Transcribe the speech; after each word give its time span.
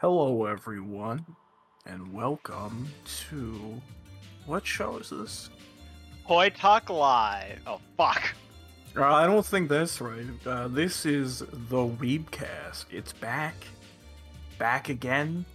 Hello, 0.00 0.44
everyone, 0.44 1.24
and 1.86 2.12
welcome 2.12 2.86
to 3.30 3.80
what 4.44 4.66
show 4.66 4.98
is 4.98 5.08
this? 5.08 5.48
Hoy 6.24 6.50
Talk 6.50 6.90
Live. 6.90 7.60
Oh 7.66 7.80
fuck. 7.96 8.34
Uh, 8.94 9.04
I 9.04 9.26
don't 9.26 9.44
think 9.44 9.70
that's 9.70 9.98
right. 10.02 10.26
Uh, 10.44 10.68
this 10.68 11.06
is 11.06 11.38
the 11.38 11.78
Weebcast. 11.78 12.84
It's 12.90 13.14
back, 13.14 13.54
back 14.58 14.90
again. 14.90 15.46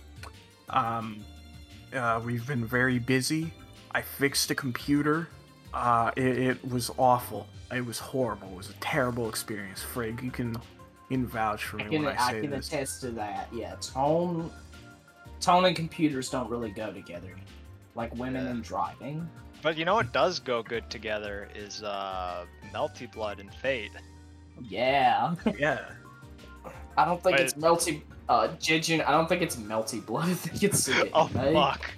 Um, 0.69 1.23
uh, 1.93 2.19
we've 2.25 2.47
been 2.47 2.65
very 2.65 2.97
busy. 2.97 3.53
I 3.91 4.01
fixed 4.01 4.49
a 4.49 4.55
computer. 4.55 5.27
Uh, 5.71 6.09
it, 6.15 6.39
it 6.39 6.67
was 6.67 6.89
awful. 6.97 7.45
It 7.71 7.85
was 7.85 7.99
horrible. 7.99 8.47
It 8.53 8.57
was 8.57 8.69
a 8.71 8.79
terrible 8.79 9.29
experience. 9.29 9.85
Frig, 9.93 10.23
you 10.23 10.31
can, 10.31 10.57
can 11.11 11.25
vouch 11.27 11.63
for 11.63 11.77
me 11.77 11.83
I 11.85 11.87
can, 11.89 12.03
when 12.05 12.17
I 12.17 12.21
I 12.21 12.31
say 12.31 12.41
can 12.41 12.49
this. 12.51 12.67
attest 12.67 13.01
to 13.01 13.11
that. 13.11 13.47
Yeah, 13.53 13.75
tone, 13.81 14.51
tone 15.39 15.65
and 15.65 15.75
computers 15.75 16.29
don't 16.29 16.49
really 16.49 16.71
go 16.71 16.91
together, 16.91 17.35
like 17.95 18.15
women 18.15 18.45
Yeah. 18.45 18.52
and 18.52 18.63
driving. 18.63 19.29
But 19.61 19.77
you 19.77 19.85
know 19.85 19.93
what 19.95 20.11
does 20.11 20.39
go 20.39 20.63
good 20.63 20.89
together 20.89 21.47
is 21.55 21.83
uh 21.83 22.45
Melty 22.73 23.11
Blood 23.11 23.39
and 23.39 23.53
Fate. 23.53 23.91
Yeah, 24.61 25.35
Yeah. 25.57 25.85
I 26.97 27.05
don't 27.05 27.21
think 27.23 27.38
Wait. 27.38 27.43
it's 27.45 27.53
melty. 27.53 28.02
Uh, 28.27 28.49
Jijin, 28.59 29.05
I 29.05 29.11
don't 29.11 29.27
think 29.27 29.41
it's 29.41 29.55
melty 29.55 30.05
blood. 30.05 30.30
I 30.30 30.33
think 30.33 30.63
it's 30.63 30.89
Oh 31.13 31.30
anime. 31.35 31.53
fuck. 31.53 31.89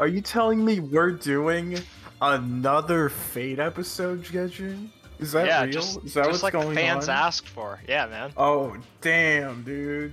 Are 0.00 0.06
you 0.08 0.20
telling 0.20 0.64
me 0.64 0.80
we're 0.80 1.12
doing 1.12 1.78
another 2.20 3.08
Fate 3.08 3.58
episode, 3.58 4.24
Gejin? 4.24 4.88
Is 5.18 5.32
that 5.32 5.46
yeah, 5.46 5.62
real? 5.62 5.72
just, 5.72 6.04
Is 6.04 6.14
that 6.14 6.22
just 6.24 6.30
what's 6.30 6.42
like 6.42 6.52
going 6.52 6.74
fans 6.74 7.08
on? 7.08 7.16
asked 7.16 7.48
for. 7.48 7.80
Yeah, 7.88 8.06
man. 8.06 8.32
Oh, 8.36 8.76
damn, 9.00 9.62
dude. 9.62 10.12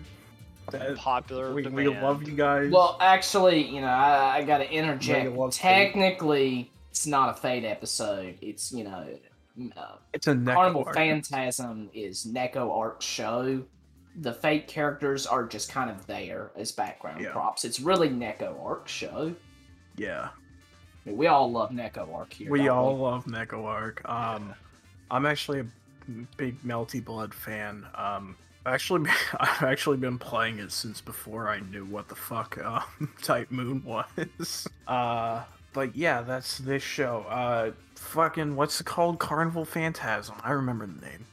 That- 0.72 0.96
Popular 0.96 1.54
we, 1.54 1.64
we 1.68 1.88
love 1.90 2.24
you 2.24 2.34
guys. 2.36 2.72
Well, 2.72 2.98
actually, 3.02 3.68
you 3.68 3.82
know, 3.82 3.88
I, 3.88 4.38
I 4.38 4.44
gotta 4.44 4.72
interject. 4.72 5.26
Mega 5.26 5.38
love 5.38 5.54
Fate. 5.54 5.62
Technically, 5.62 6.72
it's 6.92 7.06
not 7.08 7.30
a 7.30 7.34
Fate 7.34 7.66
episode. 7.66 8.38
It's 8.42 8.72
you 8.72 8.86
know, 8.86 9.06
uh, 9.76 9.96
it's 10.14 10.28
a 10.28 10.36
neck 10.36 10.56
Carnival 10.56 10.84
arc. 10.86 10.96
Phantasm 10.96 11.90
is 11.94 12.26
Neko 12.26 12.72
Arc 12.78 13.02
show. 13.02 13.64
The 14.22 14.34
Fate 14.34 14.68
characters 14.68 15.26
are 15.26 15.46
just 15.46 15.70
kind 15.70 15.90
of 15.90 16.06
there 16.08 16.52
as 16.56 16.72
background 16.72 17.22
Yeah. 17.22 17.32
props. 17.32 17.66
It's 17.66 17.80
really 17.82 18.08
Neko 18.10 18.64
Arc 18.64 18.88
show. 18.88 19.34
Yeah, 19.98 20.30
I 21.06 21.10
mean, 21.10 21.18
we 21.18 21.28
all 21.28 21.52
love 21.52 21.72
Neko 21.72 22.14
Arc 22.16 22.32
here. 22.32 22.50
we 22.50 22.60
don't 22.60 22.70
all 22.78 22.98
love 22.98 23.26
Neko 23.26 23.66
Arc. 23.66 24.08
Um, 24.08 24.54
I'm 25.12 25.26
actually 25.26 25.60
a 25.60 25.66
big 26.38 26.64
Melty 26.64 27.04
Blood 27.04 27.34
fan. 27.34 27.86
Um, 27.94 28.38
actually, 28.66 29.10
I've 29.40 29.64
actually 29.64 29.98
been 29.98 30.18
playing 30.18 30.60
it 30.60 30.72
since 30.72 31.02
before 31.02 31.50
I 31.50 31.60
knew 31.60 31.86
what 31.86 32.08
the 32.08 32.16
fuck 32.16 32.58
uh, 32.64 32.82
Type 33.22 33.52
Moon 33.52 33.84
was. 33.86 34.68
Uh, 34.88 35.44
but 35.72 35.96
yeah, 35.96 36.22
that's 36.22 36.58
this 36.58 36.84
show. 36.84 37.26
Uh, 37.30 37.72
fucking 37.96 38.58
what's 38.58 38.82
it 38.82 38.86
called? 38.86 39.20
Carnival 39.20 39.64
Phantasm. 39.64 40.36
I 40.44 40.52
remember 40.52 40.86
the 40.86 41.06
name. 41.06 41.26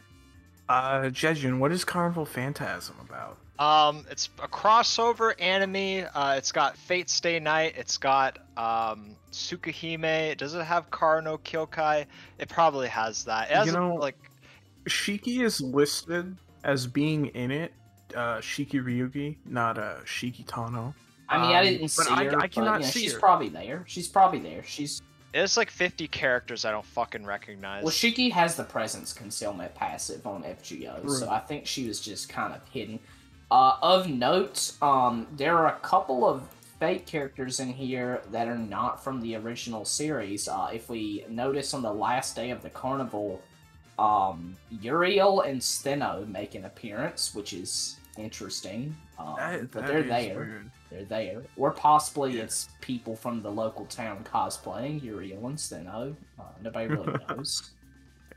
Uh, 0.69 1.03
Jejun, 1.05 1.59
what 1.59 1.73
is 1.73 1.85
Carnival 1.85 2.25
Phantasm 2.27 2.97
about? 3.01 3.39
Um, 3.59 4.05
it's 4.11 4.29
a 4.43 4.47
crossover 4.49 5.35
anime. 5.41 6.07
Uh, 6.15 6.35
it's 6.37 6.53
got 6.53 6.77
Fate 6.77 7.11
Stay 7.11 7.41
Night. 7.41 7.75
It's 7.77 7.97
got 7.97 8.39
um 8.57 9.17
Tsukihime. 9.33 10.37
Does 10.37 10.55
it 10.55 10.63
have 10.65 10.91
Kara 10.91 11.23
no 11.23 11.39
Kyoukai? 11.39 12.07
It 12.39 12.49
probably 12.49 12.89
has 12.89 13.25
that. 13.25 13.51
It 13.51 13.57
has 13.57 13.67
You 13.67 13.73
a- 13.73 13.77
know- 13.81 13.95
like 13.95 14.17
Shiki 14.85 15.43
is 15.43 15.61
listed 15.61 16.37
as 16.65 16.87
being 16.87 17.27
in 17.27 17.51
it. 17.51 17.73
Uh, 18.15 18.39
Shiki 18.39 18.83
Ryougi, 18.83 19.37
not 19.45 19.77
uh, 19.79 19.97
Shiki 20.05 20.45
Tohno. 20.47 20.95
I 21.29 21.37
mean, 21.39 21.51
I 21.55 21.59
Um, 21.59 21.65
didn't 21.67 21.81
but 21.83 21.91
see 21.91 22.11
I- 22.15 22.25
her, 22.25 22.41
I 22.41 22.49
cannot 22.49 22.49
but, 22.49 22.79
you 22.81 22.87
know, 22.87 22.91
see 22.91 23.01
she's 23.01 23.13
her. 23.15 23.19
probably 23.19 23.49
there. 23.51 23.85
She's 23.87 24.09
probably 24.09 24.39
there. 24.39 24.63
She's 24.65 25.03
it's 25.35 25.57
like 25.57 25.71
50 25.71 26.09
characters 26.09 26.65
I 26.65 26.71
don't 26.71 26.85
fucking 26.85 27.25
recognize. 27.25 27.85
well, 27.85 27.93
Shiki 27.93 28.31
has 28.33 28.57
the 28.57 28.65
presence 28.65 29.13
concealment 29.13 29.75
passive 29.75 30.27
on 30.27 30.43
FGO, 30.43 31.09
so 31.11 31.29
I 31.31 31.41
think 31.41 31.67
she 31.67 31.87
was 31.87 32.01
just 32.01 32.29
kind 32.29 32.55
of 32.55 32.61
hidden. 32.71 32.99
Uh, 33.51 33.77
of 33.83 34.09
note, 34.09 34.73
um, 34.83 35.27
there 35.37 35.57
are 35.57 35.69
a 35.69 35.79
couple 35.81 36.29
of 36.29 36.43
fake 36.79 37.07
characters 37.07 37.61
in 37.61 37.69
here 37.73 38.23
that 38.31 38.47
are 38.47 38.59
not 38.59 39.03
from 39.03 39.21
the 39.21 39.35
original 39.37 39.85
series. 39.85 40.49
Uh, 40.49 40.69
if 40.73 40.89
we 40.89 41.25
notice 41.29 41.75
on 41.75 41.83
the 41.83 41.93
last 41.93 42.37
day 42.37 42.51
of 42.51 42.63
the 42.63 42.71
carnival, 42.71 43.43
um, 43.99 44.57
Uriel 44.81 45.41
and 45.41 45.63
Steno 45.63 46.25
make 46.29 46.55
an 46.55 46.67
appearance, 46.67 47.35
which 47.35 47.53
is 47.53 47.97
interesting. 48.17 48.97
Um, 49.19 49.35
That- 49.37 49.71
but 49.71 49.87
they're 49.87 49.99
is 50.01 50.09
there. 50.09 50.37
weird. 50.37 50.71
They're 50.91 51.05
there. 51.05 51.43
Or 51.57 51.71
possibly 51.71 52.37
Yeah. 52.37 52.45
it's 52.45 52.69
people 52.81 53.15
from 53.17 53.43
the 53.43 53.51
local 53.51 53.85
town 53.87 54.25
cosplaying 54.25 55.03
Uriel 55.03 55.47
and 55.49 55.59
Steno. 55.59 56.17
Uh, 56.39 56.43
nobody 56.63 56.89
really 56.89 57.15
knows. 57.29 57.71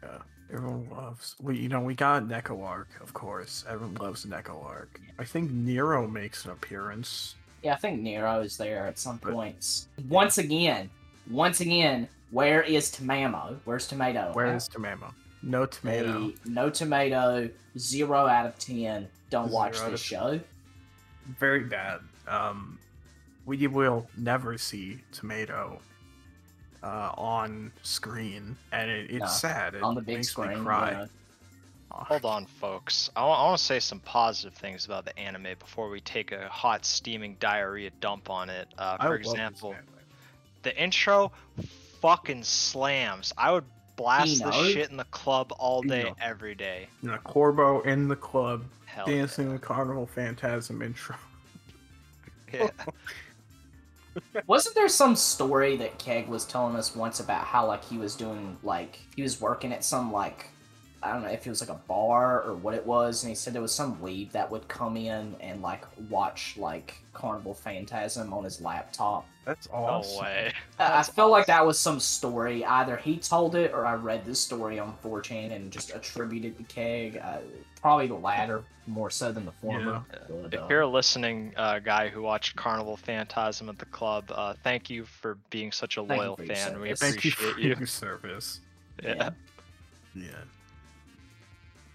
Yeah, 0.03 0.17
everyone 0.53 0.89
loves. 0.89 1.35
We, 1.41 1.57
you 1.57 1.69
know, 1.69 1.81
we 1.81 1.93
got 1.95 2.23
Neko 2.23 2.63
Arc, 2.63 2.89
of 3.01 3.13
course. 3.13 3.63
Everyone 3.69 3.95
loves 3.95 4.25
Neko 4.25 4.63
Arc. 4.65 4.99
I 5.19 5.23
think 5.23 5.51
Nero 5.51 6.07
makes 6.07 6.45
an 6.45 6.51
appearance. 6.51 7.35
Yeah, 7.63 7.73
I 7.73 7.77
think 7.77 8.01
Nero 8.01 8.41
is 8.41 8.57
there 8.57 8.87
at 8.87 8.97
some 8.97 9.17
But- 9.17 9.33
points. 9.33 9.87
Once 10.09 10.37
again, 10.39 10.89
once 11.29 11.61
again, 11.61 12.07
where 12.31 12.63
is 12.63 12.91
Tamamo? 12.91 13.57
Where's 13.65 13.87
Tomato? 13.87 14.31
Where 14.33 14.55
is 14.55 14.67
Tamamo? 14.67 15.13
No 15.43 15.65
tomato. 15.65 16.31
A 16.45 16.49
no 16.49 16.69
tomato, 16.69 17.49
zero 17.77 18.27
out 18.27 18.45
of 18.45 18.57
ten. 18.59 19.07
Don't 19.31 19.47
Zero 19.49 19.55
watch 19.59 19.79
this 19.81 19.99
show. 19.99 20.39
Very 21.39 21.61
bad. 21.65 21.99
Um, 22.27 22.79
we 23.45 23.67
will 23.67 24.07
never 24.17 24.57
see 24.57 24.99
tomato 25.11 25.79
uh, 26.83 27.11
on 27.17 27.71
screen, 27.83 28.55
and 28.71 28.89
it, 28.89 29.09
it's 29.11 29.19
No, 29.21 29.27
sad. 29.27 29.75
It 29.75 29.83
on 29.83 29.95
the 29.95 30.01
big 30.01 30.17
makes 30.17 30.29
screen. 30.29 30.59
Me 30.59 30.65
cry. 30.65 30.91
know. 30.91 31.07
Aw. 31.91 32.03
Hold 32.05 32.25
on, 32.25 32.45
folks. 32.45 33.09
I 33.15 33.25
want 33.25 33.57
to 33.57 33.63
say 33.63 33.79
some 33.79 33.99
positive 33.99 34.53
things 34.57 34.85
about 34.85 35.05
the 35.05 35.17
anime 35.19 35.47
before 35.59 35.89
we 35.89 35.99
take 36.01 36.31
a 36.31 36.47
hot, 36.47 36.85
steaming 36.85 37.35
diarrhea 37.39 37.91
dump 37.99 38.29
on 38.29 38.49
it. 38.49 38.67
Uh, 38.77 38.97
for 38.97 39.15
example, 39.15 39.75
the 40.63 40.75
intro 40.81 41.31
fucking 42.01 42.43
slams. 42.43 43.33
I 43.37 43.51
would 43.51 43.65
blast 43.97 44.43
this 44.43 44.55
shit 44.67 44.89
in 44.89 44.97
the 44.97 45.03
club 45.05 45.51
all 45.59 45.81
day, 45.81 46.01
Eno. 46.01 46.15
every 46.21 46.55
day. 46.55 46.87
You 47.03 47.09
know, 47.09 47.17
Korbo 47.25 47.85
in 47.85 48.07
the 48.07 48.15
club 48.15 48.63
Hell 48.93 49.05
dancing 49.05 49.51
the 49.51 49.59
Carnival 49.59 50.05
Phantasm 50.05 50.81
intro. 50.81 51.15
yeah. 52.53 52.69
Wasn't 54.47 54.75
there 54.75 54.89
some 54.89 55.15
story 55.15 55.77
that 55.77 55.97
Keg 55.97 56.27
was 56.27 56.45
telling 56.45 56.75
us 56.75 56.93
once 56.93 57.21
about 57.21 57.45
how 57.45 57.65
like 57.65 57.85
he 57.85 57.97
was 57.97 58.15
doing 58.15 58.57
like 58.63 58.99
he 59.15 59.21
was 59.21 59.39
working 59.39 59.71
at 59.71 59.85
some 59.85 60.11
like 60.11 60.47
I 61.03 61.11
don't 61.13 61.23
know 61.23 61.29
if 61.29 61.45
it 61.47 61.49
was 61.49 61.61
like 61.61 61.69
a 61.69 61.81
bar 61.87 62.43
or 62.43 62.53
what 62.55 62.73
it 62.75 62.85
was, 62.85 63.23
and 63.23 63.29
he 63.29 63.35
said 63.35 63.53
there 63.53 63.61
was 63.61 63.73
some 63.73 63.97
weeb 63.97 64.31
that 64.33 64.49
would 64.51 64.67
come 64.67 64.95
in 64.97 65.35
and 65.39 65.61
like 65.61 65.83
watch 66.09 66.55
like 66.57 66.95
Carnival 67.13 67.53
Phantasm 67.53 68.31
on 68.33 68.43
his 68.43 68.61
laptop. 68.61 69.25
That's 69.45 69.67
No 69.69 69.75
awesome. 69.77 70.23
way. 70.23 70.53
I- 70.77 70.83
I 70.83 70.87
That's 70.89 71.09
feel 71.09 71.29
like 71.31 71.47
that 71.47 71.65
was 71.65 71.79
some 71.79 71.99
story. 71.99 72.63
Either 72.63 72.97
he 72.97 73.17
told 73.17 73.55
it 73.55 73.71
or 73.73 73.85
I 73.85 73.95
read 73.95 74.25
this 74.25 74.39
story 74.39 74.77
on 74.79 74.95
4chan 75.03 75.51
and 75.51 75.71
just 75.71 75.95
attributed 75.95 76.57
to 76.57 76.63
Keg. 76.65 77.17
Uh, 77.23 77.37
probably 77.81 78.05
the 78.07 78.13
latter 78.13 78.63
more 78.85 79.09
so 79.09 79.31
than 79.31 79.45
the 79.45 79.51
former. 79.53 80.03
But, 80.29 80.53
If 80.53 80.59
uh, 80.61 80.67
you're 80.69 80.81
a 80.81 80.87
listening 80.87 81.53
uh, 81.57 81.79
guy 81.79 82.09
who 82.09 82.21
watched 82.21 82.55
Carnival 82.55 82.95
Phantasm 82.95 83.69
at 83.69 83.79
the 83.79 83.85
club, 83.85 84.25
uh, 84.31 84.53
thank 84.63 84.89
you 84.91 85.05
for 85.05 85.39
being 85.49 85.71
such 85.71 85.97
a 85.97 86.01
loyal 86.03 86.35
fan. 86.37 86.79
We 86.79 86.93
service. 86.95 86.99
Thank 86.99 87.25
you 87.25 87.31
appreciate 87.31 87.53
for 87.55 87.59
you. 87.59 87.75
your 87.79 87.87
service. 87.87 88.59
Yeah. 89.03 89.31
Yeah. 90.13 90.25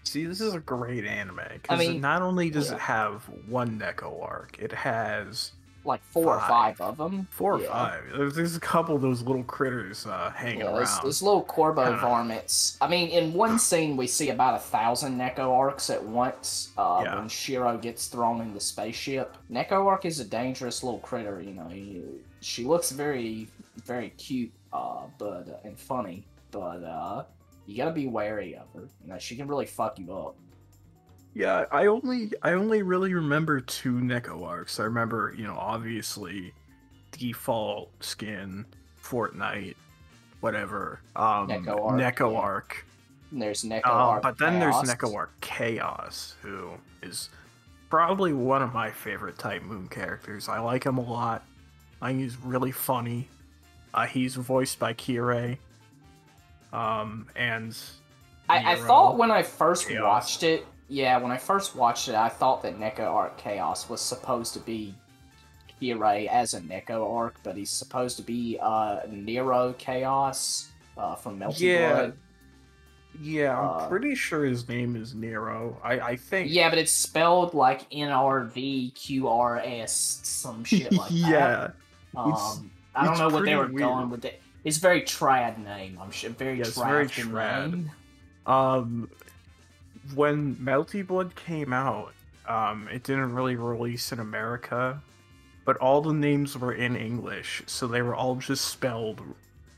See, 0.07 0.25
this 0.25 0.41
is 0.41 0.53
a 0.53 0.59
great 0.59 1.05
anime 1.05 1.39
I 1.39 1.53
because 1.61 1.79
mean- 1.79 2.01
not 2.01 2.21
only 2.21 2.49
does 2.49 2.69
Yeah. 2.69 2.75
it 2.75 2.81
have 2.81 3.23
one 3.47 3.79
Neko 3.79 4.21
arc, 4.23 4.57
it 4.59 4.71
has 4.71 5.51
like 5.85 6.01
four 6.11 6.35
or 6.35 6.39
Five. 6.41 6.75
five 6.77 6.81
of 6.81 6.97
them. 6.97 7.27
four 7.31 7.53
or 7.53 7.59
five. 7.59 8.03
There's, 8.13 8.35
there's 8.35 8.55
a 8.57 8.59
couple 8.59 8.93
of 8.95 9.01
those 9.01 9.21
little 9.21 9.43
critters 9.45 10.05
uh, 10.05 10.31
hanging 10.35 10.59
Yeah, 10.59 10.71
those, 10.71 10.89
around. 10.89 11.03
those 11.05 11.21
little 11.21 11.43
Korbo 11.45 11.83
Kinda. 11.85 11.99
varmints. 12.01 12.77
I 12.81 12.87
mean, 12.89 13.07
in 13.07 13.31
one 13.33 13.57
scene, 13.57 13.95
we 13.95 14.05
see 14.05 14.29
about 14.29 14.55
a 14.55 14.59
thousand 14.59 15.17
Neko 15.17 15.49
arcs 15.49 15.89
at 15.89 16.03
once 16.03 16.71
uh, 16.77 17.01
Yeah. 17.05 17.15
when 17.19 17.29
Shiro 17.29 17.77
gets 17.77 18.07
thrown 18.07 18.41
in 18.41 18.53
the 18.53 18.59
spaceship. 18.59 19.37
Neko 19.49 19.85
arc 19.85 20.03
is 20.03 20.19
a 20.19 20.25
dangerous 20.25 20.83
little 20.83 20.99
critter, 20.99 21.41
you 21.41 21.51
know. 21.53 21.69
He, 21.69 22.03
she 22.41 22.65
looks 22.65 22.91
very, 22.91 23.47
very 23.85 24.09
cute 24.17 24.51
uh, 24.73 25.03
but 25.17 25.47
uh, 25.47 25.67
and 25.67 25.79
funny, 25.79 26.25
but 26.51 26.83
uh, 26.83 27.23
you 27.67 27.77
gotta 27.77 27.91
be 27.91 28.07
wary 28.07 28.55
of 28.55 28.67
her. 28.73 28.87
You 29.03 29.09
know, 29.09 29.19
she 29.19 29.35
can 29.35 29.47
really 29.47 29.65
fuck 29.67 29.99
you 29.99 30.11
up. 30.13 30.35
Yeah, 31.33 31.65
I 31.71 31.85
only 31.85 32.31
I 32.41 32.53
only 32.53 32.81
really 32.81 33.13
remember 33.13 33.59
two 33.61 33.93
Neko 33.93 34.43
arcs. 34.45 34.79
I 34.79 34.83
remember, 34.83 35.35
you 35.37 35.45
know, 35.45 35.55
obviously 35.55 36.53
default 37.11 37.91
skin, 38.03 38.65
Fortnite, 39.03 39.75
whatever. 40.39 41.01
Um 41.15 41.47
Neko 41.47 41.79
arc, 41.83 41.99
Neko 41.99 42.31
yeah. 42.33 42.39
arc. 42.39 42.85
There's 43.31 43.63
Neko 43.63 43.85
Um, 43.85 43.91
arc. 43.91 44.23
but 44.23 44.37
then 44.37 44.59
Chaos. 44.59 44.85
there's 44.87 44.97
Neko 44.97 45.15
arc 45.15 45.41
Chaos, 45.41 46.35
who 46.41 46.71
is 47.03 47.29
probably 47.89 48.33
one 48.33 48.61
of 48.61 48.73
my 48.73 48.89
favorite 48.89 49.37
Type 49.37 49.61
Moon 49.63 49.87
characters. 49.89 50.49
I 50.49 50.59
like 50.59 50.85
him 50.85 50.97
a 50.97 51.01
lot. 51.01 51.43
I 52.01 52.09
think 52.09 52.21
he's 52.21 52.37
really 52.37 52.71
funny. 52.71 53.29
Uh, 53.93 54.05
he's 54.05 54.35
voiced 54.35 54.79
by 54.79 54.93
Kirei. 54.93 55.57
Um, 56.73 57.27
and 57.35 57.77
I, 58.49 58.73
I 58.73 58.75
thought 58.75 59.17
when 59.17 59.31
I 59.31 59.43
first 59.43 59.87
Chaos. 59.87 60.03
watched 60.03 60.43
it, 60.43 60.65
yeah, 60.89 61.17
when 61.17 61.31
I 61.31 61.37
first 61.37 61.75
watched 61.75 62.07
it, 62.07 62.15
I 62.15 62.29
thought 62.29 62.61
that 62.63 62.79
Neko 62.79 63.01
Arc 63.01 63.37
Chaos 63.37 63.89
was 63.89 64.01
supposed 64.01 64.53
to 64.53 64.59
be 64.59 64.93
Kirei 65.81 66.27
as 66.27 66.53
a 66.53 66.61
Neko 66.61 67.13
Arc, 67.15 67.35
but 67.43 67.55
he's 67.55 67.69
supposed 67.69 68.17
to 68.17 68.23
be 68.23 68.57
uh, 68.61 68.99
Nero 69.09 69.73
Chaos 69.77 70.69
uh, 70.97 71.15
from 71.15 71.39
Melty 71.39 71.59
Yeah, 71.61 71.89
Blood. 71.93 72.17
yeah, 73.21 73.59
I'm 73.59 73.67
Uh, 73.85 73.87
pretty 73.87 74.15
sure 74.15 74.45
his 74.45 74.67
name 74.67 74.95
is 74.95 75.13
Nero. 75.13 75.77
I, 75.83 75.99
I 75.99 76.15
think. 76.15 76.51
Yeah, 76.51 76.69
but 76.69 76.77
it's 76.79 76.91
spelled 76.91 77.53
like 77.53 77.81
N 77.91 78.09
R 78.11 78.45
V 78.45 78.91
Q 78.91 79.27
R 79.27 79.59
S, 79.59 80.19
some 80.23 80.63
shit 80.65 80.91
like 80.91 81.09
that. 81.09 81.15
yeah. 81.19 81.67
Um, 82.15 82.71
I 82.95 83.05
don't 83.05 83.17
know 83.19 83.29
what 83.29 83.45
they 83.45 83.55
were 83.55 83.67
weird. 83.67 83.77
going 83.79 84.09
with 84.09 84.25
it. 84.25 84.41
It's 84.67 84.77
a 84.77 84.81
very 84.81 85.01
triad 85.03 85.63
name. 85.63 85.97
I'm 86.01 86.11
sure. 86.11 86.29
Very 86.31 86.55
Yeah, 86.55 86.65
it's 86.67 86.77
trad. 86.77 86.89
very 86.89 87.07
triad. 87.07 87.71
name. 87.71 87.91
Um, 88.45 89.09
when 90.13 90.55
Melty 90.57 91.07
Blood 91.07 91.35
came 91.35 91.71
out, 91.71 92.13
um, 92.47 92.89
it 92.91 93.03
didn't 93.03 93.33
really 93.33 93.55
release 93.55 94.11
in 94.11 94.19
America, 94.19 95.01
but 95.63 95.77
all 95.77 96.01
the 96.01 96.13
names 96.13 96.57
were 96.57 96.73
in 96.73 96.97
English, 96.97 97.63
so 97.65 97.87
they 97.87 98.01
were 98.01 98.13
all 98.15 98.35
just 98.35 98.65
spelled 98.65 99.21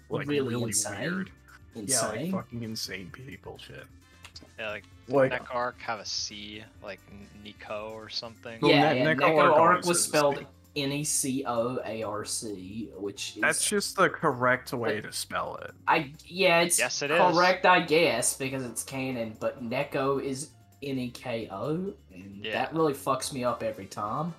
like 0.09 0.27
Really 0.27 0.47
really, 0.49 0.63
insane. 0.69 0.99
weird. 1.01 1.31
Yeah, 1.75 2.01
like 2.07 2.15
Insane. 2.15 2.31
fucking 2.31 2.63
insane 2.63 3.11
people 3.11 3.59
shit. 3.59 3.85
Yeah, 4.57 4.69
like 4.71 4.83
Like 5.07 5.31
Neko 5.31 5.53
Arc 5.55 5.79
have 5.81 5.99
a 5.99 6.05
C, 6.05 6.63
like 6.83 6.99
Nico 7.43 7.91
or 7.93 8.09
something. 8.09 8.59
Well, 8.59 8.71
yeah, 8.71 8.93
Ne- 8.93 8.99
yeah. 8.99 9.13
Neko 9.13 9.19
Neko 9.19 9.43
Arc 9.43 9.55
Arc 9.55 9.85
was 9.85 10.03
spelled 10.03 10.39
C. 10.39 10.45
N 10.75 10.91
E 10.91 11.03
C 11.03 11.43
O 11.47 11.79
A 11.85 12.03
R 12.03 12.23
C, 12.25 12.89
which 12.95 13.35
is 13.35 13.41
that's 13.41 13.67
just 13.67 13.95
the 13.95 14.09
correct 14.09 14.71
way 14.73 15.01
to 15.01 15.11
spell 15.11 15.55
it. 15.63 15.71
I 15.87 16.13
yeah, 16.25 16.61
it's 16.61 16.77
Yes, 16.79 17.01
it 17.01 17.11
is. 17.11 17.17
correct, 17.19 17.65
I 17.65 17.81
guess, 17.81 18.35
because 18.37 18.63
it's 18.65 18.83
canon. 18.83 19.35
But 19.39 19.63
Neko 19.63 20.23
is 20.23 20.49
N 20.83 20.99
E 20.99 21.09
K 21.09 21.47
O, 21.51 21.93
and 22.13 22.41
Yeah. 22.45 22.53
that 22.53 22.73
really 22.73 22.93
fucks 22.93 23.33
me 23.33 23.43
up 23.43 23.63
every 23.63 23.87
time. 23.87 24.33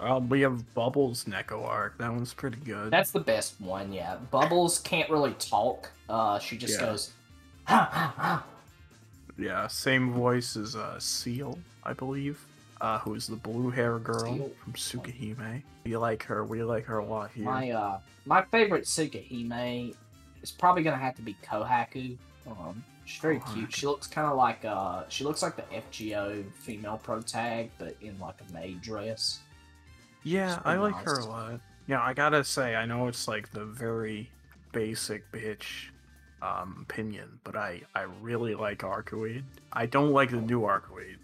Uh, 0.00 0.18
we 0.28 0.40
have 0.40 0.74
Bubbles 0.74 1.24
Neko 1.24 1.64
Arc. 1.64 1.98
That 1.98 2.10
one's 2.12 2.34
pretty 2.34 2.58
good. 2.58 2.90
That's 2.90 3.12
the 3.12 3.20
best 3.20 3.60
one, 3.60 3.92
yeah. 3.92 4.16
Bubbles 4.32 4.80
can't 4.80 5.08
really 5.10 5.34
talk. 5.34 5.90
Uh, 6.08 6.38
she 6.40 6.56
just 6.56 6.80
Yeah. 6.80 6.86
goes, 6.86 7.12
ha 7.64 7.88
ha 7.92 8.14
ha. 8.16 8.44
yeah, 9.38 9.66
same 9.68 10.12
voice 10.12 10.56
as 10.56 10.74
uh, 10.74 10.98
Ciel, 10.98 11.58
I 11.84 11.92
believe. 11.92 12.44
Uh, 12.82 12.98
who 12.98 13.14
is 13.14 13.28
the 13.28 13.36
blue 13.36 13.70
hair 13.70 14.00
girl 14.00 14.34
Ciel. 14.34 14.50
from 14.62 14.72
Tsukihime? 14.72 15.62
We 15.84 15.96
like 15.96 16.24
her. 16.24 16.44
We 16.44 16.64
like 16.64 16.84
her 16.86 16.98
a 16.98 17.04
lot 17.04 17.30
here. 17.32 17.44
My 17.44 17.70
uh, 17.70 18.00
my 18.26 18.42
favorite 18.50 18.84
Tsukihime 18.84 19.94
is 20.42 20.50
probably 20.50 20.82
gonna 20.82 20.96
have 20.96 21.14
to 21.14 21.22
be 21.22 21.36
Kohaku. 21.44 22.18
Um, 22.44 22.82
she's 23.04 23.22
very 23.22 23.40
cute. 23.54 23.72
She 23.72 23.86
looks 23.86 24.08
kind 24.08 24.26
of 24.26 24.36
like 24.36 24.64
uh, 24.64 25.04
she 25.08 25.22
looks 25.22 25.42
like 25.42 25.54
the 25.54 25.62
FGO 25.62 26.44
female 26.54 26.98
pro 27.00 27.20
tag, 27.20 27.70
but 27.78 27.94
in 28.00 28.18
like 28.18 28.34
a 28.48 28.52
maid 28.52 28.82
dress. 28.82 29.38
Yeah, 30.24 30.60
I 30.64 30.74
like 30.74 30.96
her 31.04 31.20
a 31.20 31.26
lot. 31.26 31.60
Yeah, 31.86 32.02
I 32.02 32.14
gotta 32.14 32.42
say, 32.42 32.74
I 32.74 32.84
know 32.84 33.06
it's 33.06 33.28
like 33.28 33.52
the 33.52 33.64
very 33.64 34.28
basic 34.72 35.30
bitch 35.30 35.90
um, 36.42 36.84
opinion, 36.88 37.38
but 37.44 37.54
I 37.54 37.82
I 37.94 38.06
really 38.20 38.56
like 38.56 38.78
Arcueid. 38.78 39.44
I 39.72 39.86
don't 39.86 40.10
like 40.10 40.30
the 40.30 40.40
new 40.40 40.62
Arcueid. 40.62 41.18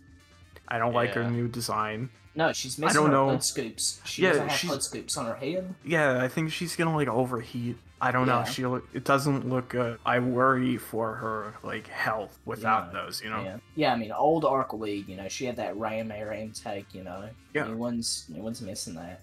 I 0.69 0.79
don't 0.79 0.93
like 0.93 1.15
her 1.15 1.29
new 1.31 1.49
design. 1.49 2.11
No, 2.35 2.53
she's 2.53 2.79
missing 2.79 2.91
I 2.91 3.01
don't 3.01 3.11
her 3.11 3.17
know. 3.17 3.31
hood 3.31 3.43
scoops. 3.43 4.01
She 4.05 4.23
Yeah, 4.23 4.29
doesn't 4.31 4.49
have 4.49 4.59
she's- 4.59 4.73
hood 4.73 4.83
scoops 4.83 5.17
on 5.17 5.27
her 5.27 5.35
head. 5.35 5.75
Yeah, 5.85 6.23
I 6.23 6.29
think 6.29 6.53
she's 6.53 6.77
gonna 6.77 6.95
like 6.95 7.09
overheat. 7.09 7.77
I 8.01 8.13
don't 8.13 8.27
know. 8.29 8.45
She. 8.45 8.63
It 8.95 9.03
doesn't 9.05 9.49
look 9.49 9.71
good. 9.71 9.99
I 10.07 10.21
worry 10.21 10.77
for 10.77 11.15
her 11.17 11.55
like 11.65 11.89
health 11.89 12.39
without 12.45 12.93
Yeah, 12.93 13.01
those. 13.03 13.21
You 13.23 13.31
know. 13.31 13.43
Yeah, 13.43 13.57
yeah. 13.75 13.93
I 13.93 13.97
mean, 13.97 14.13
old 14.13 14.45
Arcleague, 14.45 15.09
you 15.09 15.17
know, 15.17 15.27
she 15.27 15.47
had 15.47 15.57
that 15.57 15.77
ram 15.77 16.13
air 16.13 16.33
intake. 16.33 16.95
You 16.95 17.03
know, 17.03 17.29
Yeah. 17.55 17.65
new 17.67 17.77
one's 17.77 18.27
new 18.29 18.41
one's 18.41 18.63
missing 18.63 18.95
that. 18.95 19.21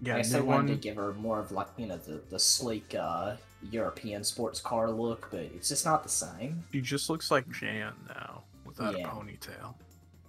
Yeah. 0.00 0.14
I 0.14 0.16
guess 0.18 0.32
they 0.32 0.40
wanted 0.40 0.56
one. 0.58 0.66
to 0.68 0.76
give 0.76 0.96
her 0.96 1.12
more 1.14 1.40
of 1.40 1.52
like 1.52 1.68
you 1.76 1.86
know 1.86 1.98
the 1.98 2.22
the 2.30 2.38
sleek 2.38 2.94
uh, 2.94 3.36
European 3.70 4.24
sports 4.24 4.60
car 4.60 4.90
look, 4.90 5.28
but 5.30 5.40
it's 5.40 5.68
just 5.68 5.84
not 5.84 6.02
the 6.02 6.08
same. 6.08 6.64
She 6.72 6.80
just 6.80 7.10
looks 7.10 7.30
like 7.30 7.46
Jan 7.50 7.92
now 8.08 8.44
without 8.64 8.98
Yeah. 8.98 9.08
a 9.08 9.10
ponytail, 9.10 9.74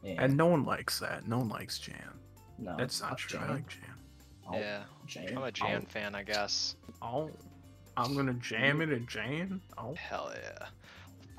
Yeah, 0.07 0.23
and 0.23 0.37
no 0.37 0.45
one 0.47 0.63
likes 0.63 0.99
that. 0.99 1.27
No 1.27 1.39
one 1.39 1.49
likes 1.49 1.79
Jan. 1.79 1.95
no, 2.57 2.75
That's 2.77 3.01
not 3.01 3.17
true. 3.17 3.39
I 3.39 3.51
like 3.51 3.67
Jan. 3.67 3.81
Oh, 4.49 4.57
Yeah, 4.57 4.83
Jan. 5.05 5.37
I'm 5.37 5.43
a 5.43 5.51
Jan 5.51 5.85
fan, 5.85 6.15
I 6.15 6.23
guess. 6.23 6.75
Oh, 7.01 7.29
I'm 7.97 8.15
gonna 8.15 8.33
jam 8.35 8.81
it 8.81 8.89
at 8.89 9.05
Jan. 9.07 9.59
Oh, 9.77 9.93
Hell 9.95 10.33
yeah. 10.33 10.67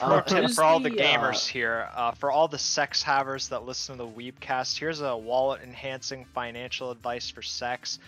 Oh. 0.00 0.06
Pro 0.06 0.16
Uh, 0.18 0.20
tip 0.22 0.50
for 0.52 0.62
all 0.62 0.78
the, 0.80 0.90
the, 0.90 0.96
gamers 0.96 1.48
uh, 1.48 1.52
here, 1.52 1.88
uh, 1.94 2.12
for 2.12 2.30
all 2.30 2.46
the 2.46 2.58
sex 2.58 3.02
havers 3.02 3.48
that 3.48 3.64
listen 3.64 3.96
to 3.96 4.04
the 4.04 4.10
Weebcast, 4.10 4.78
here's 4.78 5.00
a 5.00 5.16
wallet 5.16 5.60
enhancing 5.62 6.24
financial 6.26 6.90
advice 6.90 7.30
for 7.30 7.42
sex. 7.42 7.98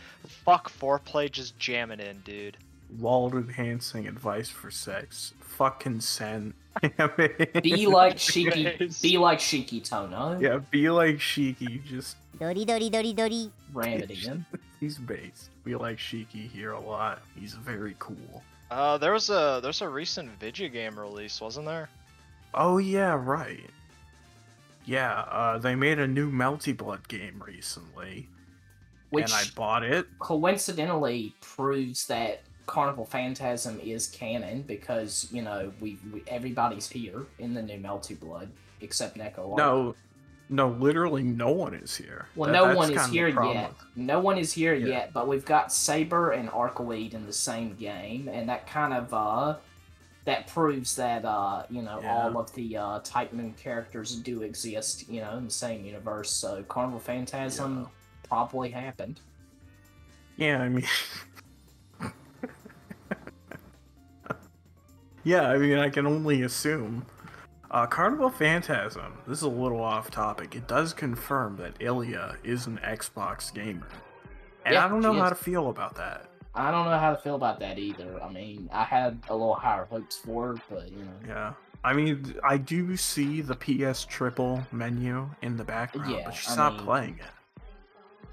Fuck 0.45 0.71
foreplay, 0.71 1.31
just 1.31 1.59
jam 1.59 1.91
it 1.91 2.01
in, 2.01 2.21
dude 2.21 2.57
world 2.99 3.35
enhancing 3.35 4.09
advice 4.09 4.49
for 4.49 4.71
sex. 4.71 5.35
Fuck 5.41 5.81
consent. 5.81 6.55
be 6.83 7.87
like 7.87 8.17
Shiki. 8.17 9.03
Be 9.03 9.19
like 9.19 9.39
Shiki 9.39 9.87
Tohno. 9.87 10.41
Yeah, 10.41 10.61
be 10.71 10.89
like 10.91 11.17
Shiki. 11.17 11.85
Just 11.85 12.17
Dori 12.39 12.65
Dori 12.65 12.89
Dori 12.91 13.13
Dori. 13.13 13.51
Ram 13.73 14.01
it 14.01 14.11
again. 14.11 14.47
He's 14.81 14.97
based. 14.97 15.51
We 15.65 15.77
like 15.77 15.99
Shiki 15.99 16.51
here 16.51 16.73
a 16.73 16.81
lot. 16.81 17.21
He's 17.39 17.55
very 17.55 17.97
cool. 17.99 18.43
Uh, 18.71 18.97
there 18.99 19.13
was 19.13 19.31
a 19.31 19.61
there's 19.63 19.83
a 19.83 19.89
recent 19.89 20.31
video 20.39 20.69
game 20.69 20.99
release, 20.99 21.41
wasn't 21.41 21.67
there? 21.67 21.89
Oh 22.55 22.79
yeah, 22.79 23.15
right. 23.15 23.69
Yeah, 24.87 25.21
uh, 25.31 25.59
they 25.59 25.75
made 25.75 25.99
a 25.99 26.07
new 26.07 26.31
Melty 26.31 26.77
Blood 26.77 27.07
game 27.09 27.43
recently, 27.47 28.29
which 29.11 29.25
and 29.25 29.33
I 29.35 29.45
bought 29.55 29.83
it. 29.83 30.07
Coincidentally, 30.19 31.35
proves 31.41 32.07
that 32.07 32.43
Carnival 32.71 33.05
Phantasm 33.05 33.81
is 33.81 34.07
canon 34.07 34.63
because 34.63 35.27
you 35.33 35.43
know 35.43 35.73
we, 35.81 35.99
we 36.13 36.23
everybody's 36.29 36.89
here 36.89 37.27
in 37.41 37.53
the 37.53 37.61
new 37.61 37.79
Melty 37.79 38.19
Blood 38.19 38.49
except 38.81 39.19
Neko. 39.19 39.57
No, 39.57 39.97
no, 40.49 40.69
literally 40.69 41.25
no 41.25 41.51
one 41.51 41.75
is 41.75 41.97
here. 41.97 42.29
Well, 42.37 42.47
That- 42.53 42.53
no 42.69 42.77
one 42.77 42.91
is 42.93 42.97
kind 42.97 43.07
of 43.07 43.11
the 43.11 43.13
here 43.13 43.45
yet. 43.53 43.73
No 43.97 44.21
one 44.21 44.39
is 44.39 44.53
here 44.53 44.75
Yeah. 44.75 44.87
yet, 44.87 45.13
but 45.13 45.27
we've 45.27 45.45
got 45.45 45.73
Saber 45.73 46.31
and 46.31 46.49
Arcueid 46.49 47.13
in 47.13 47.27
the 47.27 47.33
same 47.33 47.75
game, 47.75 48.29
and 48.29 48.49
that 48.49 48.69
kind 48.69 48.95
of 48.95 49.13
uh 49.13 49.57
that 50.27 50.47
proves 50.47 50.95
that 50.95 51.25
uh 51.25 51.65
you 51.71 51.83
know 51.83 51.99
Yeah. 52.01 52.15
all 52.15 52.39
of 52.39 52.55
the 52.55 52.77
uh 52.77 53.01
Type 53.03 53.33
Moon 53.33 53.53
characters 53.55 54.15
do 54.15 54.43
exist, 54.43 55.09
you 55.09 55.21
know, 55.23 55.37
in 55.39 55.45
the 55.45 55.51
same 55.51 55.85
universe. 55.85 56.31
So 56.31 56.63
Carnival 56.69 57.01
Phantasm 57.01 57.89
probably 58.23 58.71
happened. 58.71 59.19
Yeah, 60.37 60.63
I 60.63 60.69
mean. 60.69 60.87
yeah, 65.25 65.49
I 65.49 65.59
mean, 65.59 65.79
I 65.79 65.89
can 65.89 66.07
only 66.07 66.43
assume. 66.43 67.05
Uh, 67.71 67.87
Carnival 67.87 68.31
Phantasm, 68.31 69.13
this 69.29 69.39
is 69.39 69.45
a 69.45 69.49
little 69.49 69.81
off 69.81 70.11
topic. 70.11 70.57
It 70.57 70.67
does 70.67 70.93
confirm 70.93 71.57
that 71.59 71.75
Ilya 71.79 72.37
is 72.43 72.67
an 72.67 72.81
Xbox 72.83 73.55
gamer. 73.55 73.87
And 74.65 74.75
Yeah, 74.75 74.85
I 74.85 74.89
don't 74.89 75.01
know 75.01 75.13
how 75.13 75.27
is. 75.27 75.31
to 75.31 75.37
feel 75.37 75.69
about 75.71 75.95
that. 75.97 76.27
I 76.53 76.73
don't 76.73 76.87
know 76.87 76.99
how 76.99 77.15
to 77.15 77.17
feel 77.23 77.37
about 77.37 77.61
that 77.61 77.79
either. 77.79 78.21
I 78.21 78.29
mean, 78.33 78.69
I 78.73 78.83
had 78.83 79.21
a 79.29 79.33
little 79.35 79.55
higher 79.55 79.85
hopes 79.85 80.17
for 80.17 80.49
her, 80.49 80.57
but 80.69 80.91
you 80.91 80.99
know. 80.99 81.13
Yeah. 81.29 81.53
I 81.85 81.93
mean, 81.93 82.35
I 82.45 82.57
do 82.57 82.97
see 82.97 83.41
the 83.41 83.55
PS 83.55 84.05
triple 84.05 84.61
menu 84.73 85.31
in 85.43 85.57
the 85.57 85.65
background, 85.65 86.11
Yeah, 86.11 86.23
but 86.25 86.33
she's 86.35 86.51
I 86.53 86.57
not 86.57 86.75
mean, 86.75 86.85
playing 86.85 87.19
it. 87.21 87.25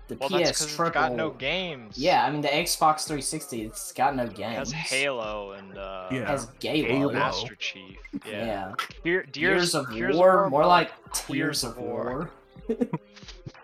The 0.07 0.15
Well, 0.15 0.29
PS 0.29 0.37
because 0.37 0.59
triple. 0.67 0.85
it's 0.87 0.93
got 0.93 1.13
no 1.13 1.29
games. 1.31 1.97
Yeah, 1.97 2.23
I 2.25 2.31
mean 2.31 2.41
the 2.41 2.47
Xbox 2.47 3.05
360, 3.05 3.63
it's 3.63 3.91
got 3.91 4.15
no 4.15 4.23
It 4.23 4.35
games. 4.35 4.71
has 4.71 4.71
Halo 4.71 5.51
and 5.51 5.77
uh, 5.77 6.07
Yeah. 6.11 6.19
It 6.19 6.27
has 6.27 6.45
Galo. 6.61 6.85
Halo. 6.87 7.11
Master 7.13 7.55
Chief. 7.55 7.97
Yeah. 8.25 8.45
Yeah. 8.45 8.73
Gear, 9.03 9.23
Gears, 9.23 9.31
Gears, 9.33 9.75
of 9.75 9.91
Gears 9.91 10.15
War, 10.15 10.49
more 10.49 10.65
like 10.65 10.91
Tears 11.13 11.63
of 11.63 11.71
of 11.71 11.77
War. 11.79 12.31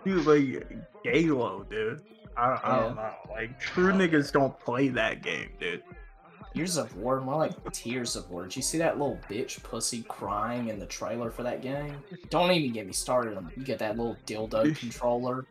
Dude, 0.05 0.25
like, 0.25 0.67
Halo, 1.05 1.65
dude. 1.69 2.01
I, 2.35 2.59
I 2.63 2.79
don't 2.81 2.95
know. 2.95 3.11
Like, 3.29 3.59
true 3.59 3.93
niggas 3.93 4.31
don't 4.33 4.57
play 4.59 4.89
that 4.89 5.21
game, 5.23 5.49
dude. 5.59 5.83
Tears 6.53 6.77
of 6.77 6.95
War, 6.97 7.21
more 7.21 7.37
like 7.37 7.53
Tears 7.71 8.15
of 8.15 8.29
War. 8.29 8.43
Did 8.43 8.55
you 8.57 8.61
see 8.61 8.77
that 8.79 8.99
little 8.99 9.17
bitch 9.29 9.63
pussy 9.63 10.03
crying 10.09 10.67
in 10.67 10.77
the 10.77 10.85
trailer 10.85 11.31
for 11.31 11.43
that 11.43 11.61
game? 11.61 11.95
Don't 12.29 12.51
even 12.51 12.73
get 12.73 12.85
me 12.85 12.93
started 12.93 13.37
on 13.37 13.49
you 13.55 13.63
get 13.63 13.79
that 13.79 13.97
little 13.97 14.17
dildo 14.27 14.75
controller. 14.77 15.45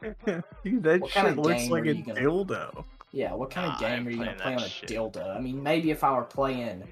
Dude, 0.64 0.82
that 0.82 1.00
What 1.00 1.10
shit 1.10 1.22
kind 1.22 1.28
of 1.28 1.38
looks 1.44 1.62
game 1.62 1.70
like 1.70 1.82
are 1.86 1.90
a 1.90 1.94
you 1.94 2.04
gonna- 2.04 2.20
dildo. 2.20 2.84
Yeah, 3.12 3.32
what 3.34 3.50
kind 3.50 3.72
of 3.72 3.80
Nah, 3.80 3.86
I 3.86 3.90
game 3.96 4.06
are 4.06 4.10
you 4.10 4.16
gonna 4.18 4.34
play 4.34 4.54
on 4.54 4.62
a 4.62 4.68
shit. 4.68 4.88
dildo? 4.90 5.34
I 5.34 5.40
mean, 5.40 5.62
maybe 5.62 5.90
if 5.90 6.04
I 6.04 6.12
were 6.12 6.24
playing 6.24 6.84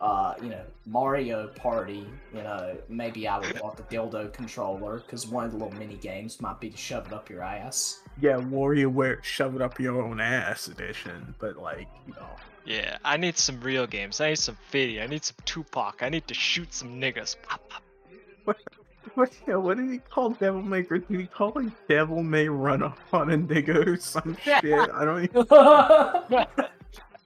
uh, 0.00 0.34
you 0.42 0.50
know, 0.50 0.60
Mario 0.84 1.46
Party, 1.48 2.06
you 2.34 2.42
know, 2.42 2.76
maybe 2.90 3.26
I 3.26 3.38
would 3.38 3.58
want 3.60 3.76
the 3.78 3.84
dildo 3.84 4.30
controller 4.34 4.98
because 4.98 5.26
one 5.26 5.46
of 5.46 5.52
the 5.52 5.56
little 5.56 5.72
mini 5.78 5.94
games 5.94 6.42
might 6.42 6.60
be 6.60 6.68
to 6.68 6.76
shove 6.76 7.06
it 7.06 7.12
up 7.14 7.30
your 7.30 7.42
ass. 7.42 8.00
Yeah, 8.20 8.36
WarioWare 8.36 9.22
shove 9.24 9.54
it 9.56 9.62
up 9.62 9.80
your 9.80 10.02
own 10.02 10.20
ass 10.20 10.66
edition, 10.68 11.34
but 11.38 11.56
like, 11.56 11.88
you 12.06 12.12
know. 12.14 12.26
Yeah, 12.66 12.98
I 13.02 13.16
need 13.16 13.38
some 13.38 13.58
real 13.62 13.86
games. 13.86 14.20
I 14.20 14.30
need 14.30 14.38
some 14.38 14.58
Fiddy. 14.68 15.00
I 15.00 15.06
need 15.06 15.24
some 15.24 15.36
Tupac. 15.46 16.02
I 16.02 16.10
need 16.10 16.26
to 16.28 16.34
shoot 16.34 16.74
some 16.74 17.00
niggas. 17.00 17.36
Pop, 17.42 17.66
pop. 17.70 18.56
What, 19.14 19.30
yeah, 19.46 19.56
what 19.56 19.76
did 19.76 19.90
he 19.90 19.98
call 19.98 20.30
Devil 20.30 20.62
May 20.62 20.82
Cry? 20.82 20.98
Did 20.98 21.20
he 21.20 21.26
call 21.26 21.56
it 21.58 21.70
Devil 21.88 22.22
May 22.22 22.48
Run 22.48 22.82
Up 22.82 22.98
on 23.12 23.30
a 23.30 23.36
nigga 23.38 23.86
or 23.86 23.96
some 23.96 24.36
shit? 24.42 24.64
I 24.64 25.04
don't 25.04 25.24
even. 25.24 25.46
I 25.50 26.46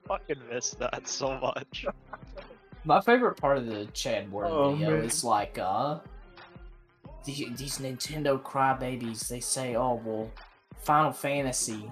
fucking 0.07 0.37
miss 0.51 0.71
that 0.71 1.07
so 1.07 1.37
much. 1.39 1.85
My 2.85 3.01
favorite 3.01 3.35
part 3.37 3.57
of 3.57 3.65
the 3.67 3.85
Chad 3.93 4.31
Warden 4.31 4.51
Oh, 4.53 4.71
video 4.75 4.91
man. 4.97 5.05
is 5.05 5.23
like, 5.23 5.57
uh, 5.57 5.99
these, 7.25 7.47
these 7.57 7.77
Nintendo 7.79 8.41
crybabies. 8.41 9.27
They 9.27 9.39
say, 9.39 9.75
"Oh 9.75 10.01
well, 10.03 10.31
Final 10.81 11.11
Fantasy, 11.11 11.91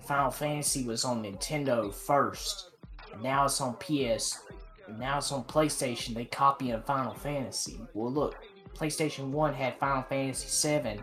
Final 0.00 0.30
Fantasy 0.30 0.84
was 0.84 1.04
on 1.04 1.22
Nintendo 1.24 1.92
first, 1.92 2.70
and 3.12 3.22
now 3.22 3.44
it's 3.44 3.60
on 3.60 3.74
PS, 3.74 4.40
and 4.86 4.98
now 4.98 5.18
it's 5.18 5.30
on 5.32 5.44
PlayStation. 5.44 6.14
They 6.14 6.24
copying 6.24 6.80
Final 6.82 7.14
Fantasy. 7.14 7.80
Well, 7.94 8.10
look, 8.12 8.36
PlayStation 8.78 9.30
One 9.30 9.54
had 9.54 9.78
Final 9.78 10.02
Fantasy 10.02 10.48
Seven, 10.48 11.02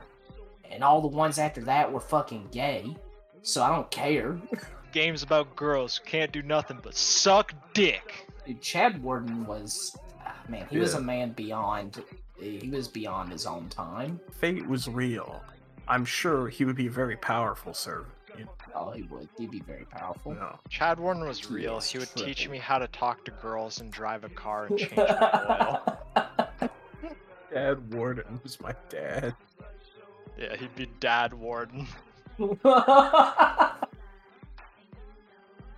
and 0.69 0.83
all 0.83 1.01
the 1.01 1.07
ones 1.07 1.37
after 1.37 1.61
that 1.61 1.91
were 1.91 1.99
fucking 1.99 2.47
gay. 2.51 2.95
So 3.41 3.61
I 3.61 3.69
don't 3.69 3.89
care." 3.91 4.39
Games 4.91 5.23
about 5.23 5.53
girls 5.57 5.99
can't 6.05 6.31
do 6.31 6.41
nothing 6.41 6.79
but 6.81 6.95
suck 6.95 7.53
dick. 7.73 8.27
Dude, 8.45 8.61
Chad 8.61 9.03
Warden 9.03 9.45
was, 9.45 9.97
ah, 10.25 10.33
man, 10.47 10.67
he 10.69 10.77
was 10.77 10.93
a 10.93 11.01
man 11.01 11.31
beyond. 11.33 12.01
He 12.39 12.69
was 12.69 12.87
beyond 12.87 13.31
his 13.31 13.45
own 13.45 13.67
time. 13.67 14.21
Fate 14.39 14.65
was 14.65 14.87
real. 14.87 15.41
I'm 15.87 16.05
sure 16.05 16.47
he 16.47 16.63
would 16.63 16.77
be 16.77 16.87
a 16.87 16.91
very 16.91 17.17
powerful 17.17 17.73
servant. 17.73 18.13
You 18.37 18.47
Oh, 18.73 18.91
he 18.91 19.03
would. 19.03 19.29
He'd 19.37 19.51
be 19.51 19.61
very 19.61 19.85
powerful. 19.85 20.33
No. 20.33 20.59
Chad 20.69 20.99
Warden 20.99 21.25
was 21.25 21.49
real. 21.49 21.75
Yes, 21.75 21.91
He 21.91 21.97
would 21.97 22.13
teach 22.15 22.49
me 22.49 22.57
how 22.57 22.77
to 22.77 22.87
talk 22.87 23.23
to 23.25 23.31
girls 23.31 23.79
and 23.79 23.91
drive 23.91 24.23
a 24.25 24.29
car 24.29 24.65
and 24.65 24.77
change 24.77 24.95
my 24.97 25.45
oil. 25.87 25.99
Dad 27.55 27.93
Warden 27.93 28.41
was 28.43 28.59
my 28.59 28.75
dad. 28.89 29.33
Yeah, 30.37 30.57
he'd 30.57 30.75
be 30.75 30.87
Dad 30.99 31.33
Warden. 31.33 31.87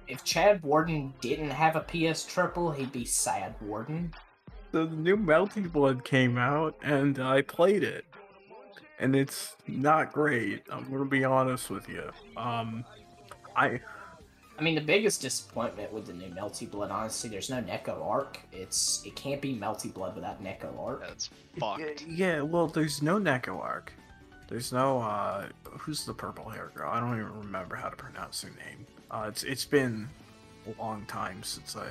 if 0.07 0.23
Chad 0.23 0.63
Warden 0.63 1.13
didn't 1.21 1.51
have 1.51 1.75
a 1.75 1.81
PS 1.81 2.25
triple, 2.25 2.71
he'd 2.71 2.91
be 2.91 3.05
Sad 3.05 3.53
Warden. 3.61 4.11
So 4.71 4.87
the 4.87 4.95
new 4.95 5.15
Melty 5.15 5.71
Blood 5.71 6.03
came 6.03 6.39
out, 6.39 6.75
and 6.81 7.19
I 7.19 7.43
played 7.43 7.83
it, 7.83 8.05
and 8.97 9.15
it's 9.15 9.55
not 9.67 10.11
great. 10.11 10.63
I'm 10.71 10.89
gonna 10.89 11.05
be 11.05 11.25
honest 11.25 11.69
with 11.69 11.87
you. 11.87 12.09
Um, 12.35 12.85
I 13.55 13.81
I 14.57 14.63
mean, 14.63 14.75
the 14.75 14.81
biggest 14.81 15.21
disappointment 15.21 15.93
with 15.93 16.07
the 16.07 16.13
new 16.13 16.29
Melty 16.29 16.69
Blood, 16.69 16.89
honestly, 16.89 17.29
there's 17.29 17.49
no 17.49 17.61
Neko 17.61 18.03
arc. 18.03 18.39
It's 18.51 19.03
it 19.05 19.15
can't 19.15 19.41
be 19.41 19.55
Melty 19.55 19.93
Blood 19.93 20.15
without 20.15 20.43
Neko 20.43 20.77
arc. 20.79 21.01
That's 21.07 21.29
fucked. 21.59 22.05
yeah, 22.07 22.41
well, 22.41 22.67
there's 22.67 23.01
no 23.01 23.19
Neko 23.19 23.59
arc. 23.59 23.93
There's 24.47 24.71
no 24.71 24.99
uh, 24.99 25.47
who's 25.77 26.05
the 26.05 26.13
purple 26.13 26.49
hair 26.49 26.71
girl? 26.73 26.89
I 26.89 26.99
don't 26.99 27.13
even 27.19 27.37
remember 27.39 27.75
how 27.75 27.89
to 27.89 27.95
pronounce 27.95 28.41
her 28.41 28.49
name. 28.49 28.87
Uh, 29.11 29.25
it's 29.27 29.43
it's 29.43 29.65
been 29.65 30.07
a 30.65 30.81
long 30.81 31.05
time 31.05 31.43
since 31.43 31.75
I, 31.75 31.87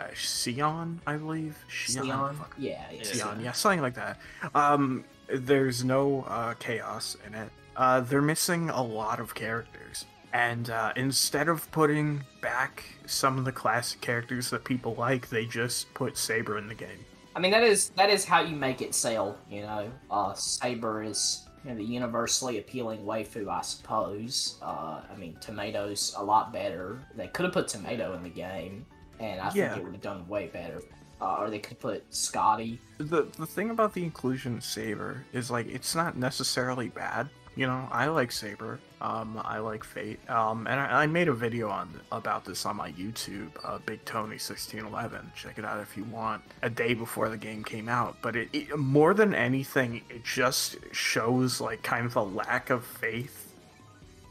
uh, 0.00 0.08
Sion, 0.14 1.00
I 1.06 1.16
believe. 1.16 1.56
Sion, 1.68 2.06
Sion? 2.06 2.36
Yeah, 2.58 2.82
yeah. 2.92 3.02
Sion, 3.02 3.40
yeah, 3.40 3.52
something 3.52 3.82
like 3.82 3.94
that. 3.94 4.18
Um, 4.54 5.04
there's 5.28 5.84
no 5.84 6.24
uh, 6.28 6.54
chaos 6.54 7.16
in 7.26 7.34
it. 7.34 7.50
Uh, 7.76 8.00
they're 8.00 8.22
missing 8.22 8.70
a 8.70 8.82
lot 8.82 9.20
of 9.20 9.34
characters, 9.34 10.06
and 10.34 10.68
uh, 10.68 10.92
instead 10.96 11.48
of 11.48 11.70
putting 11.70 12.22
back 12.42 12.84
some 13.06 13.38
of 13.38 13.44
the 13.46 13.52
classic 13.52 14.00
characters 14.00 14.50
that 14.50 14.64
people 14.64 14.94
like, 14.96 15.28
they 15.30 15.46
just 15.46 15.94
put 15.94 16.18
Saber 16.18 16.58
in 16.58 16.66
the 16.66 16.74
game. 16.74 16.98
I 17.36 17.40
mean, 17.40 17.52
that 17.52 17.62
is 17.62 17.90
that 17.90 18.10
is 18.10 18.24
how 18.24 18.42
you 18.42 18.54
make 18.56 18.82
it 18.82 18.94
sell. 18.94 19.38
You 19.48 19.62
know, 19.62 19.90
uh, 20.10 20.34
Saber 20.34 21.02
is 21.04 21.44
you 21.64 21.70
know, 21.70 21.76
the 21.76 21.84
universally 21.84 22.58
appealing 22.58 23.00
waifu, 23.04 23.48
I 23.48 23.62
suppose. 23.62 24.56
Uh, 24.60 25.00
I 25.10 25.16
mean, 25.16 25.36
Tomato's 25.40 26.14
a 26.18 26.22
lot 26.22 26.52
better. 26.52 27.00
They 27.16 27.28
could 27.28 27.44
have 27.44 27.54
put 27.54 27.68
Tomato 27.68 28.12
in 28.14 28.22
the 28.22 28.28
game, 28.28 28.84
and 29.20 29.40
I 29.40 29.50
Yeah. 29.54 29.68
think 29.70 29.78
it 29.78 29.84
would 29.84 29.92
have 29.94 30.02
done 30.02 30.28
way 30.28 30.48
better. 30.48 30.82
Uh, 31.20 31.36
or 31.38 31.48
they 31.48 31.60
could 31.60 31.78
put 31.78 32.04
Scotty. 32.12 32.80
the 32.98 33.22
the 33.38 33.46
thing 33.46 33.70
about 33.70 33.94
the 33.94 34.02
inclusion 34.02 34.56
of 34.58 34.64
Saber 34.64 35.24
is 35.32 35.48
like 35.50 35.66
it's 35.68 35.94
not 35.94 36.16
necessarily 36.16 36.88
bad. 36.88 37.28
You 37.56 37.68
know, 37.68 37.86
I 37.92 38.06
like 38.06 38.32
Saber. 38.32 38.80
Um, 39.00 39.40
I 39.44 39.58
like 39.58 39.84
Fate. 39.84 40.18
Um, 40.28 40.66
and 40.66 40.80
I, 40.80 41.02
I 41.04 41.06
made 41.06 41.28
a 41.28 41.32
video 41.32 41.68
on 41.68 41.88
about 42.10 42.44
this 42.44 42.66
on 42.66 42.76
my 42.76 42.90
YouTube, 42.92 43.50
uh, 43.62 43.78
Big 43.86 44.04
Tony 44.04 44.38
sixteen 44.38 44.84
eleven. 44.84 45.30
Check 45.36 45.58
it 45.58 45.64
out 45.64 45.78
if 45.80 45.96
you 45.96 46.02
want. 46.04 46.42
A 46.62 46.70
day 46.70 46.94
before 46.94 47.28
the 47.28 47.36
game 47.36 47.62
came 47.62 47.88
out, 47.88 48.16
but 48.22 48.34
it, 48.34 48.48
it 48.52 48.76
more 48.76 49.14
than 49.14 49.34
anything, 49.34 50.02
it 50.10 50.24
just 50.24 50.76
shows 50.92 51.60
like 51.60 51.82
kind 51.84 52.06
of 52.06 52.16
a 52.16 52.22
lack 52.22 52.70
of 52.70 52.84
faith 52.84 53.54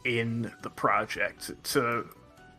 in 0.04 0.52
the 0.62 0.70
project 0.70 1.52
to 1.64 2.06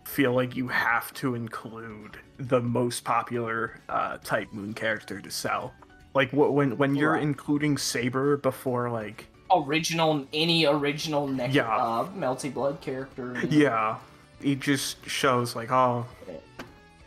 feel 0.04 0.32
like 0.32 0.56
you 0.56 0.68
have 0.68 1.12
to 1.14 1.34
include 1.34 2.16
the 2.38 2.60
most 2.60 3.04
popular 3.04 3.80
uh, 3.90 4.16
type 4.24 4.50
moon 4.52 4.72
character 4.72 5.20
to 5.20 5.30
sell. 5.30 5.74
Like 6.14 6.30
when 6.32 6.78
when 6.78 6.94
you're 6.94 7.12
Right. 7.12 7.22
including 7.22 7.76
Saber 7.76 8.38
before 8.38 8.90
like 8.90 9.26
Original, 9.52 10.26
any 10.32 10.64
original 10.66 11.28
ne- 11.28 11.50
Yeah. 11.50 11.68
uh, 11.74 12.08
Melty 12.16 12.52
Blood 12.52 12.80
character. 12.80 13.40
yeah, 13.48 13.96
it 14.42 14.60
just 14.60 15.04
shows 15.08 15.54
like 15.54 15.70
oh 15.70 16.06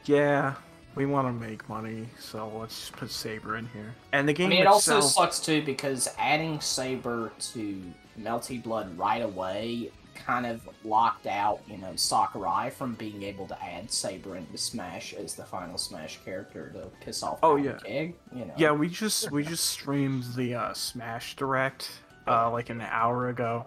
yeah 0.05 0.53
we 0.95 1.05
want 1.05 1.27
to 1.27 1.47
make 1.47 1.67
money 1.69 2.07
so 2.19 2.51
let's 2.59 2.79
just 2.79 2.93
put 2.93 3.11
Saber 3.11 3.57
in 3.57 3.67
here. 3.67 3.93
And 4.13 4.27
the 4.27 4.31
I 4.31 4.33
game 4.33 4.49
mean, 4.49 4.61
it 4.61 4.67
also 4.67 4.99
sucks 4.99 5.39
too 5.39 5.61
because 5.63 6.09
adding 6.17 6.59
Saber 6.59 7.31
to 7.53 7.81
Melty 8.19 8.63
Blood 8.63 8.97
right 8.97 9.21
away 9.21 9.91
kind 10.15 10.47
of 10.47 10.67
locked 10.83 11.27
out, 11.27 11.61
you 11.67 11.77
know, 11.77 11.91
Sakurai 11.95 12.71
from 12.71 12.95
being 12.95 13.21
able 13.21 13.45
to 13.47 13.63
add 13.63 13.91
Saber 13.91 14.35
into 14.37 14.57
Smash 14.57 15.13
as 15.13 15.35
the 15.35 15.43
final 15.43 15.77
Smash 15.77 16.17
character 16.25 16.71
to 16.73 16.87
piss 17.05 17.21
off 17.21 17.37
Oh, 17.43 17.57
yeah. 17.57 17.77
Keg, 17.85 18.15
you 18.33 18.45
know. 18.45 18.53
yeah 18.57 18.71
we 18.71 18.89
just 18.89 19.29
we 19.31 19.43
just 19.43 19.65
streamed 19.67 20.23
the 20.35 20.55
uh, 20.55 20.73
Smash 20.73 21.35
Direct 21.35 21.91
uh, 22.27 22.51
like 22.51 22.69
an 22.69 22.81
hour 22.81 23.29
ago. 23.29 23.65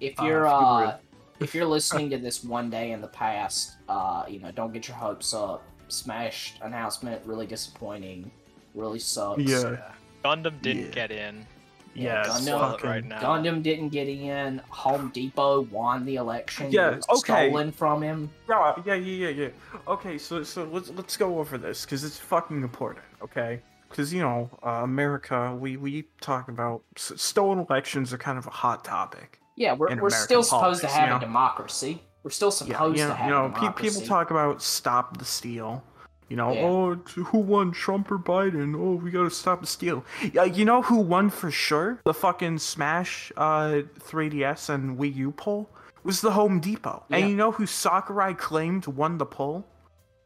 If 0.00 0.20
uh, 0.20 0.24
you're 0.24 0.44
if 0.46 0.50
you 0.50 0.56
uh, 0.56 0.80
would- 0.86 0.94
if 1.38 1.54
you're 1.54 1.66
listening 1.66 2.08
to 2.10 2.16
this 2.18 2.42
one 2.42 2.70
day 2.70 2.92
in 2.92 3.02
the 3.02 3.08
past, 3.08 3.76
uh, 3.90 4.24
you 4.26 4.40
know, 4.40 4.50
don't 4.52 4.72
get 4.72 4.88
your 4.88 4.96
hopes 4.96 5.34
up. 5.34 5.62
Smash 5.88 6.54
announcement 6.62 7.20
really 7.26 7.46
disappointing. 7.46 8.30
Really 8.74 8.98
sucks. 8.98 9.42
Yeah. 9.42 9.76
Gundam 10.24 10.60
didn't 10.62 10.86
Yeah. 10.86 10.90
get 10.92 11.10
in. 11.10 11.46
Yeah, 11.94 12.20
it's 12.26 12.40
Gundam, 12.40 12.58
fucking- 12.60 12.90
right 12.90 13.04
now. 13.04 13.20
Gundam 13.20 13.62
didn't 13.62 13.90
get 13.90 14.08
in. 14.08 14.60
Home 14.70 15.10
Depot 15.14 15.60
won 15.62 16.04
the 16.06 16.16
election. 16.16 16.70
Yeah, 16.72 16.92
It 16.92 17.04
was 17.08 17.22
okay. 17.22 17.48
Stolen 17.50 17.70
from 17.70 18.02
him. 18.02 18.30
Yeah, 18.48 18.74
yeah, 18.84 18.94
yeah, 18.94 19.28
yeah, 19.28 19.28
yeah. 19.28 19.48
Okay, 19.88 20.16
so 20.18 20.42
so 20.42 20.64
let's 20.64 20.88
let's 20.90 21.16
go 21.18 21.38
over 21.38 21.58
this 21.58 21.84
because 21.84 22.02
it's 22.02 22.18
fucking 22.18 22.62
important. 22.62 23.04
Okay, 23.22 23.60
because 23.88 24.12
you 24.12 24.20
know 24.20 24.50
uh, 24.64 24.80
America, 24.82 25.56
we 25.58 25.76
we 25.76 26.04
talk 26.20 26.48
about 26.48 26.82
s- 26.96 27.12
stolen 27.16 27.58
elections 27.68 28.12
are 28.12 28.18
kind 28.18 28.38
of 28.38 28.46
a 28.46 28.50
hot 28.50 28.84
topic. 28.84 29.40
Yeah, 29.56 29.72
we're, 29.72 29.86
we're 29.88 29.92
American 29.94 30.10
still 30.20 30.42
supposed 30.42 30.80
to 30.82 30.86
have 30.88 31.08
you 31.08 31.16
a 31.16 31.20
democracy. 31.20 32.02
We're 32.22 32.30
still 32.30 32.48
Yeah, 32.48 32.74
supposed 32.74 32.98
you 32.98 33.04
know, 33.04 33.10
to 33.10 33.14
have 33.14 33.26
you 33.28 33.32
know, 33.34 33.48
democracy. 33.48 33.88
people 33.96 34.06
talk 34.06 34.30
about 34.30 34.60
stop 34.62 35.16
the 35.18 35.24
steal. 35.24 35.82
You 36.28 36.36
know, 36.36 36.52
Yeah. 36.52 36.62
oh, 36.64 36.94
who 36.96 37.38
won, 37.38 37.70
Trump 37.70 38.10
or 38.10 38.18
Biden? 38.18 38.74
Oh, 38.76 38.96
we 38.96 39.12
gotta 39.12 39.30
stop 39.30 39.60
the 39.60 39.66
steal. 39.68 40.04
Yeah, 40.32 40.42
you 40.44 40.64
know 40.64 40.82
who 40.82 40.96
won 40.96 41.30
for 41.30 41.50
sure? 41.52 42.00
The 42.04 42.12
fucking 42.14 42.58
Smash 42.58 43.30
uh 43.36 43.82
3DS 44.00 44.68
and 44.68 44.98
Wii 44.98 45.14
U 45.16 45.30
poll 45.30 45.70
was 46.02 46.20
the 46.20 46.32
Home 46.32 46.58
Depot. 46.60 47.04
Yeah. 47.08 47.18
And 47.18 47.30
you 47.30 47.36
know 47.36 47.52
who 47.52 47.64
Sakurai 47.64 48.34
claimed 48.34 48.86
won 48.88 49.18
the 49.18 49.26
poll? 49.26 49.64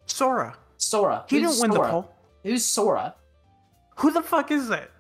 Sora. 0.06 0.56
Sora. 0.78 1.24
He 1.28 1.40
Who's 1.40 1.58
didn't 1.58 1.62
win 1.62 1.72
Sora? 1.76 1.86
the 1.86 1.92
poll. 1.92 2.14
Who's 2.44 2.64
Sora? 2.64 3.14
Who 4.00 4.10
the 4.12 4.22
fuck 4.22 4.50
is 4.50 4.68
that? 4.68 4.90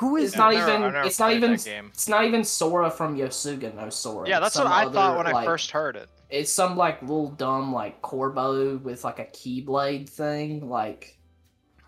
Who 0.00 0.16
is 0.16 0.26
It's 0.30 0.36
Yeah, 0.36 0.38
not 0.42 0.54
I've 0.54 0.66
never- 0.80 0.88
even. 0.88 1.06
It's 1.06 1.18
not 1.18 1.32
even. 1.32 1.52
It's 1.52 2.08
not 2.08 2.24
even 2.24 2.44
Sora 2.44 2.90
from 2.90 3.16
Yosuga 3.16 3.74
no 3.74 3.90
Sora. 3.90 4.28
Yeah, 4.28 4.38
that's 4.40 4.54
what 4.56 4.64
some 4.64 4.72
I 4.72 4.84
thought 4.84 5.16
other, 5.16 5.16
when 5.18 5.26
I 5.34 5.44
first 5.44 5.70
heard 5.72 5.96
it. 5.96 6.08
It's 6.30 6.52
some 6.52 6.76
like 6.76 7.00
little 7.02 7.30
dumb 7.30 7.72
like 7.72 8.00
Korbo 8.02 8.80
with 8.82 9.02
like 9.04 9.18
a 9.18 9.24
keyblade 9.24 10.08
thing. 10.08 10.68
Like 10.68 11.18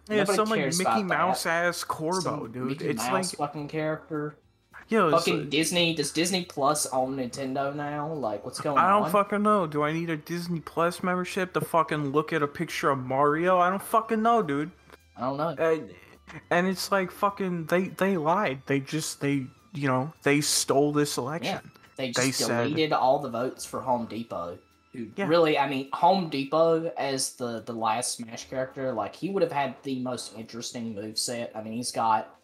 Yeah, 0.09 0.19
nobody 0.25 0.37
some 0.37 0.49
like 0.49 0.61
Mickey 0.67 0.83
about 0.83 0.97
that. 0.97 1.05
Mouse 1.07 1.47
ass 1.47 1.85
Korbo, 1.85 2.23
some 2.23 2.53
dude. 2.53 2.67
Mickey 2.67 2.89
it's 2.89 3.07
Mouse 3.07 3.39
like 3.39 3.49
fucking 3.49 3.69
character. 3.69 4.37
Yo, 4.89 5.07
it's- 5.07 5.25
Fucking 5.25 5.49
Disney. 5.51 5.95
Does 5.95 6.11
Disney 6.11 6.45
Plus 6.47 6.87
own 6.87 7.17
Nintendo 7.17 7.73
now? 7.73 8.13
Like, 8.13 8.45
what's 8.45 8.61
going 8.61 8.77
on? 8.77 8.85
I 8.85 8.89
don't 8.91 9.05
on? 9.05 9.11
fucking 9.13 9.41
know. 9.43 9.69
Do 9.69 9.85
I 9.85 9.93
need 9.93 10.11
a 10.11 10.17
Disney 10.17 10.59
Plus 10.59 11.05
membership 11.05 11.53
to 11.53 11.61
fucking 11.61 12.11
look 12.11 12.33
at 12.33 12.43
a 12.43 12.49
picture 12.49 12.91
of 12.91 12.99
Mario? 12.99 13.59
I 13.59 13.71
don't 13.71 13.81
fucking 13.81 14.21
know, 14.21 14.43
dude. 14.43 14.73
I 15.17 15.21
don't 15.21 15.37
know. 15.37 15.49
And, 15.51 15.91
and 16.51 16.67
it's 16.67 16.91
like 16.93 17.11
fucking 17.11 17.67
they 17.67 17.89
they 17.89 18.17
lied. 18.17 18.63
They 18.67 18.81
just 18.81 19.21
they 19.21 19.47
you 19.75 19.89
know 19.89 20.13
they 20.23 20.41
stole 20.41 20.93
this 20.93 21.17
election. 21.19 21.71
They 21.97 22.13
they 22.13 22.27
just 22.29 22.41
said- 22.41 22.69
deleted 22.69 22.93
all 22.93 23.19
the 23.19 23.31
votes 23.31 23.65
for 23.65 23.81
Home 23.81 24.07
Depot. 24.07 24.59
Who 24.93 25.07
Yeah. 25.15 25.29
really, 25.29 25.57
I 25.57 25.69
mean, 25.69 25.89
Home 25.93 26.29
Depot 26.29 26.93
as 26.99 27.35
the 27.37 27.63
the 27.63 27.73
last 27.73 28.17
Smash 28.17 28.49
character, 28.49 28.93
like 28.93 29.15
he 29.15 29.31
would 29.31 29.43
have 29.43 29.53
had 29.53 29.77
the 29.85 30.01
most 30.01 30.37
interesting 30.37 30.95
move 30.95 31.19
set. 31.19 31.53
I 31.55 31.63
mean, 31.63 31.75
he's 31.75 31.93
got 31.93 32.35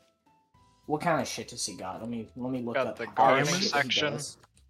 what 0.87 1.01
kind 1.01 1.21
of 1.21 1.27
shit 1.27 1.49
does 1.49 1.67
he 1.67 1.77
got? 1.77 2.01
Let 2.01 2.09
me 2.09 2.29
let 2.37 2.53
me 2.53 2.63
look 2.63 2.75
Got 2.75 2.87
up 2.87 2.99
the 2.99 3.07
all 3.07 3.13
gardening 3.17 3.61
section. 3.61 4.19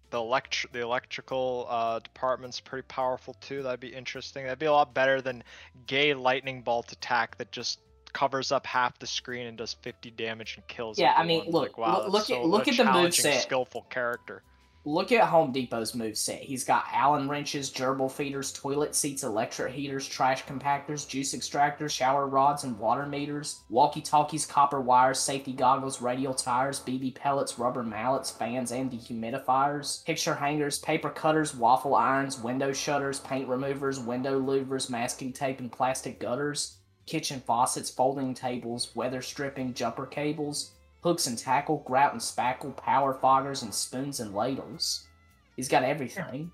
The 0.09 0.17
elect 0.19 0.65
the 0.71 0.79
electrical 0.81 1.67
uh, 1.69 1.99
department's 1.99 2.59
pretty 2.59 2.85
powerful 2.87 3.35
too. 3.41 3.61
That'd 3.61 3.79
be 3.81 3.89
interesting. 3.93 4.45
That'd 4.45 4.57
be 4.57 4.65
a 4.65 4.71
lot 4.71 4.93
better 4.93 5.21
than 5.21 5.43
gay 5.85 6.13
lightning 6.13 6.61
bolt 6.61 6.91
attack 6.93 7.37
that 7.37 7.51
just 7.51 7.79
covers 8.13 8.51
up 8.51 8.65
half 8.65 8.97
the 8.99 9.07
screen 9.07 9.47
and 9.47 9.57
does 9.57 9.73
50 9.81 10.11
damage 10.11 10.55
and 10.57 10.67
kills. 10.67 10.97
Yeah, 10.97 11.13
I 11.15 11.23
mean, 11.23 11.45
look, 11.51 11.77
like, 11.77 11.77
wow, 11.77 12.03
look- 12.07 12.29
look 12.29 12.29
at- 12.29 12.45
look 12.45 12.67
at 12.67 12.77
the 12.77 12.83
challenging, 12.83 13.25
moveset. 13.25 13.39
skillful 13.41 13.83
character. 13.89 14.43
Look 14.85 15.11
at 15.11 15.27
Home 15.27 15.51
Depot's 15.51 15.93
move 15.93 16.17
set. 16.17 16.39
He's 16.39 16.63
got 16.63 16.85
Allen 16.93 17.27
wrenches, 17.27 17.69
gerbil 17.69 18.09
feeders, 18.09 18.53
toilet 18.53 18.95
seats, 18.95 19.21
electric 19.23 19.73
heaters, 19.73 20.07
trash 20.07 20.45
compactors, 20.45 21.05
juice 21.05 21.35
extractors, 21.35 21.89
shower 21.89 22.25
rods, 22.25 22.63
and 22.63 22.79
water 22.79 23.05
meters, 23.05 23.59
walkie 23.69 23.99
talkies, 23.99 24.45
copper 24.45 24.79
wires, 24.79 25.19
safety 25.19 25.51
goggles, 25.51 26.01
radial 26.01 26.33
tires, 26.33 26.79
BB 26.79 27.11
pellets, 27.15 27.59
rubber 27.59 27.83
mallets, 27.83 28.31
fans, 28.31 28.71
and 28.71 28.89
dehumidifiers, 28.89 30.05
picture 30.05 30.35
hangers, 30.35 30.79
paper 30.79 31.09
cutters, 31.09 31.53
waffle 31.53 31.93
irons, 31.93 32.39
window 32.39 32.71
shutters, 32.71 33.19
paint 33.19 33.49
removers, 33.49 33.99
window 33.99 34.39
louvers, 34.39 34.89
masking 34.89 35.33
tape, 35.33 35.59
and 35.59 35.69
plastic 35.71 36.17
gutters, 36.17 36.76
kitchen 37.07 37.41
faucets, 37.45 37.89
folding 37.89 38.33
tables, 38.33 38.95
weather 38.95 39.21
stripping, 39.21 39.73
jumper 39.73 40.05
cables, 40.05 40.71
hooks 41.01 41.25
and 41.27 41.37
tackle, 41.37 41.83
grout 41.85 42.11
and 42.11 42.21
spackle, 42.21 42.75
power 42.77 43.17
foggers, 43.19 43.63
and 43.63 43.73
spoons 43.73 44.19
and 44.19 44.35
ladles. 44.35 45.07
He's 45.55 45.69
got 45.69 45.83
everything. 45.83 46.51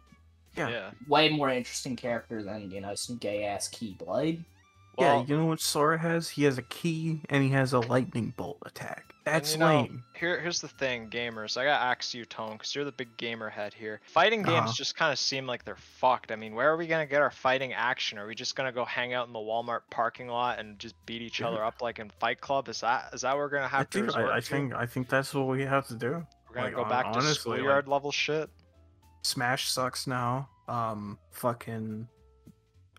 Yeah. 0.56 0.70
yeah. 0.70 0.92
Way 1.08 1.30
more 1.30 1.50
interesting 1.50 1.96
character 1.96 2.44
than, 2.44 2.72
you 2.72 2.80
know, 2.80 2.96
some 2.96 3.18
gay 3.18 3.46
ass 3.46 3.68
Keyblade. 3.70 4.44
yeah, 5.00 5.24
you 5.26 5.36
know 5.36 5.48
what 5.48 5.60
Sora 5.60 5.98
has? 5.98 6.30
He 6.30 6.44
has 6.44 6.58
a 6.58 6.64
key 6.64 7.22
and 7.30 7.44
he 7.44 7.50
has 7.50 7.74
a 7.74 7.80
lightning 7.80 8.34
bolt 8.38 8.60
attack. 8.66 9.13
That's 9.26 9.54
you 9.54 9.60
know, 9.60 9.68
lame. 9.68 10.04
Here, 10.16 10.40
here's 10.40 10.60
the 10.60 10.68
thing, 10.68 11.10
gamers. 11.10 11.56
I 11.58 11.64
gotta 11.64 11.82
ask 11.84 12.14
you, 12.14 12.26
Tone, 12.26 12.54
because 12.54 12.76
you're 12.76 12.84
the 12.84 12.92
big 12.92 13.16
gamer 13.16 13.50
head 13.50 13.74
here. 13.74 14.02
Fighting 14.08 14.44
games 14.44 14.64
Uh-huh. 14.66 14.74
just 14.76 14.98
kind 14.98 15.14
of 15.14 15.20
seem 15.20 15.48
like 15.48 15.64
they're 15.64 15.78
fucked. 15.78 16.32
I 16.32 16.36
mean, 16.36 16.54
where 16.56 16.70
are 16.70 16.76
we 16.76 16.88
gonna 16.88 17.06
get 17.06 17.22
our 17.22 17.32
fighting 17.32 17.72
action? 17.72 18.18
Are 18.18 18.28
we 18.28 18.36
just 18.36 18.56
gonna 18.58 18.72
go 18.74 18.84
hang 18.84 19.14
out 19.14 19.28
in 19.28 19.34
the 19.34 19.40
Walmart 19.40 19.82
parking 19.90 20.28
lot 20.28 20.60
and 20.60 20.78
just 20.78 20.96
beat 21.06 21.22
each 21.22 21.40
Yeah. 21.40 21.48
other 21.48 21.64
up 21.64 21.82
like 21.82 22.00
in 22.00 22.10
Fight 22.10 22.42
Club? 22.42 22.68
Is 22.68 22.82
that 22.82 23.14
is 23.14 23.22
that 23.22 23.32
what 23.32 23.38
we're 23.40 23.50
gonna 23.50 23.66
I 23.66 23.70
have 23.70 23.90
to 23.92 23.98
think 23.98 24.08
resort 24.08 24.30
I, 24.30 24.38
I 24.38 24.40
to? 24.42 24.46
think 24.46 24.74
I 24.76 24.86
think 24.86 25.08
that's 25.08 25.34
what 25.34 25.48
we 25.48 25.64
have 25.64 25.88
to 25.88 25.96
do. 25.96 26.26
we're 26.50 26.56
gonna 26.56 26.66
like, 26.68 26.76
go 26.76 26.84
back 26.86 27.04
to 27.06 27.20
honestly, 27.20 27.52
like- 27.52 27.60
schoolyard 27.60 27.88
level 27.88 28.12
shit. 28.12 28.50
Smash 29.22 29.70
sucks 29.72 30.06
now. 30.06 30.50
Um, 30.68 31.18
fucking, 31.32 32.08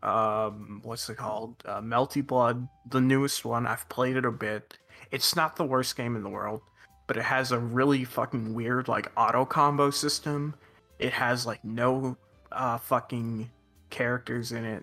um, 0.02 0.80
what's 0.82 1.08
it 1.08 1.16
called? 1.16 1.56
Uh, 1.64 1.80
Melty 1.80 2.26
Blood, 2.26 2.66
the 2.88 3.00
newest 3.00 3.44
one. 3.44 3.66
I've 3.66 3.88
played 3.88 4.16
it 4.16 4.24
a 4.24 4.30
bit. 4.30 4.78
It's 5.14 5.36
not 5.36 5.54
the 5.54 5.64
worst 5.64 5.96
game 5.96 6.16
in 6.16 6.24
the 6.24 6.28
world, 6.28 6.60
but 7.06 7.16
it 7.16 7.22
has 7.22 7.52
a 7.52 7.58
really 7.60 8.02
fucking 8.02 8.52
weird 8.52 8.88
like 8.88 9.12
auto 9.16 9.44
combo 9.44 9.90
system. 9.90 10.56
It 10.98 11.12
has 11.12 11.46
like 11.46 11.64
no 11.64 12.16
uh 12.50 12.78
fucking 12.78 13.48
characters 13.90 14.50
in 14.50 14.64
it, 14.64 14.82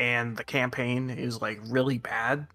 and 0.00 0.36
the 0.36 0.42
campaign 0.42 1.10
is 1.10 1.40
like 1.40 1.60
really 1.68 1.98
bad. 1.98 2.48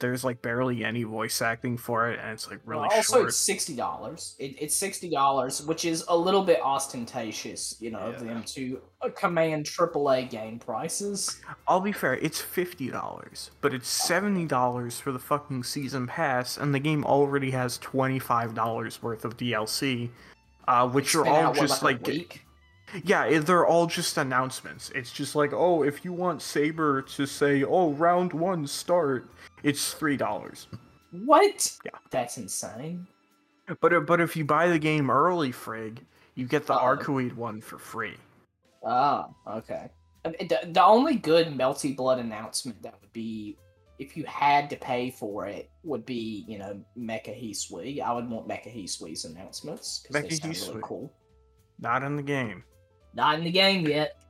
There's 0.00 0.24
like 0.24 0.42
barely 0.42 0.84
any 0.84 1.02
voice 1.04 1.40
acting 1.42 1.76
for 1.76 2.10
it, 2.10 2.18
and 2.18 2.30
it's 2.30 2.50
like 2.50 2.60
really 2.64 2.80
Well, 2.88 2.90
also, 2.96 3.16
short. 3.18 3.28
it's 3.28 3.36
sixty 3.36 3.76
dollars. 3.76 4.34
It, 4.38 4.56
it's 4.60 4.74
sixty 4.76 5.08
dollars, 5.10 5.62
which 5.64 5.84
is 5.84 6.04
a 6.08 6.16
little 6.16 6.42
bit 6.42 6.60
ostentatious, 6.62 7.76
you 7.80 7.90
know, 7.90 8.10
Yeah. 8.12 8.18
them 8.24 8.42
to 8.44 8.80
uh, 9.02 9.08
command 9.10 9.66
AAA 9.66 10.28
game 10.30 10.58
prices. 10.58 11.40
I'll 11.68 11.80
be 11.80 11.92
fair, 11.92 12.14
it's 12.14 12.40
fifty 12.40 12.88
dollars, 12.90 13.50
but 13.60 13.72
it's 13.74 13.88
seventy 13.88 14.46
dollars 14.46 14.98
for 14.98 15.12
the 15.12 15.18
fucking 15.18 15.64
season 15.64 16.06
pass, 16.06 16.56
and 16.56 16.74
the 16.74 16.80
game 16.80 17.04
already 17.04 17.50
has 17.52 17.78
twenty 17.78 18.18
five 18.18 18.54
dollars 18.54 19.02
worth 19.02 19.24
of 19.24 19.36
DLC, 19.36 20.10
uh, 20.66 20.88
which 20.88 21.14
are 21.14 21.26
all 21.26 21.36
out, 21.36 21.56
what, 21.56 21.60
just 21.68 21.82
like, 21.82 22.06
like, 22.06 22.44
yeah, 23.04 23.38
they're 23.38 23.66
all 23.66 23.86
just 23.86 24.16
announcements. 24.18 24.90
It's 24.94 25.12
just 25.12 25.34
like, 25.36 25.52
oh, 25.52 25.82
if 25.84 26.04
you 26.04 26.12
want 26.12 26.42
Saber 26.42 27.02
to 27.02 27.24
say, 27.26 27.62
oh, 27.62 27.92
round 27.92 28.32
one 28.32 28.66
start, 28.66 29.30
it's 29.62 29.92
three 29.94 30.16
dollars. 30.16 30.68
What? 31.12 31.76
Yeah. 31.84 31.90
That's 32.10 32.38
insane. 32.38 33.06
But 33.80 33.92
if- 33.92 34.06
but 34.06 34.20
if 34.20 34.36
you 34.36 34.44
buy 34.44 34.68
the 34.68 34.78
game 34.78 35.10
early, 35.10 35.52
Frig, 35.52 35.98
you 36.34 36.46
get 36.46 36.66
the 36.66 36.74
Uh-oh. 36.74 36.96
Arcueid 36.96 37.34
one 37.34 37.60
for 37.60 37.78
free. 37.78 38.16
Ah, 38.84 39.28
okay. 39.46 39.90
The, 40.24 40.58
the 40.72 40.84
only 40.84 41.16
good 41.16 41.48
Melty 41.48 41.96
Blood 41.96 42.18
announcement 42.18 42.82
that 42.82 42.94
would 43.00 43.12
be, 43.12 43.56
if 43.98 44.16
you 44.16 44.24
had 44.24 44.68
to 44.70 44.76
pay 44.76 45.10
for 45.10 45.46
it, 45.46 45.70
would 45.82 46.04
be, 46.04 46.44
you 46.46 46.58
know, 46.58 46.80
Mecha 46.98 47.28
Hisui. 47.34 48.00
I 48.00 48.12
would 48.12 48.28
want 48.28 48.48
Mecha 48.48 48.74
Hisui's 48.74 49.24
announcements 49.24 50.00
because 50.00 50.22
they 50.22 50.28
Mecha 50.28 50.40
sound 50.56 50.68
really 50.68 50.80
cool. 50.84 51.12
Not 51.78 52.02
in 52.02 52.16
the 52.16 52.22
game. 52.22 52.64
Not 53.14 53.38
in 53.38 53.44
the 53.44 53.50
game 53.50 53.86
yet. 53.86 54.22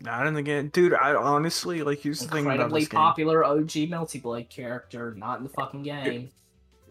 Not 0.00 0.26
in 0.26 0.34
the 0.34 0.42
game, 0.42 0.68
dude. 0.68 0.94
I 0.94 1.14
honestly 1.14 1.82
like. 1.82 2.00
Here's 2.00 2.20
the 2.20 2.28
thing 2.28 2.44
about 2.44 2.54
Incredibly 2.54 2.80
this 2.82 2.88
game. 2.88 2.98
popular 2.98 3.44
OG 3.44 3.70
Melty 3.88 4.20
Blood 4.22 4.50
character, 4.50 5.14
not 5.16 5.38
in 5.38 5.44
the 5.44 5.50
fucking 5.50 5.82
game. 5.82 6.30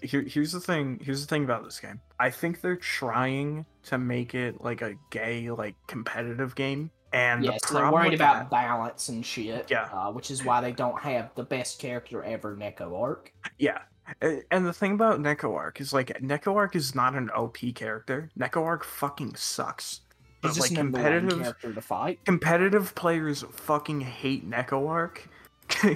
here, 0.02 0.22
here's 0.22 0.52
the 0.52 0.60
thing 0.60 1.00
here's 1.04 1.22
the 1.22 1.28
thing 1.28 1.46
about 1.46 1.64
this 1.64 1.80
game 1.80 2.00
i 2.20 2.30
think 2.30 2.60
they're 2.62 2.76
trying 2.76 3.66
to 3.82 3.98
make 3.98 4.36
it 4.36 4.60
like 4.62 4.82
a 4.82 4.94
gay 5.10 5.50
like 5.50 5.74
competitive 5.88 6.54
game 6.54 6.92
and 7.14 7.46
Yeah, 7.46 7.52
the 7.52 7.60
so 7.68 7.74
they're 7.76 7.92
worried 7.92 8.14
about 8.14 8.34
that- 8.34 8.50
balance 8.52 9.08
and 9.08 9.26
shit. 9.26 9.72
Yeah. 9.72 9.88
Uh, 9.94 10.12
which 10.12 10.30
is 10.30 10.44
why 10.44 10.60
they 10.60 10.74
don't 10.74 11.00
have 11.02 11.34
the 11.36 11.44
best 11.44 11.80
character 11.80 12.22
ever, 12.24 12.58
Neko 12.58 13.00
Arc. 13.00 13.32
yeah 13.58 13.80
and 14.22 14.66
the 14.66 14.74
thing 14.74 14.92
about 14.94 15.20
neko 15.20 15.56
arc 15.56 15.80
is 15.82 15.92
like 15.94 16.10
neko 16.22 16.56
arc 16.56 16.76
is 16.76 16.94
not 16.94 17.16
an 17.16 17.30
op 17.32 17.58
character 17.74 18.30
neko 18.38 18.62
arc 18.64 18.84
fucking 18.84 19.34
sucks 19.36 20.02
but 20.48 20.60
like 20.60 20.76
competitive 20.76 21.56
to 21.62 21.82
fight. 21.82 22.24
competitive 22.26 22.94
players 22.96 23.44
fucking 23.52 24.02
hate 24.02 24.50
neko 24.50 24.88
arc 24.90 25.28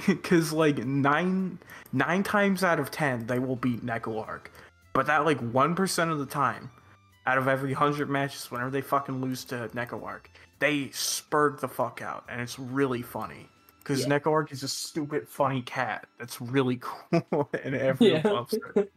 because 0.07 0.51
like 0.63 0.77
nine 0.85 1.59
nine 1.93 2.23
times 2.23 2.63
out 2.63 2.79
of 2.79 2.89
ten 2.91 3.25
they 3.27 3.39
will 3.39 3.55
beat 3.55 3.85
neko 3.85 4.25
arc 4.27 4.51
but 4.93 5.05
that 5.05 5.25
like 5.25 5.39
one 5.53 5.75
percent 5.75 6.09
of 6.11 6.19
the 6.19 6.25
time 6.25 6.69
out 7.27 7.37
of 7.37 7.47
every 7.47 7.73
hundred 7.73 8.09
matches 8.09 8.49
whenever 8.49 8.69
they 8.71 8.81
fucking 8.81 9.21
lose 9.21 9.43
to 9.45 9.69
neko 9.75 10.03
arc 10.03 10.29
they 10.59 10.85
spurg 10.87 11.59
the 11.59 11.67
fuck 11.67 12.01
out 12.01 12.23
and 12.29 12.41
it's 12.41 12.57
really 12.57 13.01
funny 13.01 13.47
because 13.79 14.01
Yeah. 14.01 14.17
neko 14.19 14.31
arc 14.31 14.51
is 14.51 14.63
a 14.63 14.67
stupid 14.67 15.27
funny 15.27 15.61
cat 15.61 16.07
that's 16.17 16.41
really 16.41 16.77
cool 16.81 17.49
and 17.63 17.75
everyone 17.75 18.21
Yeah. 18.25 18.31
loves 18.31 18.53
it 18.75 18.91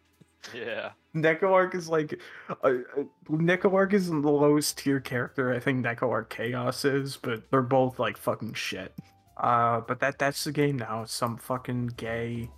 Yeah. 0.55 0.91
Neko 1.15 1.53
Arc 1.53 1.75
is 1.75 1.89
like, 1.89 2.21
uh, 2.49 2.55
uh, 2.65 3.05
Neko 3.29 3.73
Arc 3.73 3.93
is 3.93 4.09
the 4.09 4.17
lowest 4.17 4.79
tier 4.79 5.01
character. 5.01 5.53
I 5.53 5.61
think 5.61 5.85
Neko 5.85 6.11
Arc 6.11 6.31
Chaos 6.31 6.85
is, 6.85 7.17
but 7.17 7.51
they're 7.51 7.63
both 7.63 7.99
like 7.99 8.17
fucking 8.17 8.55
shit. 8.55 8.95
Uh, 9.37 9.81
but 9.81 10.01
that 10.01 10.19
that's 10.19 10.45
the 10.45 10.53
game 10.53 10.77
now. 10.77 11.05
Some 11.05 11.37
fucking 11.37 11.89
gay 11.97 12.51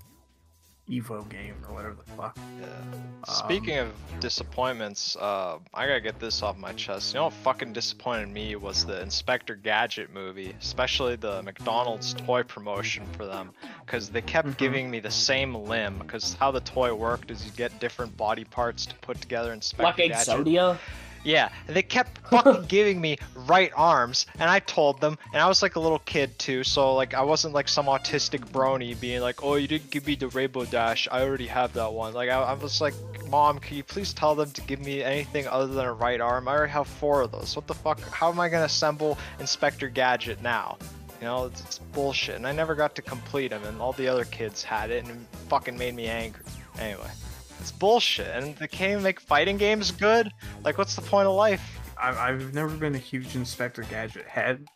Evo 0.89 1.27
game 1.31 1.55
or 1.67 1.75
whatever 1.75 1.95
the 1.95 2.13
fuck. 2.13 2.37
Yeah. 2.61 2.67
Um, 2.67 3.35
Speaking 3.35 3.79
of 3.79 3.91
disappointments, 4.21 5.17
uh, 5.17 5.59
I 5.73 5.87
gotta 5.87 6.01
get 6.01 6.21
this 6.21 6.43
off 6.43 6.59
my 6.59 6.73
chest. 6.75 7.15
You 7.15 7.21
know 7.21 7.25
what 7.25 7.33
fucking 7.33 7.73
disappointed 7.73 8.29
me 8.29 8.55
was 8.57 8.85
the 8.85 9.01
Inspector 9.01 9.55
Gadget 9.57 10.13
movie, 10.13 10.55
especially 10.61 11.17
the 11.17 11.43
McDonald's 11.43 12.13
toy 12.13 12.43
promotion 12.43 13.05
for 13.17 13.25
them, 13.25 13.53
because 13.87 14.11
they 14.11 14.21
kept 14.21 14.49
Mhm. 14.49 14.57
giving 14.59 14.91
me 14.91 15.01
the 15.01 15.11
same 15.11 15.55
limb. 15.55 15.99
Because 15.99 16.35
how 16.35 16.51
the 16.51 16.61
toy 16.61 16.93
worked 16.95 17.31
is 17.31 17.47
you 17.47 17.53
get 17.53 17.79
different 17.81 18.15
body 18.19 18.45
parts 18.45 18.85
to 18.87 18.95
put 18.97 19.21
together 19.23 19.53
Inspector 19.55 19.85
Like 19.85 19.97
Gadget. 19.97 20.17
Exodia. 20.45 20.79
Yeah, 21.25 21.49
and 21.67 21.75
they 21.75 21.83
kept 21.83 22.19
fucking 22.29 22.65
giving 22.69 23.01
me 23.01 23.17
right 23.47 23.73
arms, 23.75 24.27
and 24.39 24.51
I 24.51 24.61
told 24.61 25.01
them, 25.01 25.19
and 25.33 25.43
I 25.43 25.49
was 25.49 25.63
like 25.63 25.77
a 25.77 25.81
little 25.81 25.99
kid 26.01 26.39
too, 26.39 26.63
so 26.65 26.95
like 26.95 27.15
I 27.15 27.23
wasn't 27.23 27.55
like 27.55 27.69
some 27.69 27.87
autistic 27.87 28.41
brony 28.51 28.99
being 28.99 29.23
like, 29.23 29.43
"Oh, 29.43 29.55
you 29.55 29.67
didn't 29.67 29.91
give 29.91 30.07
me 30.07 30.15
the 30.17 30.29
Rainbow 30.29 30.67
Dash. 30.67 31.09
I 31.11 31.23
already 31.23 31.47
have 31.47 31.73
that 31.73 31.93
one." 31.93 32.13
Like 32.13 32.29
I, 32.29 32.41
I 32.41 32.53
was 32.53 32.81
like, 32.81 32.95
"Mom, 33.29 33.59
can 33.59 33.77
you 33.77 33.83
please 33.83 34.13
tell 34.13 34.35
them 34.35 34.51
to 34.51 34.61
give 34.63 34.81
me 34.81 35.03
anything 35.03 35.47
other 35.47 35.67
than 35.67 35.87
a 35.87 35.93
right 35.93 36.21
arm? 36.21 36.47
I 36.47 36.53
already 36.53 36.73
have 36.73 36.87
four 36.87 37.23
of 37.23 37.33
those. 37.33 37.57
What 37.57 37.67
the 37.67 37.75
fuck? 37.75 38.01
How 38.01 38.31
am 38.31 38.39
I 38.39 38.51
gonna 38.51 38.65
assemble 38.65 39.19
Inspector 39.41 39.89
Gadget 39.89 40.43
now?" 40.43 40.77
You 41.21 41.27
know, 41.31 41.45
it's, 41.47 41.63
it's 41.63 41.79
bullshit, 41.79 42.35
and 42.35 42.47
I 42.47 42.53
never 42.53 42.75
got 42.75 42.95
to 42.97 43.03
complete 43.03 43.49
them, 43.49 43.65
and 43.65 43.81
all 43.81 43.93
the 43.93 44.09
other 44.09 44.27
kids 44.27 44.63
had 44.63 44.91
it, 44.91 45.05
and 45.05 45.23
it 45.23 45.39
fucking 45.49 45.79
made 45.79 45.95
me 45.95 46.07
angry. 46.07 46.43
Anyway, 46.79 47.09
It's 47.65 47.73
bullshit. 47.73 48.27
And 48.27 48.55
they 48.57 48.69
can't 48.69 49.03
make 49.03 49.19
fighting 49.19 49.57
games 49.57 49.91
good. 49.91 50.31
Like, 50.65 50.77
what's 50.77 50.95
the 50.95 51.01
point 51.01 51.27
of 51.27 51.35
life? 51.35 51.81
I, 51.97 52.11
I've 52.11 52.53
never 52.53 52.77
been 52.77 52.95
a 52.95 52.99
huge 52.99 53.35
Inspector 53.35 53.83
Gadget 53.85 54.27
head, 54.27 54.69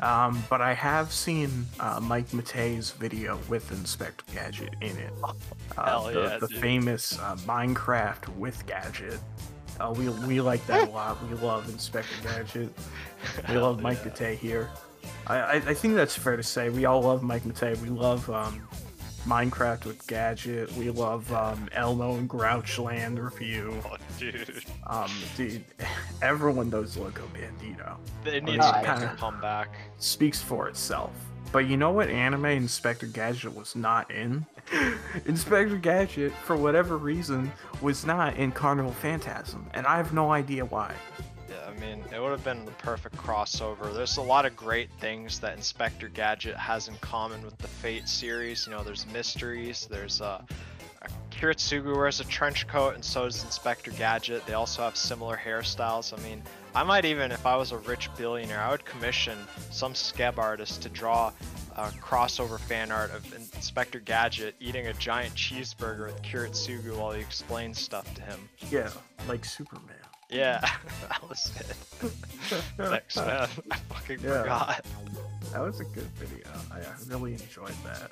um, 0.00 0.44
but 0.50 0.60
I 0.60 0.74
have 0.74 1.10
seen 1.10 1.64
uh, 1.80 2.00
Mike 2.02 2.28
Matei's 2.32 2.90
video 2.90 3.40
with 3.48 3.72
Inspector 3.72 4.22
Gadget 4.34 4.74
in 4.82 4.94
it. 4.98 5.12
Uh, 5.22 5.32
Hell 5.86 6.04
the, 6.04 6.20
yeah, 6.20 6.38
the 6.38 6.48
dude. 6.48 6.58
famous 6.58 7.18
uh, 7.18 7.36
Minecraft 7.46 8.28
with 8.36 8.66
Gadget. 8.66 9.20
Uh, 9.80 9.94
we 9.96 10.10
we 10.10 10.42
like 10.42 10.66
that 10.66 10.88
a 10.88 10.90
lot. 10.90 11.16
We 11.26 11.34
love 11.36 11.66
Inspector 11.70 12.14
Gadget. 12.22 12.68
We 13.48 13.56
love 13.56 13.80
Mike 13.86 14.00
yeah. 14.04 14.10
Matei 14.10 14.36
here. 14.36 14.68
I, 15.26 15.36
I 15.38 15.52
I 15.54 15.74
think 15.74 15.94
that's 15.94 16.14
fair 16.14 16.36
to 16.36 16.42
say. 16.42 16.68
We 16.68 16.84
all 16.84 17.00
love 17.00 17.22
Mike 17.22 17.44
Matei. 17.44 17.80
We 17.80 17.88
love 17.88 18.28
um, 18.28 18.68
Minecraft 19.24 19.86
with 19.86 20.06
Gadget. 20.06 20.72
We 20.76 20.90
love 20.90 21.32
um, 21.32 21.68
Elmo 21.72 22.16
and 22.16 22.28
Grouchland 22.28 23.18
review. 23.22 23.74
Oh, 23.90 23.96
dude. 24.18 24.64
Um, 24.86 25.10
dude, 25.36 25.64
everyone 26.22 26.70
knows 26.70 26.96
Loco 26.96 27.22
Bandito. 27.34 27.96
It 28.24 28.44
needs 28.44 28.64
to 28.64 29.14
come 29.18 29.40
back. 29.40 29.76
Speaks 29.98 30.40
for 30.40 30.68
itself. 30.68 31.10
But 31.52 31.68
you 31.68 31.76
know 31.76 31.90
what 31.90 32.08
anime 32.08 32.46
Inspector 32.46 33.06
Gadget 33.08 33.54
was 33.54 33.76
not 33.76 34.10
in? 34.10 34.46
Inspector 35.26 35.76
Gadget, 35.78 36.32
for 36.32 36.56
whatever 36.56 36.96
reason, 36.96 37.52
was 37.80 38.04
not 38.06 38.36
in 38.36 38.50
Carnival 38.52 38.92
Phantasm, 38.92 39.68
and 39.74 39.86
I 39.86 39.96
have 39.96 40.12
no 40.12 40.32
idea 40.32 40.64
why. 40.64 40.94
I 41.74 41.80
mean, 41.80 42.04
it 42.12 42.20
would 42.20 42.30
have 42.30 42.44
been 42.44 42.64
the 42.64 42.70
perfect 42.72 43.16
crossover. 43.16 43.92
There's 43.92 44.16
a 44.16 44.22
lot 44.22 44.46
of 44.46 44.56
great 44.56 44.90
things 45.00 45.40
that 45.40 45.56
Inspector 45.56 46.06
Gadget 46.10 46.56
has 46.56 46.88
in 46.88 46.94
common 46.96 47.42
with 47.44 47.58
the 47.58 47.68
Fate 47.68 48.08
series. 48.08 48.66
You 48.66 48.72
know, 48.72 48.82
there's 48.82 49.06
mysteries, 49.06 49.88
there's 49.90 50.20
uh, 50.20 50.42
Kiritsugu 51.30 51.96
wears 51.96 52.20
a 52.20 52.24
trench 52.24 52.66
coat, 52.68 52.94
and 52.94 53.04
so 53.04 53.24
does 53.24 53.44
Inspector 53.44 53.90
Gadget. 53.92 54.46
They 54.46 54.54
also 54.54 54.82
have 54.82 54.96
similar 54.96 55.36
hairstyles. 55.36 56.16
I 56.16 56.22
mean, 56.22 56.42
I 56.74 56.82
might 56.84 57.04
even, 57.04 57.32
if 57.32 57.44
I 57.44 57.56
was 57.56 57.72
a 57.72 57.78
rich 57.78 58.08
billionaire, 58.16 58.60
I 58.60 58.70
would 58.70 58.84
commission 58.84 59.38
some 59.70 59.94
Skeb 59.94 60.38
artist 60.38 60.82
to 60.82 60.88
draw 60.88 61.32
a 61.76 61.88
crossover 61.88 62.58
fan 62.58 62.92
art 62.92 63.12
of 63.12 63.32
Inspector 63.34 63.98
Gadget 64.00 64.54
eating 64.60 64.86
a 64.86 64.92
giant 64.94 65.34
cheeseburger 65.34 66.06
with 66.06 66.22
Kiritsugu 66.22 66.96
while 66.96 67.12
he 67.12 67.20
explains 67.20 67.80
stuff 67.80 68.12
to 68.14 68.22
him. 68.22 68.48
Yeah, 68.70 68.90
like 69.28 69.44
Superman. 69.44 69.96
Yeah, 70.30 70.60
that 71.08 71.28
was 71.28 71.52
it. 71.58 71.66
Thanks, 72.76 73.16
man. 73.16 73.48
I 73.70 73.76
fucking 73.76 74.20
Yeah. 74.20 74.42
forgot. 74.42 74.84
That 75.52 75.60
was 75.60 75.80
a 75.80 75.84
good 75.84 76.08
video. 76.16 76.46
I, 76.72 76.80
really 77.14 77.34
enjoyed 77.34 77.74
that. 77.84 78.10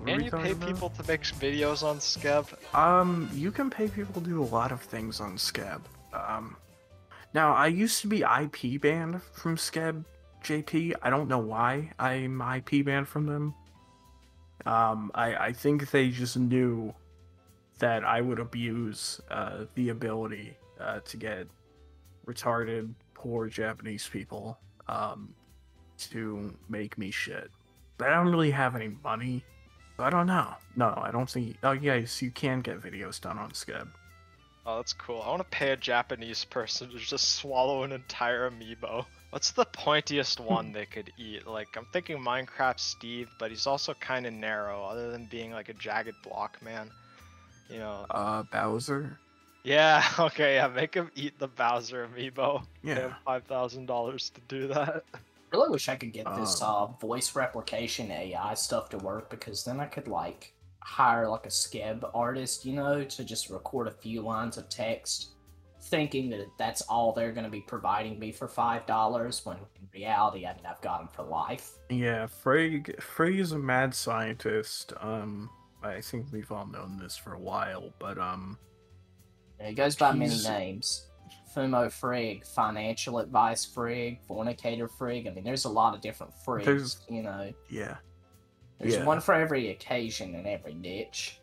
What 0.00 0.08
And 0.10 0.24
you 0.24 0.30
pay 0.30 0.52
about? 0.52 0.68
people 0.68 0.90
to 0.90 1.04
make 1.08 1.22
videos 1.22 1.82
on 1.82 1.98
Skeb? 1.98 2.46
Um, 2.74 3.30
you 3.32 3.50
can 3.50 3.70
pay 3.70 3.88
people 3.88 4.20
to 4.20 4.28
do 4.28 4.42
a 4.42 4.44
lot 4.44 4.72
of 4.72 4.80
things 4.80 5.20
on 5.20 5.36
Skeb. 5.36 5.80
Um, 6.12 6.56
now 7.34 7.52
I 7.54 7.68
used 7.68 8.00
to 8.02 8.08
be 8.08 8.22
IP 8.22 8.80
banned 8.80 9.22
from 9.32 9.56
Skeb 9.56 10.04
JP. 10.44 10.94
I 11.02 11.08
don't 11.10 11.28
know 11.28 11.38
why 11.38 11.92
I'm 11.98 12.40
IP 12.40 12.84
banned 12.84 13.08
from 13.08 13.26
them. 13.26 13.54
Um, 14.66 15.10
I 15.14 15.34
I 15.48 15.52
think 15.52 15.90
they 15.90 16.10
just 16.10 16.36
knew 16.36 16.94
that 17.78 18.04
I 18.04 18.20
would 18.20 18.38
abuse 18.38 19.20
uh, 19.30 19.64
the 19.74 19.88
ability 19.88 20.56
uh, 20.82 21.00
to 21.00 21.16
get 21.16 21.46
retarded, 22.26 22.92
poor 23.14 23.48
Japanese 23.48 24.08
people 24.08 24.58
um, 24.88 25.34
to 25.98 26.54
make 26.68 26.98
me 26.98 27.10
shit. 27.10 27.50
But 27.98 28.08
I 28.08 28.14
don't 28.14 28.28
really 28.28 28.50
have 28.50 28.74
any 28.74 28.96
money 29.04 29.44
I 30.02 30.10
don't 30.10 30.26
know. 30.26 30.54
No, 30.76 30.94
I 30.96 31.10
don't 31.10 31.30
think. 31.30 31.56
Oh, 31.62 31.72
yes, 31.72 32.20
you 32.20 32.30
can 32.30 32.60
get 32.60 32.80
videos 32.80 33.20
done 33.20 33.38
on 33.38 33.50
Skeb. 33.50 33.88
Oh, 34.64 34.76
that's 34.76 34.92
cool. 34.92 35.22
I 35.22 35.28
want 35.28 35.40
to 35.40 35.56
pay 35.56 35.70
a 35.70 35.76
Japanese 35.76 36.44
person 36.44 36.90
to 36.90 36.98
just 36.98 37.36
swallow 37.36 37.82
an 37.82 37.92
entire 37.92 38.50
amiibo. 38.50 39.04
What's 39.30 39.50
the 39.50 39.64
pointiest 39.66 40.40
one 40.40 40.72
they 40.72 40.86
could 40.86 41.10
eat? 41.18 41.46
Like, 41.46 41.68
I'm 41.76 41.86
thinking 41.92 42.18
Minecraft 42.18 42.78
Steve, 42.78 43.28
but 43.38 43.50
he's 43.50 43.66
also 43.66 43.94
kind 43.94 44.26
of 44.26 44.34
narrow, 44.34 44.84
other 44.84 45.10
than 45.10 45.26
being 45.26 45.52
like 45.52 45.68
a 45.68 45.74
jagged 45.74 46.14
block 46.22 46.62
man. 46.62 46.90
You 47.68 47.78
know. 47.78 48.06
Uh, 48.10 48.42
Bowser. 48.44 49.18
Yeah, 49.64 50.04
okay, 50.18 50.56
yeah, 50.56 50.68
make 50.68 50.94
him 50.94 51.10
eat 51.14 51.38
the 51.38 51.48
Bowser 51.48 52.08
amiibo. 52.08 52.62
Pay 52.82 52.88
Yeah. 52.90 52.94
him 53.08 53.14
$5,000 53.26 54.32
to 54.34 54.40
do 54.48 54.66
that. 54.68 55.04
I 55.14 55.18
really 55.56 55.70
wish 55.70 55.88
I 55.88 55.96
could 55.96 56.12
get 56.12 56.26
this 56.34 56.60
Um, 56.62 56.68
uh, 56.68 56.86
voice 56.98 57.36
replication 57.36 58.10
AI 58.10 58.54
stuff 58.54 58.88
to 58.90 58.98
work 58.98 59.28
because 59.30 59.64
then 59.64 59.80
I 59.80 59.86
could 59.86 60.08
like 60.08 60.54
hire 60.80 61.28
like 61.28 61.46
a 61.46 61.50
skeb 61.50 62.08
artist, 62.14 62.64
you 62.64 62.72
know, 62.72 63.04
to 63.04 63.24
just 63.24 63.50
record 63.50 63.86
a 63.86 63.90
few 63.92 64.22
lines 64.22 64.56
of 64.56 64.68
text, 64.68 65.32
thinking 65.82 66.30
that 66.30 66.46
that's 66.58 66.80
all 66.82 67.12
they're 67.12 67.32
going 67.32 67.44
to 67.44 67.50
be 67.50 67.60
providing 67.60 68.18
me 68.18 68.32
for 68.32 68.48
five 68.48 68.86
dollars. 68.86 69.44
When 69.44 69.58
in 69.58 69.88
reality, 69.92 70.46
I 70.46 70.54
mean, 70.54 70.64
I've 70.66 70.80
got 70.80 71.00
them 71.00 71.08
for 71.12 71.22
life. 71.22 71.72
Yeah, 71.90 72.26
Frey. 72.26 72.82
Frey 72.98 73.38
is 73.38 73.52
a 73.52 73.58
mad 73.58 73.94
scientist. 73.94 74.94
Um, 75.00 75.50
I 75.82 76.00
think 76.00 76.26
we've 76.32 76.50
all 76.50 76.66
known 76.66 76.96
this 76.98 77.16
for 77.16 77.34
a 77.34 77.38
while, 77.38 77.92
but 77.98 78.16
um, 78.18 78.56
And 78.56 78.71
it 79.64 79.74
goes 79.74 79.96
by 79.96 80.12
many 80.12 80.36
names. 80.44 81.06
Fumo 81.54 81.86
Frig, 81.88 82.46
Financial 82.46 83.18
Advice 83.18 83.66
Frig, 83.66 84.18
Fornicator 84.26 84.88
Frig. 84.88 85.30
I 85.30 85.34
mean, 85.34 85.44
there's 85.44 85.66
a 85.66 85.68
lot 85.68 85.94
of 85.94 86.00
different 86.00 86.32
Frigs, 86.46 86.64
There's- 86.64 87.00
you 87.10 87.22
know. 87.22 87.52
yeah. 87.68 87.96
There's 88.78 88.94
Yeah. 88.96 89.04
one 89.04 89.20
for 89.20 89.34
every 89.34 89.68
occasion 89.68 90.34
and 90.34 90.46
every 90.46 90.74
niche. 90.74 91.38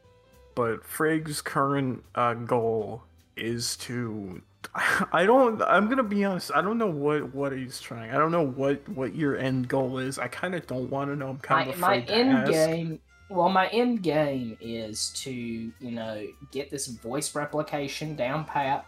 But 0.55 0.83
Frigg's 0.83 1.41
current 1.41 2.03
uh, 2.15 2.33
goal 2.33 3.03
is 3.37 3.77
to. 3.77 4.41
I 5.13 5.25
don't. 5.25 5.61
I'm 5.61 5.87
gonna 5.87 6.03
be 6.03 6.25
honest. 6.25 6.51
I 6.53 6.61
don't 6.61 6.77
know 6.77 6.89
what 6.89 7.33
what 7.33 7.53
he's 7.53 7.79
trying. 7.79 8.11
I 8.11 8.17
don't 8.17 8.31
know 8.31 8.43
what 8.45 8.89
what 8.89 9.15
your 9.15 9.37
end 9.37 9.69
goal 9.69 9.99
is. 9.99 10.19
I 10.19 10.27
kind 10.27 10.53
of 10.53 10.67
don't 10.67 10.89
want 10.89 11.11
to 11.11 11.15
know. 11.15 11.29
I'm 11.29 11.37
kind 11.37 11.67
my, 11.67 11.73
of 11.73 11.79
my 11.79 11.93
afraid 11.95 12.07
to 12.07 12.13
end 12.13 12.31
ask. 12.33 12.51
game 12.51 12.99
well 13.29 13.49
my 13.49 13.67
end 13.67 14.01
game 14.01 14.57
is 14.59 15.11
to 15.11 15.31
you 15.31 15.91
know 15.91 16.25
get 16.51 16.69
this 16.69 16.87
voice 16.87 17.35
replication 17.35 18.15
down 18.15 18.45
pat. 18.45 18.85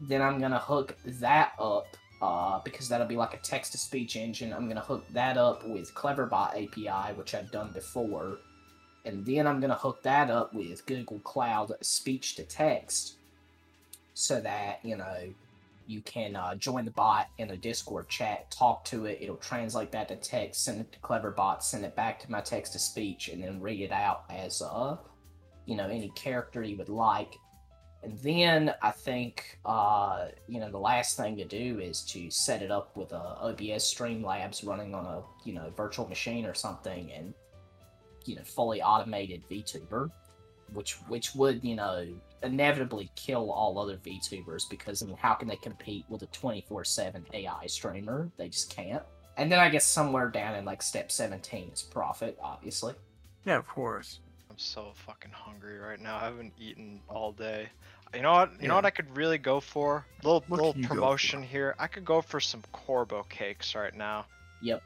Then 0.00 0.22
i'm 0.22 0.38
gonna 0.38 0.58
hook 0.58 0.96
that 1.04 1.52
up 1.58 1.96
uh, 2.22 2.60
because 2.64 2.88
that'll 2.88 3.06
be 3.06 3.16
like 3.16 3.34
a 3.34 3.38
text 3.38 3.72
to 3.72 3.78
speech 3.78 4.16
engine. 4.16 4.52
I'm 4.52 4.68
gonna 4.68 4.80
hook 4.80 5.04
that 5.12 5.36
up 5.36 5.66
with 5.66 5.94
cleverbot 5.94 6.50
api 6.50 7.14
which 7.14 7.34
i've 7.34 7.50
done 7.50 7.72
before. 7.72 8.38
And 9.06 9.24
then 9.26 9.46
i'm 9.46 9.60
gonna 9.60 9.74
hook 9.74 10.02
that 10.02 10.30
up 10.30 10.54
with 10.54 10.86
google 10.86 11.18
cloud 11.20 11.72
speech 11.80 12.36
to 12.36 12.44
text 12.44 13.16
so 14.14 14.40
that 14.40 14.78
you 14.82 14.96
know 14.96 15.34
you 15.86 16.00
can 16.02 16.36
uh, 16.36 16.54
join 16.54 16.84
the 16.84 16.90
bot 16.90 17.28
in 17.38 17.50
a 17.50 17.56
Discord 17.56 18.08
chat, 18.08 18.50
talk 18.50 18.84
to 18.86 19.06
it. 19.06 19.18
It'll 19.20 19.36
translate 19.36 19.92
that 19.92 20.08
to 20.08 20.16
text, 20.16 20.64
send 20.64 20.80
it 20.80 20.92
to 20.92 20.98
Cleverbot, 21.00 21.62
send 21.62 21.84
it 21.84 21.94
back 21.94 22.20
to 22.20 22.30
my 22.30 22.40
text 22.40 22.72
to 22.72 22.78
speech, 22.78 23.28
and 23.28 23.42
then 23.42 23.60
read 23.60 23.80
it 23.80 23.92
out 23.92 24.24
as 24.30 24.62
uh, 24.62 24.96
you 25.66 25.76
know, 25.76 25.88
any 25.88 26.10
character 26.10 26.62
you 26.62 26.76
would 26.76 26.88
like. 26.88 27.34
And 28.02 28.18
then 28.18 28.74
I 28.82 28.90
think 28.90 29.58
uh, 29.64 30.26
you 30.46 30.60
know 30.60 30.70
the 30.70 30.78
last 30.78 31.16
thing 31.16 31.36
to 31.38 31.44
do 31.44 31.80
is 31.80 32.02
to 32.02 32.30
set 32.30 32.60
it 32.60 32.70
up 32.70 32.94
with 32.96 33.12
a 33.12 33.38
OBS 33.40 33.94
Streamlabs 33.94 34.66
running 34.66 34.94
on 34.94 35.06
a 35.06 35.22
you 35.44 35.54
know 35.54 35.72
virtual 35.74 36.06
machine 36.06 36.44
or 36.44 36.52
something, 36.52 37.10
and 37.12 37.32
you 38.26 38.36
know 38.36 38.42
fully 38.42 38.82
automated 38.82 39.42
VTuber, 39.50 40.10
which 40.74 40.96
which 41.08 41.34
would 41.34 41.64
you 41.64 41.76
know 41.76 42.06
inevitably 42.44 43.10
kill 43.16 43.50
all 43.50 43.78
other 43.78 43.96
VTubers 43.96 44.68
because 44.68 45.02
I 45.02 45.06
mean, 45.06 45.16
how 45.16 45.34
can 45.34 45.48
they 45.48 45.56
compete 45.56 46.04
with 46.08 46.22
a 46.22 46.26
24/7 46.28 47.24
AI 47.32 47.66
streamer? 47.66 48.30
They 48.36 48.48
just 48.48 48.74
can't. 48.74 49.02
And 49.36 49.50
then 49.50 49.58
I 49.58 49.68
guess 49.68 49.84
somewhere 49.84 50.28
down 50.28 50.54
in 50.54 50.64
like 50.64 50.82
step 50.82 51.10
17 51.10 51.70
is 51.72 51.82
profit, 51.82 52.38
obviously. 52.42 52.94
Yeah, 53.44 53.56
of 53.56 53.66
course. 53.66 54.20
I'm 54.50 54.58
so 54.58 54.92
fucking 54.94 55.32
hungry 55.32 55.78
right 55.78 55.98
now. 56.00 56.16
I 56.16 56.20
haven't 56.24 56.52
eaten 56.60 57.00
all 57.08 57.32
day. 57.32 57.68
You 58.14 58.22
know 58.22 58.32
what? 58.32 58.62
You 58.62 58.68
know 58.68 58.76
what 58.76 58.84
I 58.84 58.90
could 58.90 59.16
really 59.16 59.38
go 59.38 59.58
for? 59.58 60.06
Little 60.22 60.44
What 60.46 60.50
little 60.58 60.72
can 60.74 60.82
you 60.82 60.88
go 60.88 60.94
promotion 60.94 61.42
here. 61.42 61.74
I 61.80 61.88
could 61.88 62.04
go 62.04 62.20
for 62.20 62.38
some 62.38 62.62
Korbo 62.72 63.28
cakes 63.28 63.74
right 63.74 63.92
now. 63.94 64.26
Yep. 64.62 64.82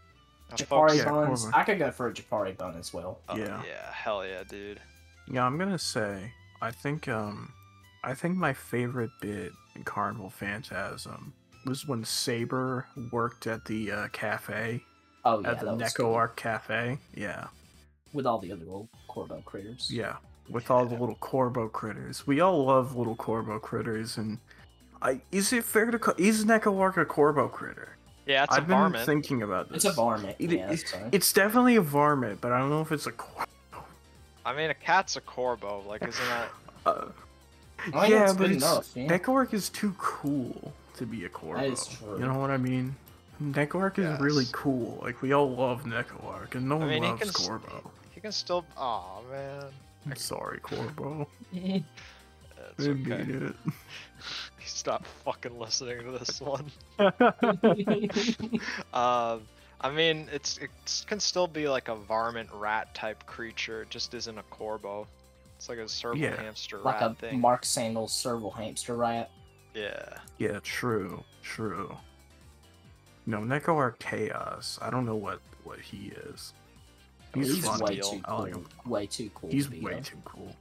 Now, 0.50 0.56
Japari 0.56 0.66
folks- 0.66 0.96
Yeah, 0.96 1.04
buns. 1.10 1.44
Korbo. 1.44 1.50
I 1.54 1.64
could 1.64 1.78
go 1.78 1.90
for 1.90 2.08
a 2.08 2.12
Japari 2.14 2.56
bun 2.56 2.76
as 2.78 2.94
well. 2.94 3.20
oh, 3.28 3.36
Yeah. 3.36 3.62
yeah, 3.66 3.92
hell 3.92 4.26
yeah, 4.26 4.44
dude. 4.44 4.80
Yeah, 5.30 5.44
I'm 5.44 5.58
gonna 5.58 5.78
say. 5.78 6.32
I 6.60 6.70
think 6.70 7.08
um, 7.08 7.52
I 8.04 8.14
think 8.14 8.36
my 8.36 8.52
favorite 8.52 9.10
bit 9.20 9.52
in 9.76 9.84
Carnival 9.84 10.30
Phantasm 10.30 11.32
was 11.66 11.86
when 11.86 12.04
Saber 12.04 12.86
worked 13.12 13.46
at 13.46 13.64
the 13.64 13.92
uh, 13.92 14.08
cafe 14.08 14.82
Oh 15.24 15.40
yeah, 15.40 15.50
at 15.50 15.60
the 15.60 15.66
that 15.66 15.78
Neko 15.90 15.94
cool. 15.96 16.14
Arc 16.14 16.36
Cafe. 16.36 16.98
Yeah. 17.14 17.48
with 18.12 18.26
all 18.26 18.38
the 18.38 18.52
other 18.52 18.64
little 18.64 18.88
Korbo 19.10 19.44
critters. 19.44 19.90
Yeah, 19.92 20.16
with 20.48 20.70
all 20.70 20.86
the 20.86 20.94
little 20.96 21.16
Korbo 21.16 21.70
critters. 21.70 22.26
We 22.26 22.40
all 22.40 22.64
love 22.64 22.96
little 22.96 23.16
Korbo 23.16 23.60
critters, 23.60 24.16
and 24.16 24.38
I 25.02 25.20
is 25.32 25.52
it 25.52 25.64
fair 25.64 25.90
to 25.90 25.98
call 25.98 26.14
is 26.18 26.44
Neko 26.44 26.78
Arc 26.80 26.96
a 26.96 27.04
Korbo 27.04 27.50
critter? 27.50 27.96
Yeah, 28.26 28.44
it's 28.44 28.54
I've 28.56 28.64
a 28.64 28.66
been 28.66 28.76
varmint. 28.76 29.06
thinking 29.06 29.42
about 29.42 29.68
this. 29.68 29.84
It's 29.84 29.84
a 29.86 29.92
varmint. 29.92 30.36
It- 30.38 30.50
yeah, 30.52 30.70
it- 30.70 30.86
so. 30.88 31.08
It's 31.12 31.32
definitely 31.32 31.76
a 31.76 31.80
varmint, 31.82 32.40
but 32.40 32.52
I 32.52 32.58
don't 32.58 32.70
know 32.70 32.80
if 32.80 32.92
it's 32.92 33.06
a 33.06 33.12
Korbo. 33.12 33.44
I 34.48 34.56
mean, 34.56 34.70
a 34.70 34.74
cat's 34.74 35.16
a 35.16 35.20
Korbo. 35.20 35.84
Like, 35.86 36.02
isn't 36.02 36.24
that? 36.24 36.48
Uh, 36.86 37.04
I 37.78 37.82
think 37.90 38.08
yeah, 38.08 38.22
it's 38.24 38.32
but 38.32 38.38
good 38.38 38.50
it's, 38.52 38.64
enough. 38.64 38.90
Yeah. 38.96 39.06
Neko 39.06 39.34
Arc 39.34 39.52
is 39.52 39.68
too 39.68 39.94
cool 39.98 40.72
to 40.96 41.04
be 41.04 41.26
a 41.26 41.28
Korbo. 41.28 41.70
is 41.70 41.86
true. 41.86 42.18
You 42.18 42.26
know 42.26 42.38
what 42.38 42.50
I 42.50 42.56
mean? 42.56 42.96
Neko 43.42 43.74
Arc 43.76 43.98
is 43.98 44.18
really 44.18 44.46
cool. 44.52 44.98
Like 45.02 45.20
we 45.20 45.32
all 45.32 45.50
love 45.54 45.84
Neko 45.84 46.24
Arc, 46.26 46.54
and 46.54 46.66
no 46.66 46.76
I 46.76 46.78
one 46.78 46.88
mean, 46.88 47.02
he 47.02 47.08
loves 47.10 47.20
can. 47.20 47.28
s- 47.28 47.48
Korbo. 47.48 47.90
He 48.14 48.20
can 48.22 48.32
still. 48.32 48.64
Oh 48.76 49.22
man. 49.30 49.64
I'm 50.06 50.16
sorry, 50.16 50.60
Korbo. 50.60 51.26
It's 51.52 51.84
I 52.78 52.82
didn't 52.82 53.12
okay. 53.12 53.72
Stop 54.64 55.04
fucking 55.24 55.58
listening 55.58 56.04
to 56.04 56.18
this 56.18 56.40
one. 56.40 56.70
Um, 58.94 59.42
I 59.80 59.90
mean, 59.90 60.28
it's 60.32 60.58
it 60.58 60.70
can 61.06 61.20
still 61.20 61.46
be 61.46 61.68
like 61.68 61.88
a 61.88 61.94
varmint 61.94 62.48
rat 62.52 62.94
type 62.94 63.24
creature. 63.26 63.82
It 63.82 63.90
just 63.90 64.12
isn't 64.14 64.36
a 64.38 64.42
korbo. 64.44 65.06
It's 65.56 65.68
like 65.68 65.78
a 65.78 65.88
serval 65.88 66.18
Yeah. 66.18 66.36
hamster 66.40 66.78
like 66.78 67.00
rat 67.00 67.10
a 67.12 67.14
thing. 67.14 67.40
Mark 67.40 67.64
Sandals 67.64 68.12
serval 68.12 68.50
hamster 68.50 68.94
rat. 68.96 69.30
yeah. 69.74 70.18
yeah, 70.38 70.58
true, 70.62 71.22
true. 71.42 71.96
No, 73.26 73.38
Neko 73.40 73.76
Arc 73.76 73.98
Chaos. 73.98 74.78
I 74.82 74.90
don't 74.90 75.04
know 75.06 75.16
what 75.16 75.40
what 75.64 75.78
he 75.80 76.12
is. 76.28 76.54
He's, 77.34 77.56
He's 77.56 77.80
way 77.80 77.96
Deal. 77.96 78.10
too 78.12 78.20
I 78.24 78.34
like 78.40 78.52
cool. 78.52 78.62
him. 78.62 78.68
Way 78.86 79.06
too 79.06 79.30
cool. 79.34 79.50
He's 79.50 79.68
to 79.68 79.80
way 79.80 79.94
a- 79.94 80.00
too 80.00 80.16
cool. 80.24 80.56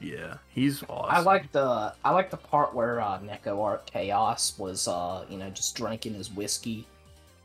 Yeah, 0.00 0.38
he's 0.48 0.82
awesome. 0.88 1.14
I 1.14 1.20
like 1.20 1.50
the 1.52 1.94
I 2.04 2.10
like 2.12 2.30
the 2.30 2.36
part 2.36 2.74
where 2.74 3.00
uh, 3.00 3.18
Neko 3.20 3.62
Arc 3.62 3.86
Chaos 3.86 4.58
was 4.58 4.88
uh 4.88 5.24
you 5.28 5.36
know 5.38 5.50
just 5.50 5.76
drinking 5.76 6.14
his 6.14 6.30
whiskey, 6.30 6.86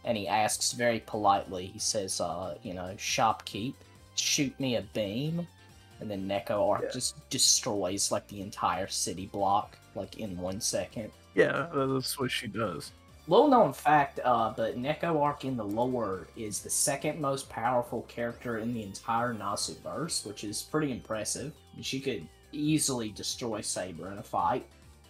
and 0.05 0.15
he 0.17 0.27
asks 0.27 0.71
very 0.71 1.01
politely. 1.01 1.65
He 1.65 1.79
says, 1.79 2.21
uh 2.21 2.55
you 2.63 2.73
know, 2.73 2.93
shopkeep, 2.97 3.73
shoot 4.15 4.57
me 4.59 4.77
a 4.77 4.81
beam, 4.81 5.45
and 5.99 6.09
then 6.09 6.27
Neko 6.27 6.69
Arc 6.71 6.83
Yeah. 6.83 6.91
just 6.93 7.29
destroys 7.29 8.11
like 8.11 8.27
the 8.27 8.41
entire 8.41 8.87
city 8.87 9.25
block 9.27 9.77
like 9.95 10.17
in 10.19 10.37
one 10.37 10.61
second. 10.61 11.11
Yeah, 11.33 11.67
that's 11.73 12.17
what 12.19 12.31
she 12.31 12.47
does. 12.47 12.91
Little 13.27 13.47
known 13.47 13.73
fact, 13.73 14.19
uh, 14.23 14.53
but 14.55 14.77
Neko 14.77 15.19
Arc 15.19 15.45
in 15.45 15.57
the 15.57 15.63
lore 15.63 16.27
is 16.37 16.59
the 16.61 16.69
second 16.69 17.19
most 17.19 17.49
powerful 17.49 18.03
character 18.03 18.59
in 18.59 18.71
the 18.73 18.83
entire 18.83 19.33
Nasuverse, 19.33 20.25
which 20.27 20.43
is 20.43 20.61
pretty 20.61 20.91
impressive. 20.91 21.51
She 21.81 21.99
could 21.99 22.27
easily 22.51 23.09
destroy 23.09 23.61
Saber 23.61 24.11
in 24.11 24.19
a 24.19 24.23
fight, 24.23 24.65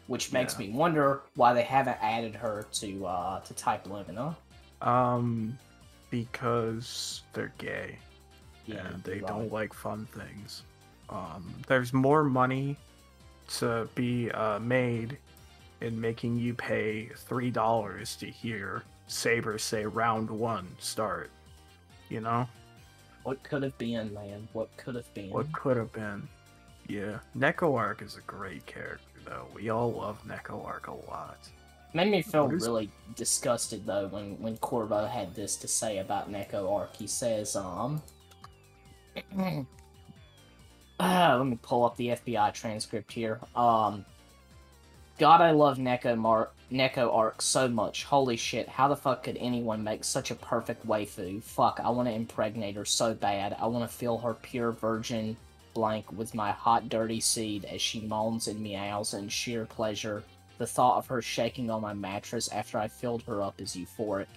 which 0.08 0.32
makes 0.32 0.54
Yeah. 0.54 0.68
me 0.68 0.70
wonder 0.74 1.24
why 1.36 1.52
they 1.54 1.64
haven't 1.64 1.98
added 2.02 2.36
her 2.36 2.66
to 2.74 3.06
uh, 3.06 3.40
to 3.42 3.54
Type 3.54 3.86
Lumina. 3.86 4.38
Um, 4.86 5.58
because 6.12 7.24
they're 7.34 7.54
gay 7.58 7.98
and 8.68 9.04
they 9.04 9.20
don't 9.20 9.52
like 9.52 9.74
fun 9.74 10.08
things. 10.14 10.64
Um, 11.10 11.54
there's 11.68 11.94
more 11.94 12.24
money 12.24 12.78
to 13.58 13.88
be 13.96 14.32
uh, 14.32 14.60
made 14.60 15.18
in 15.82 16.00
making 16.00 16.38
you 16.38 16.54
pay 16.54 17.10
three 17.16 17.52
dollars 17.52 18.16
to 18.18 18.28
hear 18.28 18.84
Saber 19.08 19.58
say 19.58 19.86
round 19.86 20.30
one 20.30 20.68
start. 20.80 21.30
You 22.10 22.22
know 22.22 22.48
What 23.24 23.44
could 23.44 23.64
have 23.64 23.78
been, 23.78 24.14
man? 24.14 24.48
What 24.54 24.76
could 24.78 24.96
have 24.96 25.12
been? 25.14 25.30
what 25.30 25.52
could 25.52 25.78
have 25.78 25.92
been. 25.92 26.28
Yeah, 26.88 27.20
Neko 27.38 27.76
Arc 27.78 28.02
is 28.02 28.16
a 28.18 28.22
great 28.22 28.66
character 28.66 29.20
though. 29.26 29.48
We 29.54 29.70
all 29.70 29.92
love 29.92 30.20
Neko 30.28 30.64
Arc 30.66 30.88
a 30.88 30.94
lot. 30.94 31.40
Made 31.96 32.12
me 32.12 32.22
feel 32.22 32.50
really 32.50 32.92
disgusted 33.16 33.86
though 33.86 34.08
when 34.08 34.38
when 34.42 34.58
Korbo 34.58 35.10
had 35.10 35.34
this 35.34 35.56
to 35.56 35.68
say 35.70 36.00
about 36.00 36.30
Neko 36.30 36.70
Arc. 36.70 36.94
He 36.94 37.08
says, 37.08 37.56
um, 37.56 38.04
ah, 41.00 41.38
let 41.38 41.48
me 41.48 41.58
pull 41.62 41.86
up 41.86 41.96
the 41.96 42.10
FBI 42.10 42.54
transcript 42.54 43.14
here. 43.14 43.40
Um, 43.56 44.04
God, 45.18 45.40
I 45.40 45.52
love 45.52 45.78
Neko 45.78 46.18
Mar- 46.18 46.50
Neko 46.70 47.16
Arc 47.16 47.42
so 47.42 47.70
much. 47.70 48.04
Holy 48.04 48.36
shit! 48.36 48.68
How 48.68 48.90
the 48.90 48.98
fuck 48.98 49.24
could 49.24 49.38
anyone 49.38 49.82
make 49.82 50.04
such 50.04 50.32
a 50.32 50.36
perfect 50.36 50.86
waifu? 50.86 51.42
Fuck! 51.42 51.80
I 51.82 51.90
want 51.92 52.10
to 52.10 52.14
impregnate 52.14 52.76
her 52.76 52.84
so 52.84 53.14
bad. 53.14 53.56
I 53.58 53.68
want 53.68 53.90
to 53.90 53.98
feel 53.98 54.18
her 54.18 54.34
pure 54.34 54.74
virgin 54.74 55.38
blank 55.74 56.12
with 56.12 56.36
my 56.36 56.52
hot 56.52 56.90
dirty 56.90 57.22
seed 57.22 57.64
as 57.64 57.82
she 57.82 58.02
moans 58.02 58.50
and 58.50 58.60
meows 58.60 59.14
in 59.14 59.30
sheer 59.30 59.64
pleasure. 59.64 60.24
The 60.58 60.68
thought 60.68 60.98
of 60.98 61.08
her 61.08 61.22
shaking 61.22 61.70
on 61.70 61.82
my 61.82 61.94
mattress 61.94 62.48
after 62.50 62.78
I 62.78 62.88
filled 62.88 63.24
her 63.24 63.42
up 63.42 63.60
is 63.60 63.76
euphoric. 63.76 64.28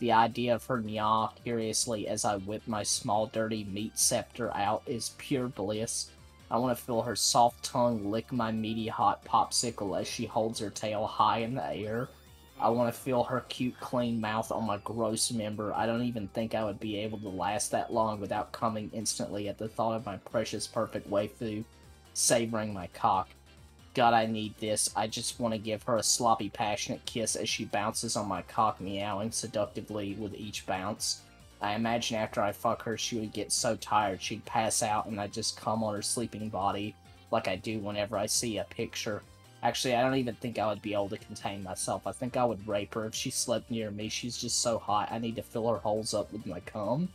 The 0.00 0.12
idea 0.12 0.54
of 0.54 0.64
her 0.66 0.78
meow 0.78 1.32
curiously 1.44 2.08
as 2.08 2.24
I 2.24 2.38
whip 2.38 2.62
my 2.66 2.82
small 2.82 3.26
dirty 3.26 3.64
meat 3.64 3.98
scepter 3.98 4.52
out 4.54 4.82
is 4.86 5.14
pure 5.18 5.48
bliss. 5.48 6.10
I 6.50 6.58
want 6.58 6.76
to 6.76 6.84
feel 6.84 7.02
her 7.02 7.14
soft 7.14 7.62
tongue 7.64 8.10
lick 8.10 8.32
my 8.32 8.50
meaty 8.50 8.88
hot 8.88 9.24
popsicle 9.24 10.00
as 10.00 10.08
she 10.08 10.26
holds 10.26 10.58
her 10.58 10.70
tail 10.70 11.06
high 11.06 11.38
in 11.38 11.54
the 11.54 11.72
air. 11.72 12.08
I 12.58 12.68
want 12.70 12.92
to 12.92 13.00
feel 13.00 13.22
her 13.24 13.40
cute 13.48 13.78
clean 13.78 14.20
mouth 14.20 14.50
on 14.50 14.66
my 14.66 14.78
gross 14.78 15.30
member. 15.30 15.72
I 15.72 15.86
don't 15.86 16.02
even 16.02 16.28
think 16.28 16.54
I 16.54 16.64
would 16.64 16.80
be 16.80 16.98
able 16.98 17.18
to 17.20 17.28
last 17.28 17.70
that 17.70 17.92
long 17.92 18.20
without 18.20 18.52
coming 18.52 18.90
instantly 18.92 19.48
at 19.48 19.58
the 19.58 19.68
thought 19.68 19.94
of 19.94 20.06
my 20.06 20.16
precious 20.16 20.66
perfect 20.66 21.08
waifu 21.08 21.64
savoring 22.12 22.74
my 22.74 22.86
cock. 22.88 23.28
God, 23.94 24.14
I 24.14 24.26
need 24.26 24.54
this. 24.58 24.88
I 24.94 25.08
just 25.08 25.40
want 25.40 25.52
to 25.52 25.58
give 25.58 25.82
her 25.84 25.96
a 25.96 26.02
sloppy, 26.02 26.48
passionate 26.48 27.04
kiss 27.06 27.34
as 27.34 27.48
she 27.48 27.64
bounces 27.64 28.16
on 28.16 28.28
my 28.28 28.42
cock, 28.42 28.80
meowing 28.80 29.32
seductively 29.32 30.14
with 30.14 30.34
each 30.34 30.64
bounce. 30.64 31.22
I 31.60 31.74
imagine 31.74 32.16
after 32.16 32.40
I 32.40 32.52
fuck 32.52 32.82
her, 32.82 32.96
she 32.96 33.18
would 33.18 33.32
get 33.32 33.52
so 33.52 33.76
tired 33.76 34.22
she'd 34.22 34.44
pass 34.44 34.82
out 34.82 35.06
and 35.06 35.20
I'd 35.20 35.32
just 35.32 35.60
come 35.60 35.82
on 35.84 35.94
her 35.94 36.02
sleeping 36.02 36.48
body 36.48 36.94
like 37.30 37.48
I 37.48 37.56
do 37.56 37.78
whenever 37.80 38.16
I 38.16 38.26
see 38.26 38.58
a 38.58 38.64
picture. 38.64 39.22
Actually, 39.62 39.94
I 39.94 40.02
don't 40.02 40.14
even 40.14 40.36
think 40.36 40.58
I 40.58 40.66
would 40.68 40.80
be 40.80 40.94
able 40.94 41.10
to 41.10 41.18
contain 41.18 41.62
myself. 41.62 42.06
I 42.06 42.12
think 42.12 42.36
I 42.36 42.44
would 42.44 42.66
rape 42.66 42.94
her 42.94 43.04
if 43.04 43.14
she 43.14 43.30
slept 43.30 43.70
near 43.70 43.90
me. 43.90 44.08
She's 44.08 44.38
just 44.38 44.60
so 44.60 44.78
hot. 44.78 45.12
I 45.12 45.18
need 45.18 45.36
to 45.36 45.42
fill 45.42 45.68
her 45.68 45.78
holes 45.78 46.14
up 46.14 46.32
with 46.32 46.46
my 46.46 46.60
cum. 46.60 47.10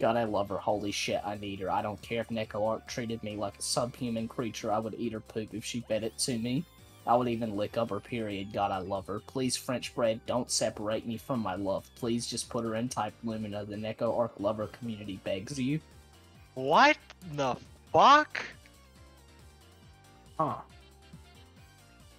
God, 0.00 0.16
I 0.16 0.24
love 0.24 0.48
her. 0.48 0.58
Holy 0.58 0.90
shit, 0.90 1.20
I 1.24 1.36
need 1.36 1.60
her. 1.60 1.70
I 1.70 1.82
don't 1.82 2.00
care 2.02 2.20
if 2.20 2.28
Neko 2.28 2.66
Arc 2.66 2.86
treated 2.86 3.22
me 3.22 3.36
like 3.36 3.58
a 3.58 3.62
subhuman 3.62 4.28
creature. 4.28 4.72
I 4.72 4.78
would 4.78 4.94
eat 4.98 5.12
her 5.12 5.20
poop 5.20 5.54
if 5.54 5.64
she 5.64 5.80
fed 5.80 6.04
it 6.04 6.18
to 6.18 6.36
me. 6.36 6.64
I 7.06 7.14
would 7.14 7.28
even 7.28 7.56
lick 7.56 7.76
up 7.76 7.90
her 7.90 8.00
period. 8.00 8.52
God, 8.52 8.70
I 8.70 8.78
love 8.78 9.06
her. 9.06 9.20
Please, 9.20 9.56
French 9.56 9.94
bread, 9.94 10.20
don't 10.26 10.50
separate 10.50 11.06
me 11.06 11.18
from 11.18 11.40
my 11.40 11.54
love. 11.54 11.88
Please 11.96 12.26
just 12.26 12.48
put 12.48 12.64
her 12.64 12.76
in 12.76 12.88
Type 12.88 13.14
Lumina. 13.22 13.64
The 13.64 13.76
Neko 13.76 14.16
Arc 14.18 14.32
lover 14.40 14.68
community 14.68 15.20
begs 15.22 15.58
you. 15.58 15.80
What 16.54 16.96
the 17.34 17.56
fuck? 17.92 18.42
Huh. 20.38 20.56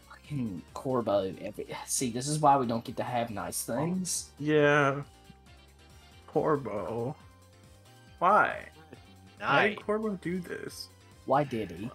Fucking 0.09 0.61
Korbo. 0.75 1.35
Every... 1.43 1.67
See, 1.87 2.11
this 2.11 2.27
is 2.27 2.39
why 2.39 2.55
we 2.57 2.67
don't 2.67 2.83
get 2.83 2.97
to 2.97 3.03
have 3.03 3.31
nice 3.31 3.63
things. 3.63 4.29
Yeah. 4.39 5.01
Korbo. 6.31 7.15
Why? 8.19 8.65
Why 9.39 9.67
Nice. 9.67 9.77
did 9.77 9.85
Korbo 9.85 10.19
do 10.21 10.39
this? 10.39 10.87
Why 11.25 11.43
did 11.43 11.71
he? 11.71 11.89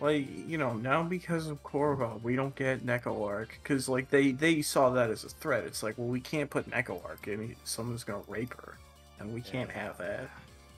Like, 0.00 0.26
you 0.48 0.58
know, 0.58 0.74
now 0.74 1.02
because 1.02 1.46
of 1.48 1.62
Korbo, 1.62 2.20
we 2.22 2.36
don't 2.36 2.54
get 2.54 2.84
Neko 2.84 3.26
Arc. 3.26 3.58
Because, 3.62 3.88
like, 3.88 4.10
they, 4.10 4.32
they 4.32 4.60
saw 4.62 4.90
that 4.90 5.10
as 5.10 5.24
a 5.24 5.28
threat. 5.28 5.64
It's 5.64 5.82
like, 5.82 5.96
well, 5.98 6.08
we 6.08 6.20
can't 6.20 6.50
put 6.50 6.70
Neko 6.70 7.04
Arc 7.04 7.26
in. 7.28 7.54
Someone's 7.64 8.04
going 8.04 8.22
to 8.24 8.30
rape 8.30 8.54
her. 8.54 8.76
And 9.18 9.32
we 9.32 9.40
can't 9.40 9.70
have 9.70 9.96
that. 9.98 10.28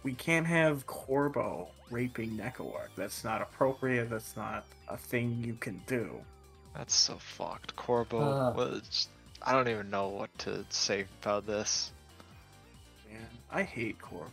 We 0.03 0.13
can't 0.15 0.47
have 0.47 0.87
Korbo 0.87 1.69
raping 1.91 2.37
Neko 2.37 2.75
Arc. 2.75 2.91
That's 2.97 3.25
not 3.25 3.43
appropriate. 3.43 4.11
That's 4.11 4.37
not 4.37 4.65
a 4.89 4.97
thing 4.97 5.43
you 5.45 5.55
can 5.55 5.81
do. 5.87 6.21
That's 6.77 6.95
so 6.95 7.17
fucked. 7.19 7.75
Korbo 7.77 8.51
Uh. 8.51 8.53
was. 8.55 9.09
I 9.43 9.53
don't 9.53 9.69
even 9.69 9.91
know 9.91 10.09
what 10.09 10.37
to 10.41 10.65
say 10.71 11.07
about 11.23 11.47
this. 11.47 11.91
Man, 13.11 13.27
I 13.51 13.63
hate 13.63 13.99
Korbo. 13.99 14.31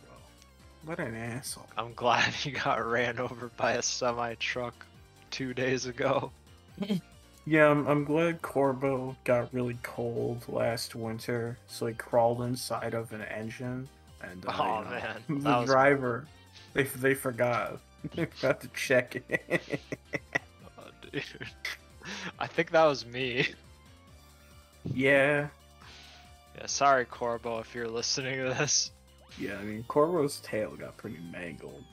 What 0.84 0.98
an 0.98 1.14
asshole. 1.14 1.66
I'm 1.76 1.94
glad 1.94 2.32
he 2.34 2.50
got 2.50 2.84
ran 2.86 3.18
over 3.18 3.50
by 3.56 3.72
a 3.72 3.82
semi 3.82 4.34
truck 4.34 4.74
two 5.30 5.54
days 5.54 5.86
ago. 5.86 6.30
Yeah, 7.46 7.68
I'm, 7.70 7.86
I'm 7.86 8.04
glad 8.04 8.40
Korbo 8.40 9.16
got 9.24 9.52
really 9.52 9.76
cold 9.82 10.46
last 10.48 10.94
winter, 10.94 11.58
so 11.66 11.84
he 11.84 11.92
crawled 11.92 12.40
inside 12.40 12.94
of 12.94 13.12
an 13.12 13.20
engine, 13.20 13.86
and 14.22 14.46
uh, 14.46 14.52
Oh, 14.58 14.78
you 14.78 14.84
know, 14.86 14.90
man, 14.90 15.22
the 15.28 15.34
that 15.40 15.58
was- 15.58 15.68
driver, 15.68 16.26
they 16.72 16.84
they 16.84 17.12
forgot, 17.12 17.80
they 18.14 18.24
forgot 18.24 18.62
to 18.62 18.68
check 18.68 19.22
it. 19.28 19.78
Oh, 20.78 20.84
dude. 21.12 21.22
I 22.38 22.46
think 22.46 22.70
that 22.70 22.84
was 22.86 23.04
me. 23.04 23.48
yeah, 24.94 25.48
Yeah, 26.56 26.64
sorry, 26.64 27.04
Korbo, 27.04 27.60
if 27.60 27.74
you're 27.74 27.88
listening 27.90 28.38
to 28.38 28.54
this. 28.54 28.90
Yeah. 29.38 29.56
I 29.58 29.62
mean, 29.62 29.84
Korbo's 29.88 30.40
tail 30.40 30.70
got 30.76 30.96
pretty 30.96 31.18
mangled. 31.32 31.84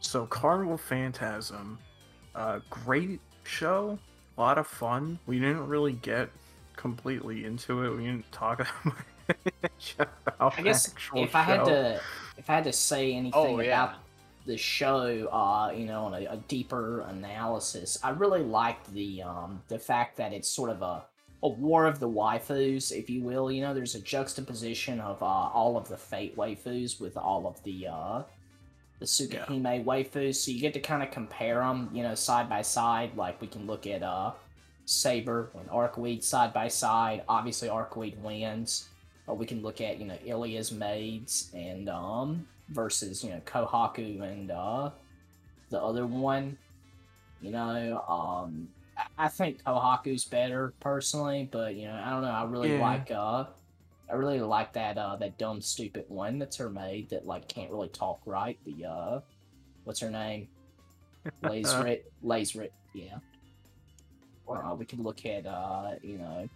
So 0.00 0.26
Carnival 0.26 0.76
Phantasm, 0.76 1.78
uh, 2.34 2.60
great 2.70 3.20
show, 3.44 3.98
a 4.36 4.40
lot 4.40 4.58
of 4.58 4.66
fun. 4.66 5.18
We 5.26 5.38
didn't 5.38 5.66
really 5.68 5.92
get 5.92 6.28
completely 6.76 7.44
into 7.44 7.84
it. 7.84 7.96
We 7.96 8.04
didn't 8.06 8.30
talk 8.32 8.66
about 10.26 10.58
I 10.58 10.62
guess 10.62 10.92
if 11.14 11.34
I 11.36 11.42
had 11.42 11.60
show. 11.60 11.64
to, 11.66 12.00
if 12.36 12.50
I 12.50 12.54
had 12.54 12.64
to 12.64 12.72
say 12.72 13.12
anything 13.12 13.32
Oh, 13.34 13.60
yeah. 13.60 13.84
about 13.84 13.96
the 14.46 14.56
show, 14.56 15.28
uh, 15.28 15.72
you 15.72 15.86
know, 15.86 16.06
on 16.06 16.14
a, 16.14 16.24
a 16.26 16.36
deeper 16.48 17.02
analysis, 17.02 17.98
I 18.02 18.10
really 18.10 18.42
liked 18.42 18.92
the 18.92 19.22
um 19.22 19.62
the 19.68 19.78
fact 19.78 20.16
that 20.16 20.32
it's 20.32 20.48
sort 20.48 20.70
of 20.70 20.82
a 20.82 21.04
a 21.42 21.48
war 21.48 21.86
of 21.86 21.98
the 21.98 22.08
waifus, 22.08 22.92
if 22.92 23.10
you 23.10 23.22
will. 23.22 23.50
You 23.50 23.62
know, 23.62 23.74
there's 23.74 23.94
a 23.94 24.00
juxtaposition 24.00 25.00
of 25.00 25.22
uh, 25.22 25.26
all 25.26 25.76
of 25.76 25.88
the 25.88 25.96
Fate 25.96 26.36
waifus 26.36 27.00
with 27.00 27.16
all 27.16 27.46
of 27.46 27.62
the 27.64 27.88
uh, 27.88 28.22
the 29.00 29.06
Tsukihime 29.06 29.84
waifus, 29.84 30.36
so 30.36 30.52
you 30.52 30.60
get 30.60 30.74
to 30.74 30.80
kind 30.80 31.02
of 31.02 31.10
compare 31.10 31.58
them, 31.58 31.90
you 31.92 32.04
know, 32.04 32.14
side 32.14 32.48
by 32.48 32.62
side. 32.62 33.16
Like 33.16 33.40
we 33.40 33.48
can 33.48 33.66
look 33.66 33.86
at 33.86 34.02
uh, 34.02 34.32
Saber 34.84 35.50
and 35.58 35.68
Arcueid 35.68 36.22
side 36.22 36.52
by 36.52 36.68
side. 36.68 37.24
Obviously, 37.28 37.68
Arcueid 37.68 38.18
wins. 38.20 38.88
Or 39.26 39.36
we 39.36 39.46
can 39.46 39.62
look 39.62 39.80
at 39.80 39.98
you 39.98 40.06
know 40.06 40.18
Ilya's 40.24 40.72
maids 40.72 41.50
and 41.54 41.88
um 41.88 42.46
versus 42.68 43.22
you 43.22 43.30
know 43.30 43.40
Kohaku 43.46 44.20
and 44.20 44.50
uh 44.50 44.90
the 45.70 45.80
other 45.80 46.06
one. 46.06 46.58
You 47.40 47.52
know, 47.52 48.04
um 48.08 48.68
I- 48.96 49.06
I 49.18 49.28
think 49.28 49.62
Kohaku's 49.64 50.24
better 50.24 50.74
personally, 50.80 51.48
but 51.50 51.74
you 51.74 51.86
know, 51.86 51.94
I 51.94 52.10
don't 52.10 52.22
know. 52.22 52.30
I 52.30 52.44
really 52.44 52.72
Yeah. 52.72 52.80
like 52.80 53.10
uh 53.10 53.44
I 54.10 54.14
really 54.14 54.40
like 54.40 54.72
that 54.74 54.98
uh 54.98 55.16
that 55.16 55.38
dumb 55.38 55.60
stupid 55.62 56.04
one 56.08 56.38
that's 56.38 56.56
her 56.56 56.68
maid 56.70 57.10
that 57.10 57.26
like 57.26 57.48
can't 57.48 57.70
really 57.70 57.88
talk 57.88 58.20
right. 58.26 58.58
The 58.64 58.84
uh 58.84 59.20
what's 59.84 60.00
her 60.00 60.10
name? 60.10 60.48
Lazerit 61.44 62.02
Lazerit, 62.24 62.70
yeah. 62.94 63.18
Or 64.46 64.64
uh, 64.64 64.74
we 64.74 64.84
could 64.84 65.00
look 65.00 65.24
at 65.24 65.46
uh, 65.46 65.92
you 66.02 66.18
know 66.18 66.48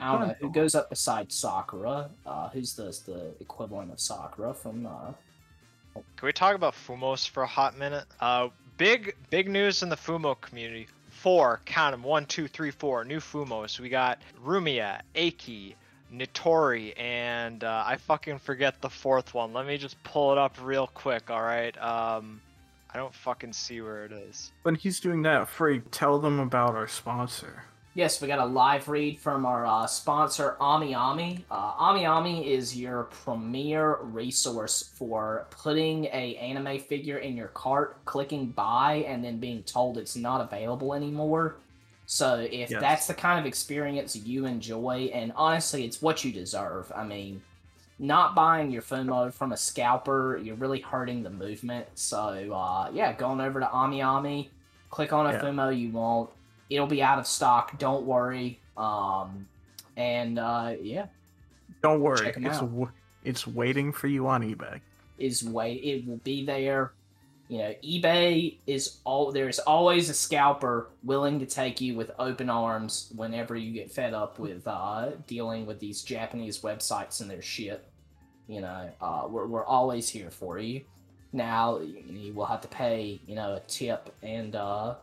I 0.00 0.12
don't 0.12 0.28
know 0.28 0.34
who 0.40 0.50
goes 0.52 0.74
up 0.74 0.90
beside 0.90 1.32
Sakura. 1.32 2.10
Uh, 2.24 2.48
who's 2.50 2.74
the 2.74 2.84
the 3.06 3.34
equivalent 3.40 3.90
of 3.92 4.00
Sakura 4.00 4.54
from 4.54 4.86
uh, 4.86 5.12
Can 5.94 6.26
we 6.26 6.32
talk 6.32 6.54
about 6.54 6.74
Fumos 6.74 7.28
for 7.28 7.42
a 7.42 7.46
hot 7.46 7.76
minute? 7.76 8.06
Uh, 8.20 8.48
big 8.78 9.14
big 9.28 9.50
news 9.50 9.82
in 9.82 9.90
the 9.90 9.96
Fumo 9.96 10.40
community. 10.40 10.88
Four, 11.10 11.60
count 11.66 11.92
them. 11.92 12.02
One, 12.02 12.24
two, 12.24 12.48
three, 12.48 12.70
four. 12.70 13.04
New 13.04 13.18
Fumos. 13.18 13.78
We 13.80 13.88
got 13.88 14.22
Rumia, 14.42 15.00
Aki, 15.16 15.74
Nitori, 16.14 16.98
and 16.98 17.64
uh, 17.64 17.82
I 17.84 17.96
fucking 17.96 18.38
forget 18.38 18.80
the 18.80 18.88
fourth 18.88 19.34
one. 19.34 19.52
Let 19.52 19.66
me 19.66 19.76
just 19.78 20.02
pull 20.04 20.32
it 20.32 20.38
up 20.38 20.56
real 20.62 20.86
quick. 20.86 21.28
All 21.28 21.42
right. 21.42 21.76
Um, 21.82 22.40
I 22.94 22.96
don't 22.96 23.12
fucking 23.12 23.52
see 23.52 23.80
where 23.80 24.04
it 24.04 24.12
is. 24.12 24.52
When 24.62 24.76
he's 24.76 25.00
doing 25.00 25.22
that, 25.22 25.48
Freak, 25.48 25.90
tell 25.90 26.18
them 26.20 26.38
about 26.38 26.74
our 26.74 26.88
sponsor. 26.88 27.64
Yes, 27.98 28.22
we 28.22 28.28
got 28.28 28.38
a 28.38 28.44
live 28.44 28.88
read 28.88 29.18
from 29.18 29.44
our 29.44 29.66
uh, 29.66 29.84
sponsor, 29.88 30.56
AmiAmi. 30.60 31.42
Uh, 31.50 31.72
AmiAmi 31.72 32.46
is 32.46 32.76
your 32.76 33.08
premier 33.24 33.98
resource 34.02 34.92
for 34.94 35.48
putting 35.50 36.04
a 36.04 36.36
anime 36.36 36.78
figure 36.78 37.18
in 37.18 37.36
your 37.36 37.48
cart, 37.48 38.04
clicking 38.04 38.50
buy, 38.50 39.04
and 39.08 39.24
then 39.24 39.40
being 39.40 39.64
told 39.64 39.98
it's 39.98 40.14
not 40.14 40.40
available 40.40 40.94
anymore. 40.94 41.56
So 42.06 42.46
if 42.48 42.70
Yes. 42.70 42.80
that's 42.80 43.06
the 43.08 43.14
kind 43.14 43.40
of 43.40 43.46
experience 43.46 44.14
you 44.14 44.46
enjoy, 44.46 45.10
and 45.12 45.32
honestly, 45.34 45.84
it's 45.84 46.00
what 46.00 46.24
you 46.24 46.30
deserve. 46.30 46.92
I 46.94 47.02
mean, 47.02 47.42
not 47.98 48.36
buying 48.36 48.70
your 48.70 48.82
Fumo 48.82 49.34
from 49.34 49.50
a 49.50 49.56
scalper, 49.56 50.36
you're 50.40 50.54
really 50.54 50.82
hurting 50.82 51.24
the 51.24 51.30
movement. 51.30 51.88
So 51.96 52.52
uh, 52.54 52.90
yeah, 52.92 53.12
going 53.14 53.40
over 53.40 53.58
to 53.58 53.66
AmiAmi, 53.66 54.50
click 54.88 55.12
on 55.12 55.26
a 55.26 55.32
Yeah. 55.32 55.40
Fumo 55.40 55.76
you 55.76 55.90
want. 55.90 56.30
It'll 56.70 56.86
be 56.86 57.02
out 57.02 57.18
of 57.18 57.26
stock. 57.26 57.78
Don't 57.78 58.04
worry. 58.04 58.60
Um, 58.76 59.48
and 59.96 60.38
uh, 60.38 60.74
yeah, 60.80 61.06
Don't 61.82 62.00
worry, 62.00 62.32
it's 62.36 62.60
w- 62.60 62.90
it's 63.24 63.46
waiting 63.46 63.92
for 63.92 64.06
you 64.06 64.26
on 64.28 64.42
eBay. 64.42 64.80
is 65.18 65.42
wait. 65.42 65.82
It 65.82 66.06
will 66.06 66.18
be 66.18 66.44
there. 66.44 66.92
You 67.48 67.58
know, 67.58 67.74
eBay 67.82 68.58
is 68.66 68.98
all. 69.04 69.32
There's 69.32 69.58
always 69.58 70.10
a 70.10 70.14
scalper 70.14 70.90
willing 71.02 71.40
to 71.40 71.46
take 71.46 71.80
you 71.80 71.96
with 71.96 72.10
open 72.18 72.50
arms 72.50 73.10
whenever 73.16 73.56
you 73.56 73.72
get 73.72 73.90
fed 73.90 74.12
up 74.14 74.38
with 74.38 74.68
uh, 74.68 75.12
dealing 75.26 75.64
with 75.66 75.80
these 75.80 76.02
Japanese 76.02 76.58
websites 76.60 77.20
and 77.20 77.30
their 77.30 77.42
shit. 77.42 77.84
You 78.46 78.60
know, 78.60 78.90
uh, 79.00 79.26
we're 79.28 79.46
we're 79.46 79.64
always 79.64 80.08
here 80.08 80.30
for 80.30 80.58
you. 80.58 80.82
Now 81.32 81.80
you, 81.80 82.02
you 82.10 82.32
will 82.34 82.46
have 82.46 82.60
to 82.62 82.68
pay, 82.68 83.18
you 83.26 83.34
know, 83.34 83.54
a 83.54 83.60
tip 83.60 84.14
and 84.22 84.54
uh, 84.54 84.94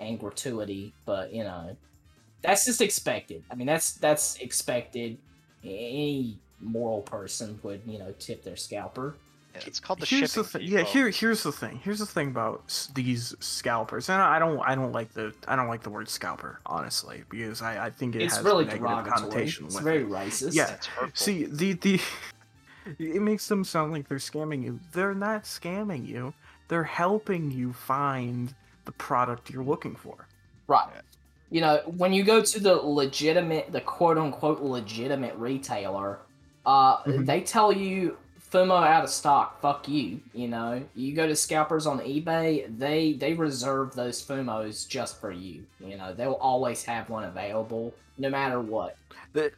and 0.00 0.18
gratuity, 0.18 0.94
but 1.06 1.32
you 1.32 1.44
know, 1.44 1.76
that's 2.42 2.64
just 2.66 2.80
expected. 2.80 3.44
I 3.50 3.54
mean, 3.54 3.66
that's 3.66 3.94
that's 3.94 4.36
expected. 4.36 5.18
Any 5.64 6.40
moral 6.60 7.02
person 7.02 7.60
would, 7.62 7.82
you 7.86 7.98
know, 7.98 8.14
tip 8.18 8.42
their 8.44 8.56
scalper. 8.56 9.20
Yeah, 9.54 9.62
it's 9.66 9.80
called 9.80 10.00
the 10.00 10.06
here's 10.06 10.32
shipping 10.32 10.42
the 10.42 10.44
thing. 10.44 10.62
Yeah, 10.66 10.82
here 10.82 11.08
here's 11.10 11.42
the 11.42 11.52
thing. 11.52 11.80
Here's 11.82 11.98
the 12.00 12.06
thing 12.06 12.28
about 12.28 12.88
these 12.94 13.34
scalpers, 13.40 14.08
and 14.10 14.20
I 14.20 14.38
don't 14.38 14.60
I 14.60 14.74
don't 14.74 14.92
like 14.92 15.12
the 15.14 15.34
I 15.46 15.56
don't 15.56 15.68
like 15.68 15.82
the 15.82 15.90
word 15.90 16.08
scalper 16.08 16.60
honestly 16.66 17.24
because 17.30 17.62
I 17.62 17.86
I 17.86 17.90
think 17.90 18.14
it 18.14 18.22
it's 18.22 18.36
has 18.36 18.44
really 18.44 18.64
a 18.64 18.66
negative 18.66 19.04
derogatory. 19.04 19.04
connotation 19.04 19.66
It's 19.66 19.74
with 19.74 19.84
very 19.84 20.02
it. 20.02 20.04
racist. 20.04 20.54
Yeah. 20.54 20.66
That's 20.66 20.86
hurtful. 20.86 21.12
See 21.14 21.44
the 21.46 21.72
the 21.74 22.00
it 22.98 23.22
makes 23.22 23.48
them 23.48 23.64
sound 23.64 23.92
like 23.92 24.08
they're 24.08 24.18
scamming 24.18 24.62
you. 24.62 24.80
They're 24.92 25.14
not 25.14 25.44
scamming 25.44 26.06
you. 26.06 26.34
They're 26.68 26.84
helping 26.84 27.50
you 27.50 27.72
find 27.72 28.54
the 28.88 28.92
product 28.92 29.50
you're 29.50 29.62
looking 29.62 29.94
for. 29.94 30.26
Right. 30.66 30.88
You 31.50 31.60
know, 31.60 31.82
when 31.98 32.14
you 32.14 32.24
go 32.24 32.40
to 32.40 32.58
the 32.58 32.74
legitimate, 32.74 33.70
the 33.70 33.82
quote 33.82 34.16
unquote 34.16 34.62
legitimate 34.62 35.34
retailer, 35.36 36.20
uh, 36.64 37.02
Mhm. 37.02 37.26
they 37.26 37.42
tell 37.42 37.70
you 37.70 38.16
Fumo 38.50 38.82
out 38.82 39.04
of 39.04 39.10
stock. 39.10 39.60
Fuck 39.60 39.88
you. 39.88 40.20
You 40.32 40.48
know, 40.48 40.82
you 40.94 41.14
go 41.14 41.26
to 41.26 41.36
scalpers 41.36 41.86
on 41.86 41.98
eBay, 42.00 42.64
they 42.78 43.12
they 43.12 43.34
reserve 43.34 43.94
those 43.94 44.24
Fumos 44.26 44.88
just 44.88 45.20
for 45.20 45.30
you. 45.30 45.64
You 45.80 45.98
know, 45.98 46.14
they'll 46.14 46.40
always 46.40 46.82
have 46.84 47.10
one 47.10 47.24
available, 47.24 47.92
no 48.16 48.30
matter 48.30 48.58
what. 48.58 48.96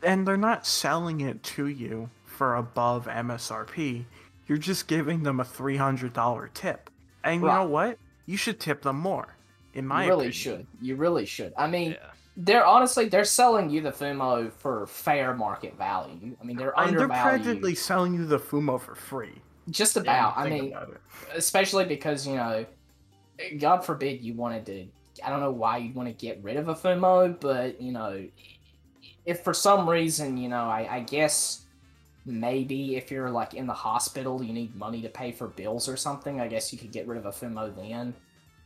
And 0.02 0.26
they're 0.26 0.36
not 0.36 0.66
selling 0.66 1.20
it 1.20 1.44
to 1.54 1.66
you 1.68 2.10
for 2.24 2.56
above 2.56 3.06
MSRP. 3.06 4.06
You're 4.48 4.58
just 4.58 4.88
giving 4.88 5.22
them 5.22 5.38
a 5.38 5.44
three 5.44 5.76
hundred 5.76 6.12
dollar 6.14 6.50
tip. 6.52 6.90
And 7.22 7.42
you 7.42 7.46
Right. 7.46 7.62
know 7.62 7.68
what? 7.68 7.98
You 8.30 8.36
should 8.36 8.60
tip 8.60 8.82
them 8.82 8.96
more. 8.96 9.34
In 9.74 9.86
my 9.86 10.04
you 10.04 10.10
really 10.10 10.28
opinion. 10.28 10.32
should. 10.32 10.66
You 10.80 10.94
really 10.94 11.26
should. 11.26 11.52
I 11.58 11.66
mean, 11.66 11.92
yeah. 11.92 12.10
they're 12.36 12.64
honestly 12.64 13.08
they're 13.08 13.24
selling 13.24 13.70
you 13.70 13.80
the 13.80 13.90
Fumo 13.90 14.52
for 14.52 14.86
fair 14.86 15.34
market 15.34 15.76
value. 15.76 16.36
I 16.40 16.44
mean, 16.44 16.56
they're 16.56 16.72
And 16.78 16.96
they're 16.96 17.08
practically 17.08 17.74
selling 17.74 18.14
you 18.14 18.24
the 18.26 18.38
Fumo 18.38 18.80
for 18.80 18.94
free. 18.94 19.42
just 19.68 19.96
Yeah, 19.96 20.02
about. 20.02 20.38
I 20.38 20.48
mean, 20.48 20.72
about 20.72 20.96
especially 21.34 21.86
because 21.86 22.24
you 22.24 22.36
know, 22.36 22.66
God 23.58 23.84
forbid 23.84 24.22
you 24.22 24.34
wanted 24.34 24.64
to. 24.66 24.86
I 25.24 25.30
don't 25.30 25.40
know 25.40 25.50
why 25.50 25.78
you'd 25.78 25.96
want 25.96 26.08
to 26.08 26.14
get 26.14 26.40
rid 26.40 26.56
of 26.56 26.68
a 26.68 26.74
Fumo, 26.74 27.38
but 27.40 27.80
you 27.80 27.90
know, 27.90 28.28
if 29.26 29.42
for 29.42 29.52
some 29.52 29.90
reason 29.90 30.36
you 30.36 30.48
know, 30.48 30.66
I, 30.68 30.88
I 30.88 31.00
guess 31.00 31.66
maybe 32.26 32.96
if 32.96 33.10
you're 33.10 33.30
like 33.30 33.54
in 33.54 33.66
the 33.66 33.72
hospital, 33.72 34.42
you 34.42 34.52
need 34.52 34.74
money 34.76 35.00
to 35.02 35.08
pay 35.08 35.32
for 35.32 35.48
bills 35.48 35.88
or 35.88 35.96
something. 35.96 36.40
I 36.40 36.48
guess 36.48 36.72
you 36.72 36.78
could 36.78 36.92
get 36.92 37.06
rid 37.06 37.18
of 37.18 37.26
a 37.26 37.30
Fumo 37.30 37.74
then, 37.74 38.14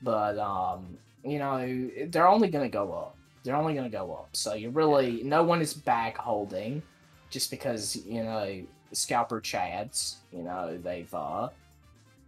but 0.03 0.39
um, 0.39 0.97
you 1.25 1.39
know, 1.39 1.91
they're 2.09 2.29
only 2.29 2.49
gonna 2.49 2.69
go 2.69 2.93
up. 2.93 3.17
They're 3.45 3.57
only 3.57 3.75
gonna 3.75 3.89
go 3.89 4.13
up. 4.15 4.31
So 4.33 4.55
you 4.55 4.71
really, 4.71 5.23
no 5.23 5.43
one 5.43 5.61
is 5.61 5.75
bag 5.75 6.17
holding, 6.17 6.83
just 7.31 7.51
because 7.51 7.97
you 8.07 8.23
know, 8.25 8.63
scalper 8.93 9.41
chads. 9.41 10.17
You 10.33 10.43
know, 10.43 10.79
they've 10.83 11.13
uh 11.15 11.49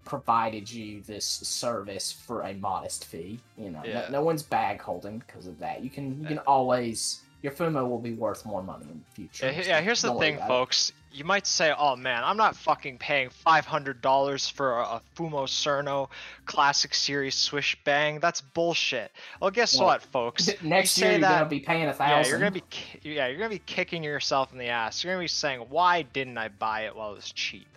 provided 0.04 0.70
you 0.70 1.02
this 1.02 1.24
service 1.24 2.12
for 2.12 2.42
a 2.42 2.54
modest 2.54 3.06
fee. 3.06 3.40
You 3.58 3.70
know, 3.70 3.82
Yeah. 3.84 4.02
no, 4.02 4.20
no 4.20 4.22
one's 4.22 4.42
bag 4.42 4.80
holding 4.80 5.18
because 5.18 5.46
of 5.48 5.58
that. 5.58 5.82
You 5.82 5.90
can 5.90 6.20
you 6.20 6.26
can 6.28 6.38
always 6.40 7.22
your 7.42 7.52
Fumo 7.52 7.88
will 7.88 7.98
be 7.98 8.12
worth 8.14 8.44
more 8.44 8.62
money 8.62 8.86
in 8.90 9.04
the 9.08 9.14
future. 9.14 9.46
Yeah, 9.46 9.62
so 9.62 9.68
yeah, 9.68 9.80
here's 9.80 10.02
the 10.02 10.14
thing, 10.14 10.38
folks. 10.48 10.90
it. 10.90 10.94
You 11.16 11.24
might 11.24 11.46
say, 11.46 11.72
"Oh 11.76 11.96
man, 11.96 12.22
I'm 12.24 12.36
not 12.36 12.56
fucking 12.56 12.98
paying 12.98 13.30
$500 13.46 14.52
for 14.52 14.80
a, 14.80 14.82
a 14.82 15.02
Fumo 15.16 15.46
Cirno 15.46 16.10
Classic 16.44 16.94
Series 16.94 17.34
Swish 17.34 17.74
Bang. 17.84 18.20
That's 18.20 18.42
bullshit." 18.42 19.10
Well, 19.40 19.50
guess 19.50 19.78
Well, 19.78 19.86
what, 19.86 20.02
folks? 20.02 20.50
Next 20.62 20.98
you 20.98 21.04
year 21.04 21.12
you're 21.12 21.20
that, 21.22 21.38
gonna 21.38 21.48
be 21.48 21.60
paying 21.60 21.86
a 21.88 21.94
thousand. 21.94 22.24
yeah, 22.24 22.28
you're 22.28 22.38
gonna 22.38 22.50
be, 22.50 22.62
yeah, 23.02 23.28
you're 23.28 23.38
gonna 23.38 23.48
be 23.48 23.60
kicking 23.60 24.04
yourself 24.04 24.52
in 24.52 24.58
the 24.58 24.66
ass. 24.68 25.02
You're 25.02 25.14
gonna 25.14 25.24
be 25.24 25.28
saying, 25.28 25.60
"Why 25.70 26.02
didn't 26.02 26.36
I 26.36 26.48
buy 26.48 26.82
it 26.82 26.94
while 26.94 27.12
it 27.12 27.16
was 27.16 27.32
cheap?" 27.32 27.68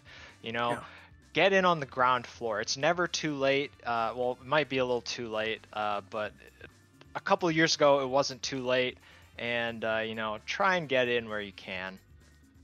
You 0.42 0.52
know. 0.52 0.72
Yeah. 0.72 0.80
Get 1.32 1.54
in 1.54 1.64
on 1.64 1.80
the 1.80 1.86
ground 1.86 2.26
floor. 2.26 2.60
It's 2.60 2.76
never 2.76 3.08
too 3.08 3.36
late. 3.36 3.72
Uh, 3.86 4.14
well, 4.16 4.38
it 4.42 4.48
might 4.48 4.68
be 4.68 4.80
a 4.80 4.84
little 4.84 5.02
too 5.02 5.30
late, 5.30 5.62
uh, 5.72 6.02
but 6.10 6.34
a 7.16 7.20
couple 7.20 7.48
of 7.48 7.56
years 7.56 7.76
ago 7.76 8.02
it 8.02 8.08
wasn't 8.08 8.42
too 8.42 8.66
late. 8.66 8.98
And 9.38 9.86
uh, 9.86 10.02
you 10.04 10.16
know, 10.16 10.40
try 10.48 10.76
and 10.78 10.90
get 10.90 11.08
in 11.08 11.30
where 11.30 11.40
you 11.40 11.54
can. 11.54 12.00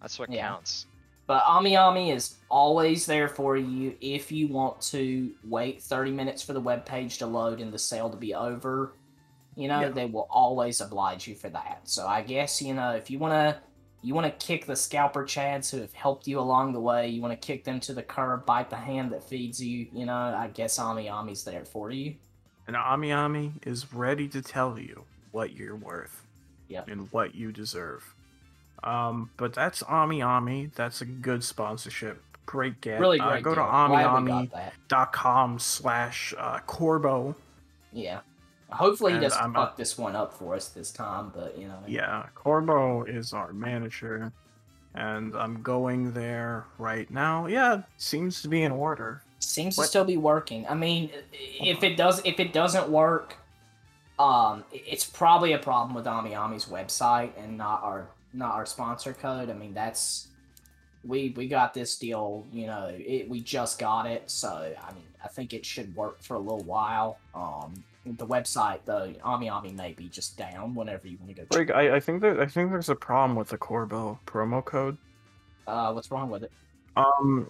That's 0.05 0.19
what 0.19 0.31
Yeah. 0.31 0.47
counts. 0.49 0.85
But 1.25 1.43
AmiAmi 1.45 2.13
is 2.13 2.35
always 2.49 3.07
there 3.07 3.27
for 3.27 3.57
you 3.57 3.97
if 3.99 4.31
you 4.31 4.47
want 4.47 4.79
to 4.93 5.33
wait 5.43 5.81
30 5.81 6.11
minutes 6.11 6.43
for 6.43 6.53
the 6.53 6.61
web 6.61 6.85
page 6.85 7.17
to 7.17 7.25
load 7.25 7.59
and 7.59 7.73
the 7.73 7.79
sale 7.79 8.11
to 8.11 8.15
be 8.17 8.35
over. 8.35 8.93
You 9.55 9.67
know, 9.67 9.79
Yeah. 9.81 9.89
they 9.89 10.05
will 10.05 10.27
always 10.29 10.81
oblige 10.81 11.27
you 11.27 11.33
for 11.33 11.49
that. 11.49 11.81
So 11.85 12.05
I 12.05 12.21
guess, 12.21 12.61
you 12.61 12.75
know, 12.75 12.91
if 12.91 13.09
you 13.09 13.17
want 13.19 13.33
to 13.33 13.61
You 14.03 14.13
want 14.13 14.27
to 14.39 14.45
kick 14.45 14.67
the 14.67 14.75
scalper 14.75 15.23
chads 15.23 15.71
who 15.71 15.79
have 15.81 15.91
helped 15.93 16.27
you 16.27 16.39
along 16.39 16.73
the 16.73 16.79
way. 16.79 17.07
You 17.07 17.23
want 17.23 17.31
to 17.41 17.43
kick 17.47 17.63
them 17.63 17.79
to 17.79 17.93
the 17.95 18.03
curb, 18.03 18.45
bite 18.45 18.69
the 18.69 18.75
hand 18.75 19.11
that 19.13 19.23
feeds 19.27 19.59
you. 19.59 19.87
You 19.91 20.05
know, 20.05 20.13
I 20.15 20.47
guess 20.53 20.77
Ami 20.77 21.09
Ami's 21.09 21.43
there 21.43 21.65
for 21.65 21.89
you. 21.89 22.13
And 22.67 22.75
Ami 22.75 23.11
Ami 23.11 23.53
is 23.63 23.91
ready 23.95 24.27
to 24.27 24.43
tell 24.43 24.77
you 24.77 25.05
what 25.31 25.53
you're 25.53 25.75
worth. 25.75 26.21
Yep. 26.67 26.87
And 26.87 27.11
what 27.11 27.33
you 27.33 27.51
deserve. 27.51 28.13
Um, 28.83 29.29
but 29.37 29.53
that's 29.53 29.81
Ami 29.83 30.21
Ami. 30.21 30.71
That's 30.75 31.01
a 31.01 31.05
good 31.05 31.43
sponsorship. 31.43 32.21
Great 32.45 32.79
get. 32.81 32.99
Really 32.99 33.19
Uh, 33.19 33.29
great. 33.31 33.43
go 33.43 33.51
to 33.51 33.55
deal. 33.55 33.65
Got 33.65 33.89
amiami.com 34.21 35.59
slash 35.59 36.33
uh, 36.37 36.59
Korbo. 36.67 37.35
Yeah. 37.91 38.19
Hopefully 38.71 39.13
he 39.13 39.17
And 39.17 39.23
doesn't 39.23 39.41
I'm 39.43 39.53
fuck 39.53 39.77
this 39.77 39.97
one 39.97 40.15
up 40.15 40.33
for 40.33 40.55
us 40.55 40.69
this 40.69 40.91
time, 40.91 41.31
but 41.35 41.57
you 41.57 41.67
know. 41.67 41.79
Yeah, 41.87 42.25
Korbo 42.35 43.07
is 43.07 43.33
our 43.33 43.53
manager. 43.53 44.31
And 44.93 45.35
I'm 45.35 45.61
going 45.61 46.13
there 46.13 46.65
right 46.77 47.09
now. 47.11 47.47
Yeah, 47.47 47.81
seems 47.97 48.41
to 48.43 48.47
be 48.47 48.63
in 48.63 48.71
order. 48.71 49.21
Seems 49.39 49.77
What- 49.77 49.83
to 49.85 49.89
still 49.89 50.05
be 50.05 50.17
working. 50.17 50.65
I 50.67 50.73
mean, 50.73 51.11
if 51.33 51.83
it 51.83 51.97
does, 51.97 52.21
if 52.25 52.39
it 52.39 52.53
doesn't 52.53 52.87
work, 52.89 53.35
um, 54.17 54.63
it's 54.71 55.03
probably 55.05 55.51
a 55.53 55.57
problem 55.59 55.93
with 55.95 56.07
Ami 56.07 56.33
Ami's 56.33 56.65
website 56.65 57.31
and 57.37 57.57
not 57.57 57.83
our 57.83 58.07
not 58.35 58.53
our 58.55 58.65
sponsor 58.65 59.13
code. 59.13 59.49
I 59.49 59.53
mean, 59.53 59.73
that's 59.73 60.27
we 61.03 61.33
we 61.37 61.47
got 61.47 61.73
this 61.73 61.97
deal. 61.97 62.45
You 62.51 62.67
know, 62.67 62.91
it, 62.91 63.29
we 63.29 63.41
just 63.41 63.79
got 63.79 64.05
it, 64.07 64.29
so 64.29 64.49
I 64.49 64.93
mean, 64.93 65.07
I 65.23 65.27
think 65.27 65.53
it 65.53 65.65
should 65.65 65.95
work 65.95 66.21
for 66.21 66.35
a 66.35 66.39
little 66.39 66.63
while. 66.63 67.21
Um, 67.33 67.83
the 68.05 68.27
website, 68.27 68.85
the 68.85 69.15
Ami 69.23 69.49
Ami 69.49 69.71
may 69.71 69.93
be 69.93 70.09
just 70.09 70.37
down 70.37 70.75
whenever 70.75 71.07
you 71.07 71.17
want 71.19 71.35
to 71.35 71.41
go. 71.45 71.57
Like, 71.57 71.71
I, 71.71 71.95
I 71.95 71.99
think 71.99 72.21
that 72.21 72.39
I 72.39 72.45
think 72.45 72.71
there's 72.71 72.89
a 72.89 72.95
problem 72.95 73.35
with 73.35 73.49
the 73.49 73.57
Korbo 73.57 74.19
promo 74.27 74.63
code. 74.63 74.97
Uh, 75.67 75.91
what's 75.93 76.11
wrong 76.11 76.29
with 76.29 76.43
it? 76.43 76.51
Um, 76.95 77.49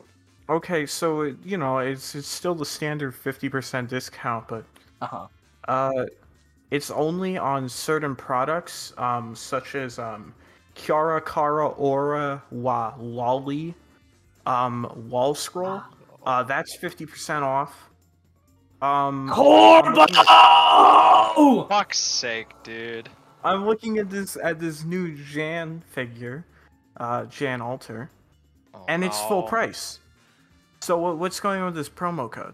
okay, 0.50 0.86
so 0.86 1.22
it, 1.22 1.38
you 1.44 1.58
know 1.58 1.80
it's 1.80 2.16
it's 2.16 2.28
still 2.28 2.56
the 2.56 2.66
standard 2.66 3.14
fifty 3.16 3.50
percent 3.50 3.90
discount, 3.90 4.48
but 4.48 4.66
Uh 5.02 5.08
huh. 5.08 5.28
uh, 5.68 6.06
it's 6.72 6.92
only 6.92 7.38
on 7.38 7.70
certain 7.70 8.16
products, 8.16 8.94
um, 8.98 9.36
such 9.36 9.76
as 9.76 10.00
um, 10.00 10.34
Kiara 10.76 11.24
Kara 11.26 11.68
Aura 11.70 12.44
Wa 12.52 12.94
Lolly, 13.00 13.74
um, 14.46 15.08
Wall 15.10 15.34
Scroll. 15.36 15.82
Uh, 16.26 16.44
that's 16.44 16.76
fifty 16.78 17.06
percent 17.06 17.44
off. 17.44 17.90
Um, 18.82 19.30
Korbo! 19.30 20.06
Fuck's 21.70 22.00
sake, 22.00 22.50
dude. 22.64 23.10
I'm 23.44 23.66
looking 23.66 23.98
at 24.00 24.10
this 24.10 24.38
at 24.42 24.60
this 24.60 24.84
new 24.84 25.16
Jan 25.16 25.82
figure, 25.92 26.46
uh, 26.98 27.26
Jan 27.26 27.62
Alter, 27.62 28.10
Oh, 28.74 28.84
and 28.88 29.04
it's 29.04 29.20
full 29.22 29.44
price. 29.44 30.00
So 30.82 30.98
what, 30.98 31.18
what's 31.18 31.40
going 31.40 31.62
on 31.62 31.68
with 31.68 31.76
this 31.76 31.90
promo 31.90 32.30
code? 32.30 32.54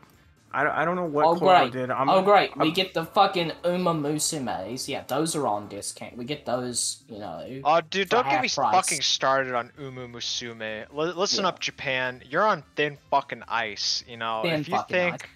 I, 0.54 0.64
don't- 0.64 0.74
I 0.76 0.86
don't 0.86 0.96
know 0.96 1.06
what 1.06 1.26
Oh, 1.26 1.36
Korbo 1.36 1.70
great. 1.70 1.72
did. 1.74 1.92
I'm, 1.92 2.10
oh 2.10 2.22
great, 2.22 2.56
we 2.58 2.66
I'm- 2.68 2.74
get 2.74 2.94
the 2.94 3.06
fucking 3.06 3.52
Uma 3.66 3.94
Musumes. 3.94 4.88
Yeah, 4.88 5.04
those 5.08 5.36
are 5.36 5.48
on 5.48 5.68
discount. 5.68 6.18
We 6.18 6.26
get 6.26 6.46
those, 6.46 7.04
you 7.10 7.20
know. 7.20 7.62
Oh, 7.64 7.82
dude, 7.82 8.10
don't 8.10 8.26
get 8.28 8.42
me 8.42 8.50
price. 8.50 8.74
fucking 8.76 9.02
started 9.02 9.54
on 9.54 9.72
Uma 9.80 10.08
Musume. 10.08 10.86
L- 10.92 11.14
listen 11.16 11.44
Yeah. 11.44 11.50
up, 11.50 11.60
Japan. 11.60 12.22
You're 12.30 12.44
on 12.46 12.64
thin 12.76 12.98
fucking 13.10 13.44
ice. 13.48 14.04
You 14.08 14.18
know, 14.18 14.42
Thin 14.44 14.62
if 14.62 14.70
you 14.70 14.80
think, 14.90 15.16
ice. 15.16 15.30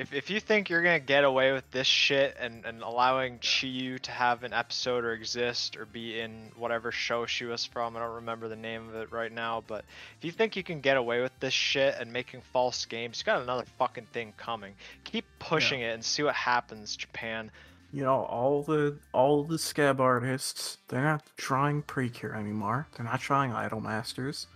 If 0.00 0.14
if 0.14 0.30
you 0.30 0.40
think 0.40 0.70
you're 0.70 0.80
gonna 0.80 0.98
get 0.98 1.24
away 1.24 1.52
with 1.52 1.70
this 1.72 1.86
shit 1.86 2.34
and 2.40 2.64
and 2.64 2.80
allowing 2.80 3.38
Chiyu 3.40 4.00
to 4.00 4.10
have 4.10 4.44
an 4.44 4.54
episode 4.54 5.04
or 5.04 5.12
exist 5.12 5.76
or 5.76 5.84
be 5.84 6.18
in 6.18 6.52
whatever 6.56 6.90
show 6.90 7.26
she 7.26 7.44
was 7.44 7.66
from, 7.66 7.94
I 7.94 8.00
don't 8.00 8.14
remember 8.14 8.48
the 8.48 8.56
name 8.56 8.88
of 8.88 8.94
it 8.94 9.12
right 9.12 9.30
now, 9.30 9.62
but 9.66 9.84
if 10.16 10.24
you 10.24 10.32
think 10.32 10.56
you 10.56 10.62
can 10.62 10.80
get 10.80 10.96
away 10.96 11.20
with 11.20 11.38
this 11.38 11.52
shit 11.52 11.96
and 12.00 12.14
making 12.14 12.40
false 12.50 12.86
games, 12.86 13.18
you 13.20 13.26
got 13.26 13.42
another 13.42 13.66
fucking 13.78 14.06
thing 14.06 14.32
coming. 14.38 14.72
Keep 15.04 15.26
pushing 15.38 15.82
it 15.82 15.92
and 15.92 16.02
see 16.02 16.22
what 16.22 16.34
happens, 16.34 16.96
Japan. 16.96 17.50
You 17.92 18.04
know, 18.04 18.24
all 18.24 18.62
the 18.62 18.96
all 19.12 19.44
the 19.44 19.56
Skeb 19.56 20.00
artists, 20.00 20.78
they're 20.88 21.04
not 21.04 21.24
drawing 21.36 21.82
Precure 21.82 22.34
anymore. 22.34 22.86
They're 22.96 23.04
not 23.04 23.20
drawing 23.20 23.52
Idol 23.52 23.82
Masters. 23.82 24.46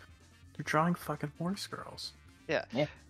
They're 0.56 0.64
drawing 0.64 0.94
fucking 0.94 1.32
horse 1.36 1.66
girls. 1.66 2.12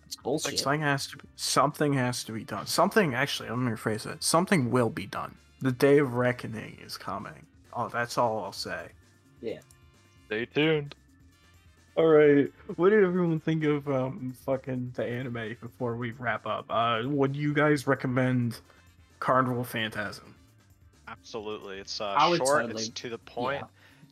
It's 0.05 0.15
bullshit. 0.15 0.59
Something 0.59 0.81
has 0.81 1.07
to 1.07 1.17
be, 1.17 1.23
something 1.35 1.93
has 1.93 2.23
to 2.25 2.31
be 2.31 2.43
done. 2.43 2.67
Something 2.67 3.13
actually, 3.15 3.49
let 3.49 3.57
me 3.59 3.71
rephrase 3.71 4.05
it. 4.11 4.23
Something 4.23 4.69
will 4.71 4.89
be 4.89 5.05
done. 5.07 5.35
The 5.61 5.71
day 5.71 5.97
of 5.97 6.13
reckoning 6.13 6.77
is 6.83 6.97
coming. 6.97 7.45
Oh, 7.73 7.89
that's 7.89 8.17
all 8.17 8.43
I'll 8.43 8.51
say. 8.51 8.87
Yeah. 9.41 9.59
Stay 10.27 10.45
tuned. 10.45 10.95
All 11.95 12.05
right. 12.07 12.51
What 12.75 12.89
did 12.89 13.03
everyone 13.03 13.39
think 13.39 13.63
of 13.63 13.87
um 13.89 14.35
fucking 14.45 14.93
the 14.95 15.05
anime 15.05 15.55
before 15.61 15.95
we 15.95 16.11
wrap 16.11 16.45
up? 16.45 16.65
Uh, 16.69 17.01
would 17.05 17.35
you 17.35 17.53
guys 17.53 17.87
recommend 17.87 18.59
Carnival 19.19 19.63
Phantasm? 19.63 20.35
Absolutely. 21.07 21.79
It's 21.79 22.01
uh, 22.01 22.17
short, 22.35 22.63
totally- 22.63 22.81
it's 22.83 22.89
to 22.89 23.09
the 23.09 23.17
point, 23.19 23.63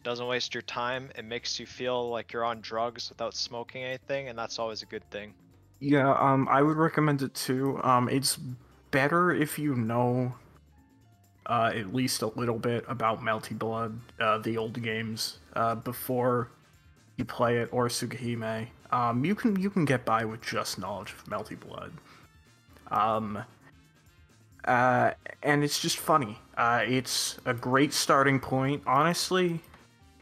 doesn't 0.03 0.27
waste 0.27 0.53
your 0.53 0.61
time, 0.63 1.09
it 1.15 1.25
makes 1.25 1.59
you 1.59 1.65
feel 1.65 2.09
like 2.09 2.31
you're 2.33 2.43
on 2.45 2.61
drugs 2.61 3.09
without 3.09 3.33
smoking 3.33 3.83
anything, 3.83 4.27
and 4.29 4.37
that's 4.37 4.59
always 4.59 4.81
a 4.81 4.85
good 4.85 5.07
thing. 5.11 5.33
Yeah, 5.83 6.13
um, 6.13 6.47
I 6.49 6.61
would 6.61 6.77
recommend 6.77 7.21
it 7.23 7.33
too. 7.33 7.77
Um, 7.83 8.07
it's 8.07 8.39
better 8.91 9.33
if 9.33 9.59
you 9.59 9.75
know, 9.75 10.35
uh, 11.45 11.73
at 11.75 11.93
least 11.93 12.21
a 12.21 12.27
little 12.27 12.57
bit 12.57 12.85
about 12.87 13.19
Melty 13.19 13.59
Blood, 13.59 13.99
uh, 14.17 14.37
the 14.37 14.55
old 14.55 14.81
games, 14.81 15.39
uh, 15.57 15.75
before 15.75 16.51
you 17.17 17.25
play 17.25 17.57
it 17.57 17.67
or 17.73 17.89
Tsukihime. 17.89 18.67
Um, 18.93 19.25
you 19.25 19.35
can 19.35 19.59
you 19.59 19.69
can 19.69 19.83
get 19.83 20.05
by 20.05 20.23
with 20.23 20.39
just 20.39 20.79
knowledge 20.79 21.11
of 21.11 21.25
Melty 21.25 21.59
Blood. 21.59 21.91
Um, 22.89 23.43
uh, 24.63 25.11
and 25.41 25.65
it's 25.65 25.81
just 25.81 25.97
funny. 25.97 26.39
Uh, 26.55 26.85
it's 26.87 27.39
a 27.45 27.53
great 27.53 27.91
starting 27.91 28.39
point. 28.39 28.83
Honestly, 28.87 29.59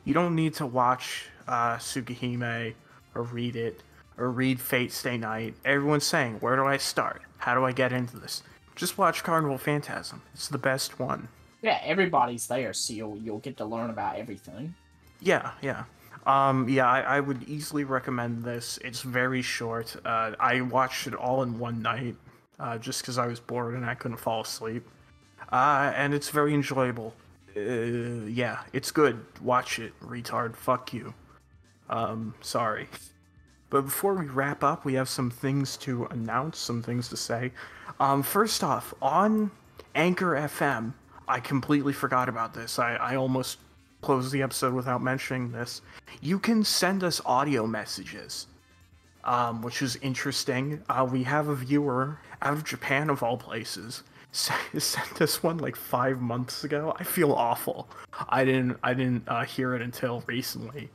you 0.06 0.16
don't 0.16 0.34
need 0.34 0.56
to 0.56 0.66
watch 0.66 1.28
uh, 1.48 1.76
Tsukihime 1.76 2.74
or 3.14 3.22
read 3.22 3.56
it 3.56 3.84
or 4.22 4.30
read 4.30 4.62
Fate 4.62 4.92
Stay 4.92 5.18
Night. 5.18 5.56
Everyone's 5.66 6.06
saying, 6.06 6.36
where 6.36 6.56
do 6.56 6.64
I 6.66 6.78
start? 6.78 7.24
How 7.38 7.56
do 7.56 7.66
I 7.66 7.72
get 7.72 7.92
into 7.92 8.18
this? 8.18 8.44
Just 8.76 8.98
watch 8.98 9.24
Carnival 9.24 9.58
Phantasm. 9.58 10.22
It's 10.34 10.48
the 10.48 10.60
best 10.60 11.00
one. 11.00 11.28
yeah, 11.62 11.80
everybody's 11.84 12.48
there, 12.48 12.74
so 12.74 12.94
you'll 12.94 13.18
you'll 13.18 13.40
get 13.40 13.58
to 13.58 13.66
learn 13.66 13.90
about 13.90 14.16
everything. 14.16 14.76
Yeah, 15.20 15.52
yeah. 15.62 15.84
Um, 16.26 16.70
yeah, 16.70 16.88
I, 16.88 17.02
I 17.02 17.20
would 17.20 17.44
easily 17.50 17.84
recommend 17.84 18.44
this. 18.44 18.78
It's 18.84 19.02
very 19.02 19.42
short. 19.42 19.96
Uh, 20.06 20.34
I 20.40 20.62
watched 20.62 21.08
it 21.08 21.16
all 21.16 21.42
in 21.42 21.58
one 21.58 21.82
night, 21.82 22.16
uh, 22.60 22.78
just 22.78 23.02
because 23.02 23.18
I 23.18 23.26
was 23.26 23.40
bored 23.40 23.74
and 23.74 23.86
I 23.86 23.96
couldn't 23.96 24.18
fall 24.18 24.42
asleep. 24.42 24.88
Uh, 25.52 25.92
and 25.96 26.14
it's 26.14 26.30
very 26.30 26.54
enjoyable. 26.54 27.16
Uh, 27.58 27.60
yeah, 28.28 28.60
it's 28.72 28.92
good. 28.92 29.26
Watch 29.42 29.80
it, 29.80 30.00
retard. 30.00 30.56
Fuck 30.56 30.94
you. 30.94 31.14
Um, 31.90 32.36
sorry. 32.42 32.88
But 33.72 33.84
before 33.84 34.14
we 34.14 34.26
wrap 34.26 34.64
up, 34.66 34.84
we 34.84 34.94
have 34.96 35.08
some 35.08 35.32
things 35.32 35.78
to 35.78 36.06
announce, 36.12 36.60
some 36.60 36.84
things 36.84 37.08
to 37.08 37.18
say. 37.18 37.54
Um, 38.02 38.22
first 38.22 38.66
off, 38.66 38.94
on 39.02 39.50
Anchor 39.96 40.34
FM, 40.36 40.94
I 41.28 41.40
completely 41.40 41.94
forgot 41.94 42.28
about 42.28 42.54
this. 42.54 42.78
I, 42.78 42.96
I 42.96 43.16
almost 43.16 43.60
closed 44.02 44.34
the 44.34 44.42
episode 44.42 44.74
without 44.74 45.02
mentioning 45.02 45.54
this. 45.54 45.82
You 46.22 46.38
can 46.38 46.66
send 46.66 47.02
us 47.02 47.22
audio 47.26 47.66
messages, 47.66 48.48
um, 49.24 49.62
which 49.62 49.82
is 49.82 49.96
interesting. 50.02 50.84
Uh, 50.90 51.08
we 51.10 51.24
have 51.24 51.48
a 51.48 51.56
viewer 51.56 52.20
out 52.42 52.52
of 52.54 52.66
Japan, 52.66 53.10
of 53.10 53.24
all 53.24 53.38
places, 53.38 54.04
sent 54.34 55.22
us 55.22 55.42
one 55.42 55.60
like 55.60 55.78
five 55.78 56.20
months 56.20 56.66
ago. 56.66 56.94
I 57.00 57.06
feel 57.06 57.32
awful. 57.32 57.88
I 58.28 58.44
didn't 58.44 58.78
I 58.84 58.94
didn't 58.94 59.24
uh, 59.30 59.46
hear 59.46 59.76
it 59.76 59.82
until 59.82 60.24
recently 60.28 60.90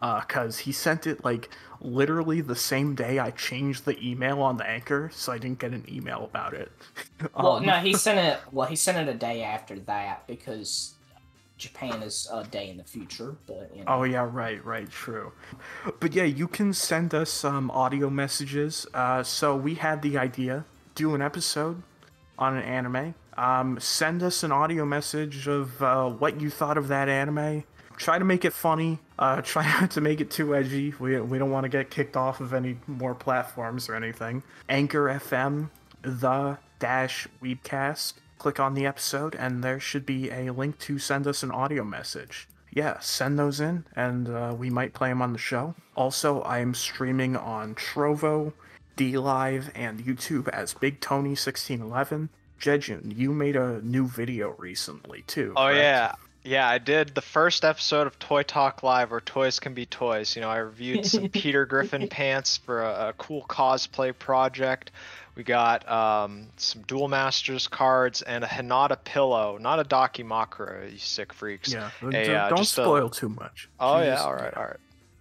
because 0.00 0.60
he 0.60 0.72
sent 0.72 1.06
it 1.06 1.24
like 1.24 1.50
literally 1.80 2.40
the 2.40 2.56
same 2.56 2.94
day 2.94 3.18
I 3.18 3.30
changed 3.30 3.84
the 3.84 3.98
email 4.06 4.40
on 4.42 4.56
the 4.56 4.68
anchor, 4.68 5.10
so 5.12 5.32
I 5.32 5.38
didn't 5.38 5.58
get 5.58 5.72
an 5.72 5.84
email 5.90 6.24
about 6.24 6.54
it. 6.54 6.70
Well, 7.34 7.56
Um, 7.56 7.66
no, 7.66 7.74
he 7.74 7.94
sent 8.06 8.18
it. 8.18 8.40
Well, 8.52 8.66
he 8.66 8.76
sent 8.76 8.96
it 8.98 9.14
a 9.14 9.16
day 9.16 9.42
after 9.42 9.78
that 9.80 10.26
because 10.26 10.94
Japan 11.58 12.02
is 12.02 12.26
a 12.32 12.44
day 12.44 12.70
in 12.70 12.78
the 12.78 12.84
future. 12.84 13.36
But 13.46 13.70
you 13.74 13.84
know, 13.84 13.86
Oh 13.88 14.02
yeah, 14.04 14.26
right, 14.30 14.64
right, 14.64 14.90
true. 14.90 15.32
But 16.00 16.14
yeah, 16.14 16.24
you 16.24 16.48
can 16.48 16.72
send 16.72 17.14
us 17.14 17.30
some 17.30 17.70
audio 17.70 18.08
messages. 18.08 18.86
Uh, 18.94 19.22
so 19.22 19.54
we 19.56 19.74
had 19.74 20.00
the 20.02 20.16
idea 20.16 20.64
do 20.94 21.14
an 21.14 21.22
episode 21.22 21.82
on 22.38 22.56
an 22.56 22.62
anime. 22.62 23.14
Um, 23.36 23.78
send 23.80 24.22
us 24.22 24.42
an 24.42 24.52
audio 24.52 24.84
message 24.84 25.46
of 25.48 25.82
uh, 25.82 26.08
what 26.08 26.40
you 26.40 26.50
thought 26.50 26.76
of 26.78 26.88
that 26.88 27.08
anime. 27.08 27.64
Try 28.00 28.18
to 28.18 28.24
make 28.24 28.46
it 28.46 28.54
funny. 28.54 28.98
Uh, 29.18 29.42
try 29.44 29.62
not 29.78 29.90
to 29.90 30.00
make 30.00 30.22
it 30.22 30.30
too 30.30 30.56
edgy. 30.56 30.94
We, 30.98 31.20
we 31.20 31.38
don't 31.38 31.50
want 31.50 31.64
to 31.64 31.68
get 31.68 31.90
kicked 31.90 32.16
off 32.16 32.40
of 32.40 32.54
any 32.54 32.78
more 32.86 33.14
platforms 33.14 33.90
or 33.90 33.94
anything. 33.94 34.42
Anchor 34.70 35.04
FM, 35.04 35.68
the 36.00 36.56
dash 36.78 37.28
Weebcast. 37.42 38.14
Click 38.38 38.58
on 38.58 38.72
the 38.72 38.86
episode, 38.86 39.34
and 39.34 39.62
there 39.62 39.78
should 39.78 40.06
be 40.06 40.30
a 40.30 40.50
link 40.50 40.78
to 40.78 40.98
send 40.98 41.26
us 41.26 41.42
an 41.42 41.50
audio 41.50 41.84
message. 41.84 42.48
yeah, 42.72 42.98
send 43.00 43.38
those 43.38 43.60
in, 43.60 43.84
and 43.94 44.30
uh, 44.30 44.54
we 44.56 44.70
might 44.70 44.94
play 44.94 45.10
them 45.10 45.20
on 45.20 45.34
the 45.34 45.38
show. 45.38 45.74
Also, 45.94 46.40
I 46.40 46.60
am 46.60 46.72
streaming 46.72 47.36
on 47.36 47.74
Trovo, 47.74 48.54
DLive, 48.96 49.70
and 49.74 50.02
YouTube 50.02 50.48
as 50.48 50.72
Big 50.72 51.00
Tony 51.00 51.30
1611. 51.30 52.30
Jejun, 52.58 53.14
you 53.14 53.32
made 53.34 53.56
a 53.56 53.82
new 53.82 54.06
video 54.06 54.54
recently 54.56 55.22
too. 55.26 55.52
Oh 55.56 55.68
yeah, 55.68 56.14
yeah. 56.44 56.68
I 56.68 56.78
did 56.78 57.14
the 57.14 57.20
first 57.20 57.64
episode 57.64 58.06
of 58.06 58.18
Toy 58.18 58.42
Talk 58.42 58.82
Live, 58.82 59.10
where 59.10 59.20
toys 59.20 59.58
can 59.60 59.74
be 59.74 59.86
toys. 59.86 60.34
You 60.36 60.42
know, 60.42 60.48
I 60.50 60.58
reviewed 60.58 61.06
some 61.06 61.28
Peter 61.30 61.66
Griffin 61.66 62.08
pants 62.08 62.56
for 62.58 62.82
a, 62.82 63.08
a 63.08 63.12
cool 63.18 63.44
cosplay 63.48 64.16
project. 64.18 64.90
We 65.36 65.44
got 65.44 65.88
um, 65.88 66.48
some 66.56 66.82
Duel 66.82 67.08
Masters 67.08 67.68
cards 67.68 68.20
and 68.22 68.44
a 68.44 68.46
Hinata 68.46 69.02
pillow, 69.04 69.58
not 69.58 69.78
a 69.80 69.84
Dakimakura, 69.84 70.90
you 70.92 70.98
sick 70.98 71.32
freaks. 71.32 71.72
Yeah, 71.72 71.90
A, 72.02 72.10
d- 72.10 72.34
uh, 72.34 72.48
don't 72.48 72.58
just 72.58 72.76
a- 72.78 72.82
spoil 72.82 73.08
too 73.08 73.28
much. 73.28 73.68
Oh 73.78 74.02
yeah, 74.02 74.22
all 74.22 74.34
right, 74.34 74.52
all 74.54 74.64
right. 74.64 74.76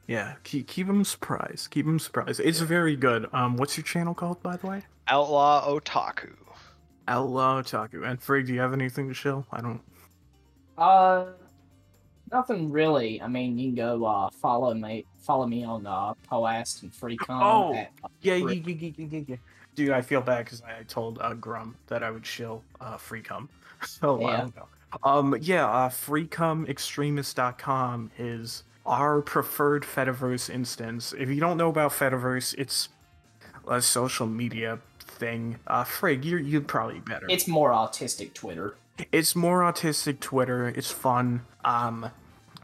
Yeah, 0.07 0.33
keep 0.43 0.67
keep 0.67 0.87
them 0.87 1.05
surprised. 1.05 1.69
Keep 1.69 1.85
them 1.85 1.99
surprised. 1.99 2.39
It's 2.39 2.59
very 2.59 2.95
good. 2.95 3.27
Um, 3.31 3.57
what's 3.57 3.77
your 3.77 3.83
channel 3.83 4.15
called, 4.15 4.41
by 4.41 4.57
the 4.57 4.65
way? 4.65 4.81
Outlaw 5.07 5.69
Otaku. 5.69 6.31
Outlaw 7.07 7.61
Otaku. 7.61 8.03
And 8.09 8.19
Frig, 8.19 8.47
do 8.47 8.53
you 8.53 8.59
have 8.59 8.73
anything 8.73 9.07
to 9.07 9.13
show? 9.13 9.45
I 9.51 9.61
don't. 9.61 9.81
Uh, 10.79 11.25
nothing 12.31 12.71
really. 12.71 13.21
I 13.21 13.27
mean, 13.27 13.57
you 13.57 13.69
can 13.69 13.75
go 13.75 14.05
uh 14.05 14.29
follow 14.31 14.73
me, 14.73 15.05
follow 15.19 15.45
me 15.47 15.63
on 15.63 15.85
uh 15.85 16.13
Poast 16.27 16.83
and 16.83 16.91
Freecum. 16.91 17.25
Oh. 17.29 17.73
at, 17.75 17.91
uh, 18.03 18.07
Yeah, 18.21 18.35
yeah, 18.35 18.51
yeah, 18.51 18.91
yeah, 18.97 19.21
yeah. 19.27 19.35
Dude, 19.75 19.91
I 19.91 20.01
feel 20.01 20.21
bad 20.21 20.45
because 20.45 20.61
I 20.61 20.83
told 20.83 21.19
uh, 21.21 21.33
Grum 21.35 21.75
that 21.87 22.03
I 22.03 22.11
would 22.11 22.25
shill 22.25 22.63
uh, 22.81 22.97
Freecum 22.97 23.47
a 24.01 24.13
while 24.13 24.21
Yeah. 24.21 24.45
ago. 24.45 24.67
Um, 25.03 25.35
yeah, 25.39 25.67
uh, 25.69 25.89
FreecumExtremist.com 25.89 28.11
is 28.17 28.63
our 28.85 29.21
preferred 29.21 29.83
Fediverse 29.83 30.49
instance. 30.49 31.13
If 31.17 31.29
you 31.29 31.39
don't 31.39 31.57
know 31.57 31.69
about 31.69 31.91
Fediverse, 31.91 32.55
it's 32.57 32.89
a 33.67 33.81
social 33.81 34.25
media 34.25 34.79
thing. 34.99 35.59
Uh, 35.67 35.83
Frig, 35.83 36.25
you're 36.25 36.39
you'd 36.39 36.67
probably 36.67 36.99
better. 37.01 37.27
It's 37.29 37.47
more 37.47 37.69
autistic 37.71 38.33
Twitter. 38.33 38.75
It's 39.11 39.35
more 39.35 39.61
autistic 39.61 40.19
Twitter. 40.19 40.67
It's 40.67 40.91
fun. 40.91 41.45
Um, 41.63 42.11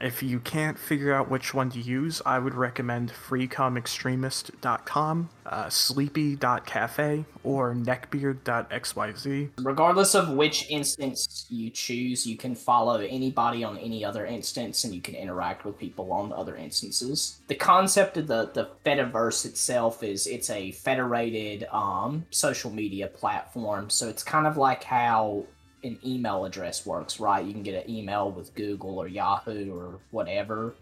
if 0.01 0.21
you 0.21 0.41
can't 0.41 0.77
figure 0.77 1.13
out 1.13 1.31
which 1.31 1.53
one 1.53 1.69
to 1.69 1.79
use, 1.79 2.21
I 2.25 2.37
would 2.37 2.53
recommend 2.53 3.13
freecumextremist.com, 3.13 5.29
uh, 5.45 5.69
sleepy.cafe, 5.69 7.23
or 7.43 7.73
neckbeard.xyz. 7.73 9.49
Regardless 9.57 10.15
of 10.15 10.31
which 10.31 10.69
instance 10.69 11.45
you 11.49 11.69
choose, 11.69 12.27
you 12.27 12.35
can 12.35 12.55
follow 12.55 12.99
anybody 12.99 13.63
on 13.63 13.77
any 13.77 14.03
other 14.03 14.25
instance 14.25 14.83
and 14.83 14.93
you 14.93 14.99
can 14.99 15.15
interact 15.15 15.63
with 15.63 15.79
people 15.79 16.11
on 16.11 16.33
other 16.33 16.57
instances. 16.57 17.39
The 17.47 17.55
concept 17.55 18.17
of 18.17 18.27
the, 18.27 18.51
the 18.53 18.71
Fediverse 18.85 19.45
itself 19.45 20.03
is 20.03 20.27
it's 20.27 20.49
a 20.49 20.71
federated 20.71 21.67
um, 21.71 22.25
social 22.31 22.69
media 22.69 23.07
platform. 23.07 23.89
So 23.89 24.09
it's 24.09 24.23
kind 24.23 24.45
of 24.45 24.57
like 24.57 24.83
how 24.83 25.45
an 25.85 25.99
email 26.05 26.45
address 26.45 26.85
works, 26.85 27.19
right? 27.19 27.45
You 27.45 27.53
can 27.53 27.63
get 27.63 27.85
an 27.85 27.89
email 27.89 28.31
with 28.31 28.53
Google 28.55 28.97
or 28.99 29.07
Yahoo 29.07 29.73
or 29.73 29.99
whatever. 30.11 30.75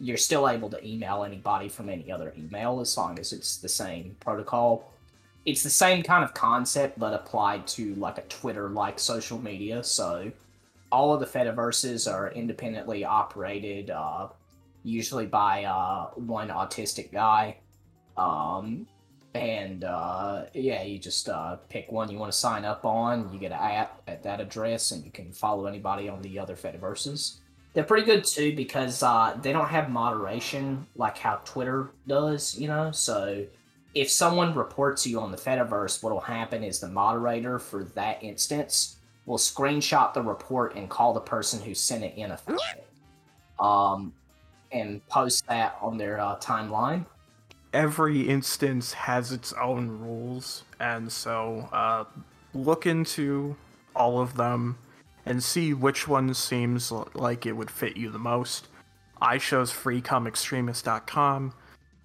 You're 0.00 0.16
still 0.16 0.48
able 0.48 0.70
to 0.70 0.86
email 0.86 1.24
anybody 1.24 1.68
from 1.68 1.88
any 1.88 2.12
other 2.12 2.32
email 2.36 2.80
as 2.80 2.96
long 2.96 3.18
as 3.18 3.32
it's 3.32 3.56
the 3.56 3.68
same 3.68 4.16
protocol 4.20 4.92
it's 5.48 5.62
the 5.62 5.70
same 5.70 6.02
kind 6.02 6.22
of 6.22 6.34
concept 6.34 6.98
but 6.98 7.14
applied 7.14 7.66
to 7.66 7.94
like 7.94 8.18
a 8.18 8.22
twitter 8.22 8.68
like 8.68 8.98
social 8.98 9.38
media 9.38 9.82
so 9.82 10.30
all 10.92 11.14
of 11.14 11.20
the 11.20 11.26
fediverses 11.26 12.10
are 12.10 12.30
independently 12.32 13.02
operated 13.02 13.88
uh, 13.90 14.28
usually 14.84 15.26
by 15.26 15.64
uh, 15.64 16.08
one 16.16 16.48
autistic 16.48 17.10
guy 17.10 17.56
um, 18.18 18.86
and 19.38 19.84
uh, 19.84 20.44
yeah 20.54 20.82
you 20.82 20.98
just 20.98 21.28
uh, 21.28 21.56
pick 21.68 21.90
one 21.90 22.10
you 22.10 22.18
want 22.18 22.32
to 22.32 22.38
sign 22.38 22.64
up 22.64 22.84
on. 22.84 23.32
You 23.32 23.38
get 23.38 23.52
an 23.52 23.58
app 23.58 24.02
at 24.06 24.22
that 24.24 24.40
address 24.40 24.90
and 24.90 25.04
you 25.04 25.10
can 25.10 25.32
follow 25.32 25.66
anybody 25.66 26.08
on 26.08 26.20
the 26.22 26.38
other 26.38 26.56
fediverses 26.56 27.38
they're 27.74 27.84
pretty 27.84 28.06
good 28.06 28.24
too 28.24 28.56
because 28.56 29.02
uh, 29.02 29.38
they 29.42 29.52
don't 29.52 29.68
have 29.68 29.90
moderation 29.90 30.86
like 30.96 31.18
how 31.18 31.36
twitter 31.44 31.90
does 32.06 32.58
you 32.58 32.66
know? 32.66 32.90
So 32.90 33.46
if 33.94 34.10
someone 34.10 34.54
reports 34.54 35.06
you 35.06 35.20
on 35.20 35.30
the 35.30 35.36
Fediverse, 35.36 36.02
what'll 36.02 36.20
happen 36.20 36.62
is 36.62 36.80
the 36.80 36.88
moderator 36.88 37.58
for 37.58 37.84
that 37.94 38.22
instance 38.22 38.96
will 39.26 39.38
screenshot 39.38 40.14
the 40.14 40.22
report 40.22 40.76
and 40.76 40.88
call 40.88 41.12
the 41.12 41.20
person 41.20 41.60
who 41.60 41.74
sent 41.74 42.04
it 42.04 42.16
in 42.16 42.30
a 42.30 42.36
thread, 42.36 42.84
um, 43.58 44.12
and 44.72 45.06
post 45.08 45.46
that 45.48 45.76
on 45.80 45.98
their 45.98 46.20
uh, 46.20 46.38
timeline. 46.38 47.04
Every 47.72 48.22
instance 48.28 48.92
has 48.94 49.30
its 49.32 49.52
own 49.52 49.88
rules, 50.00 50.64
and 50.80 51.12
so 51.12 51.68
uh, 51.72 52.04
look 52.54 52.86
into 52.86 53.56
all 53.94 54.20
of 54.20 54.36
them 54.36 54.78
and 55.26 55.42
see 55.42 55.74
which 55.74 56.08
one 56.08 56.32
seems 56.32 56.90
l- 56.90 57.08
like 57.14 57.44
it 57.44 57.52
would 57.52 57.70
fit 57.70 57.96
you 57.96 58.10
the 58.10 58.18
most. 58.18 58.68
I 59.20 59.36
chose 59.38 59.70
freecumextremist.com. 59.72 61.52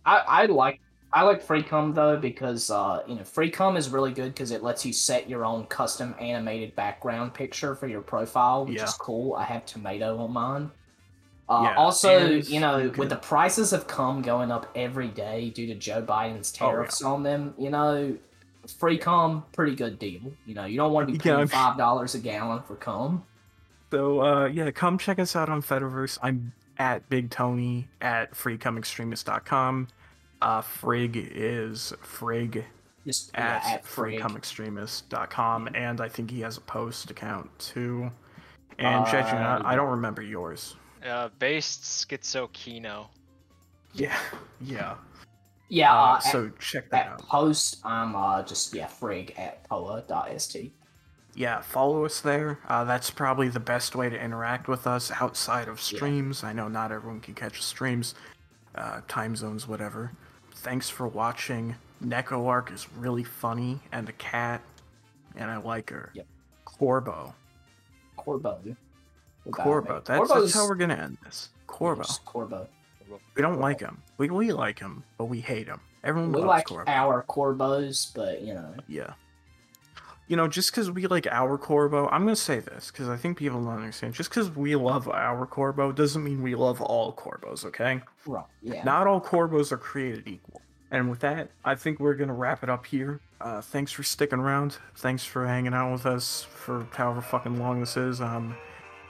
I, 0.06 0.18
I 0.18 0.46
like 0.48 0.80
I 1.14 1.22
like 1.22 1.46
Freecum 1.46 1.94
though 1.94 2.18
because 2.18 2.70
uh, 2.70 3.04
you 3.08 3.16
know 3.16 3.22
Freecum 3.22 3.78
is 3.78 3.90
really 3.90 4.12
good 4.12 4.34
because 4.34 4.52
it 4.52 4.64
lets 4.64 4.86
you 4.86 4.92
set 4.92 5.30
your 5.30 5.46
own 5.46 5.66
custom 5.68 6.16
animated 6.20 6.76
background 6.76 7.34
picture 7.34 7.76
for 7.76 7.88
your 7.88 8.02
profile, 8.02 8.66
which 8.66 8.78
Yeah. 8.78 8.86
is 8.86 8.94
cool. 8.96 9.36
I 9.36 9.44
have 9.44 9.66
tomato 9.66 10.18
on 10.18 10.34
mine. 10.34 10.72
Uh, 11.50 11.62
Yeah, 11.64 11.76
also, 11.76 12.28
you 12.30 12.60
know, 12.60 12.78
you 12.78 12.92
with 12.92 13.10
the 13.10 13.16
prices 13.18 13.74
of 13.74 13.86
cum 13.88 14.22
going 14.22 14.52
up 14.52 14.72
every 14.76 15.10
day 15.10 15.50
due 15.50 15.68
to 15.68 15.76
Joe 15.76 16.02
Biden's 16.02 16.54
Oh, 16.62 16.66
yeah. 16.66 16.72
tariffs 16.72 17.02
on 17.02 17.24
them, 17.24 17.54
you 17.58 17.70
know, 17.70 18.18
free 18.80 18.98
Freecum 18.98 19.44
pretty 19.52 19.76
good 19.76 20.00
deal. 20.00 20.22
You 20.46 20.54
know, 20.56 20.64
you 20.66 20.78
don't 20.78 20.94
want 20.94 21.08
to 21.08 21.12
be 21.14 21.20
paying 21.20 21.36
I'm- 21.36 21.48
five 21.48 21.78
dollars 21.78 22.16
a 22.16 22.20
gallon 22.20 22.62
for 22.64 22.76
cum. 22.76 23.24
So 23.92 24.22
uh, 24.22 24.46
yeah, 24.48 24.72
come 24.72 24.98
check 24.98 25.20
us 25.20 25.36
out 25.36 25.50
on 25.50 25.62
Fediverse. 25.62 26.18
I'm 26.24 26.54
at 26.80 27.08
Big 27.10 27.30
Tony 27.30 27.88
at 28.02 28.32
freecumextremist.com. 28.34 29.88
Uh, 30.42 30.62
Frig 30.62 31.12
is 31.16 31.94
Frig 32.04 32.64
Just 33.06 33.32
yeah, 33.34 33.62
at, 33.64 33.74
at 33.76 33.84
Frig. 33.86 34.20
freecumextremist.com, 34.20 35.70
and 35.76 36.02
I 36.02 36.10
think 36.10 36.32
he 36.32 36.42
has 36.42 36.58
a 36.58 36.62
Poast 36.62 37.12
account 37.12 37.50
too. 37.60 38.12
And 38.80 39.06
Uh, 39.06 39.62
I, 39.66 39.74
I 39.74 39.76
don't 39.76 39.92
remember 39.92 40.22
yours. 40.22 40.76
Uh, 41.06 41.30
based 41.40 41.82
Schizo 41.84 42.52
Kino. 42.54 43.10
Yeah, 43.94 44.18
yeah. 44.62 44.96
Yeah, 45.70 45.94
Uh, 45.94 45.98
uh, 46.14 46.16
at- 46.18 46.24
so 46.24 46.50
check 46.60 46.90
that 46.92 47.08
out. 47.08 47.20
post, 47.28 47.82
I'm 47.84 48.16
uh, 48.16 48.44
just 48.44 48.74
yeah, 48.74 48.88
frig 48.88 49.38
at 49.38 49.64
poa.st. 49.68 50.72
Yeah, 51.36 51.62
follow 51.62 52.06
us 52.06 52.22
there. 52.22 52.60
Uh, 52.68 52.84
that's 52.84 53.10
probably 53.10 53.50
the 53.50 53.60
best 53.60 53.96
way 53.96 54.08
to 54.10 54.20
interact 54.20 54.68
with 54.68 54.86
us 54.86 55.12
outside 55.20 55.68
of 55.68 55.78
Yeah. 55.80 55.98
streams. 55.98 56.44
I 56.44 56.54
know 56.54 56.68
not 56.68 56.92
everyone 56.92 57.22
can 57.22 57.34
catch 57.34 57.62
streams, 57.64 58.14
uh, 58.76 59.02
time 59.08 59.36
zones, 59.36 59.68
whatever. 59.68 60.12
Thanks 60.56 60.90
for 60.90 61.08
watching. 61.08 61.76
Neko 62.04 62.48
Arc 62.48 62.72
is 62.72 62.88
really 62.94 63.24
funny 63.24 63.80
and 63.92 64.08
a 64.10 64.14
cat, 64.14 64.62
and 65.36 65.50
I 65.50 65.58
like 65.58 65.90
her. 65.90 66.12
Yep. 66.14 66.28
Korbo. 66.66 67.34
Korbo. 68.18 68.76
Korbo. 69.50 70.04
That's, 70.06 70.20
Korbo's- 70.32 70.42
that's 70.44 70.54
how 70.54 70.68
we're 70.68 70.76
gonna 70.76 70.96
end 70.96 71.18
this. 71.24 71.50
Korbo. 71.68 72.20
Korbo. 72.26 72.68
We 73.36 73.42
don't 73.42 73.60
like 73.60 73.80
him. 73.80 74.02
We, 74.18 74.30
we 74.30 74.52
like 74.52 74.80
him, 74.80 75.04
but 75.18 75.26
we 75.26 75.40
hate 75.40 75.68
him. 75.68 75.80
Everyone 76.04 76.32
We 76.32 76.42
loves 76.42 76.48
like 76.48 76.68
Korbo. 76.68 76.84
our 76.88 77.24
Korbos, 77.28 78.14
but 78.14 78.42
you 78.42 78.54
know, 78.54 78.74
Yeah. 78.88 79.14
You 80.28 80.38
know, 80.38 80.48
just 80.48 80.72
because 80.72 80.90
we 80.90 81.06
like 81.08 81.28
our 81.28 81.58
Korbo, 81.58 82.08
I'm 82.12 82.26
to 82.28 82.36
say 82.36 82.60
this 82.60 82.90
because 82.92 83.10
I 83.10 83.18
think 83.18 83.38
people 83.38 83.62
don't 83.62 83.74
understand. 83.76 84.14
Just 84.14 84.30
because 84.30 84.50
we 84.56 84.74
love 84.76 85.08
our 85.10 85.46
Korbo 85.46 85.94
doesn't 85.94 86.24
mean 86.24 86.42
we 86.42 86.56
love 86.56 86.82
all 86.82 87.14
Korbos, 87.14 87.66
okay? 87.66 88.02
right? 88.26 88.46
Yeah. 88.62 88.84
Not 88.84 89.06
all 89.06 89.20
Korbos 89.20 89.72
are 89.74 89.78
created 89.78 90.28
equal. 90.28 90.62
And 90.92 91.10
with 91.10 91.20
that, 91.20 91.50
I 91.66 91.76
think 91.76 92.00
we're 92.00 92.16
to 92.16 92.34
wrap 92.34 92.64
it 92.64 92.70
up 92.70 92.86
here. 92.86 93.20
Uh, 93.42 93.60
thanks 93.62 93.92
for 93.92 94.04
sticking 94.04 94.40
around. 94.40 94.78
Thanks 94.96 95.26
for 95.26 95.46
hanging 95.46 95.74
out 95.74 95.92
with 95.92 96.06
us 96.06 96.44
for 96.44 96.88
however 96.94 97.22
fucking 97.22 97.60
long 97.60 97.82
this 97.82 97.98
is. 97.98 98.22
Um, 98.22 98.56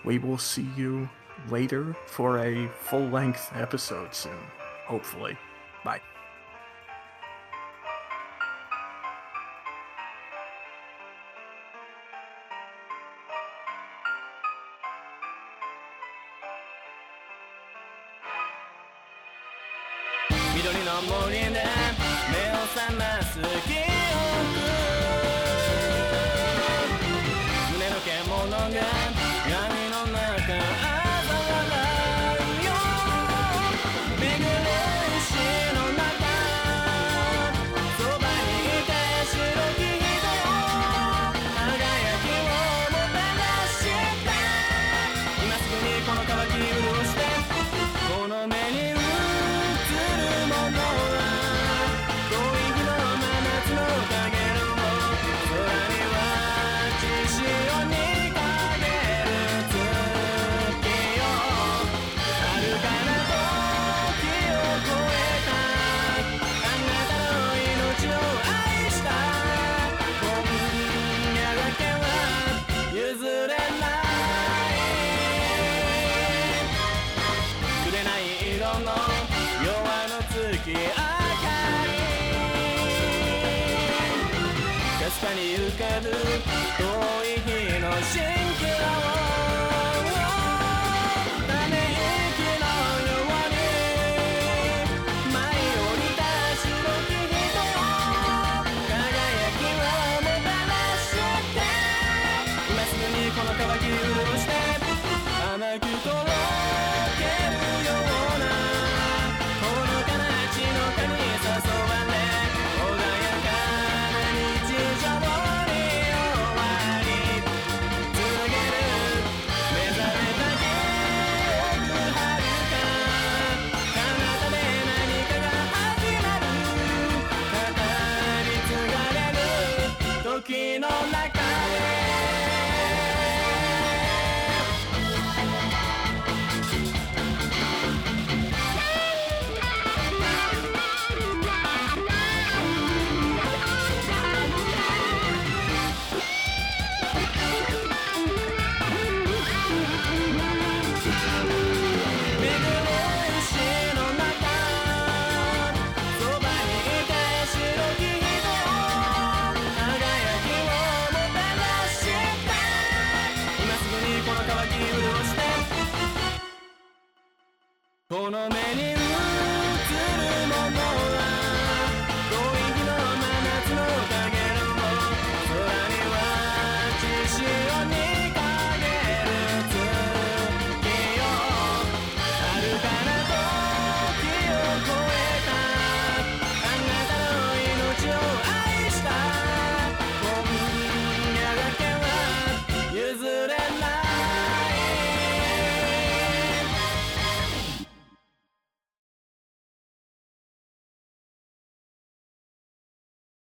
we 0.04 0.20
will 0.20 0.38
see 0.38 0.68
you 0.76 1.10
later 1.50 1.96
for 2.06 2.40
a 2.40 2.68
full 2.70 3.08
length 3.10 3.52
episode 3.56 4.14
soon. 4.14 4.40
Hopefully. 4.86 5.38
Bye. 5.84 6.02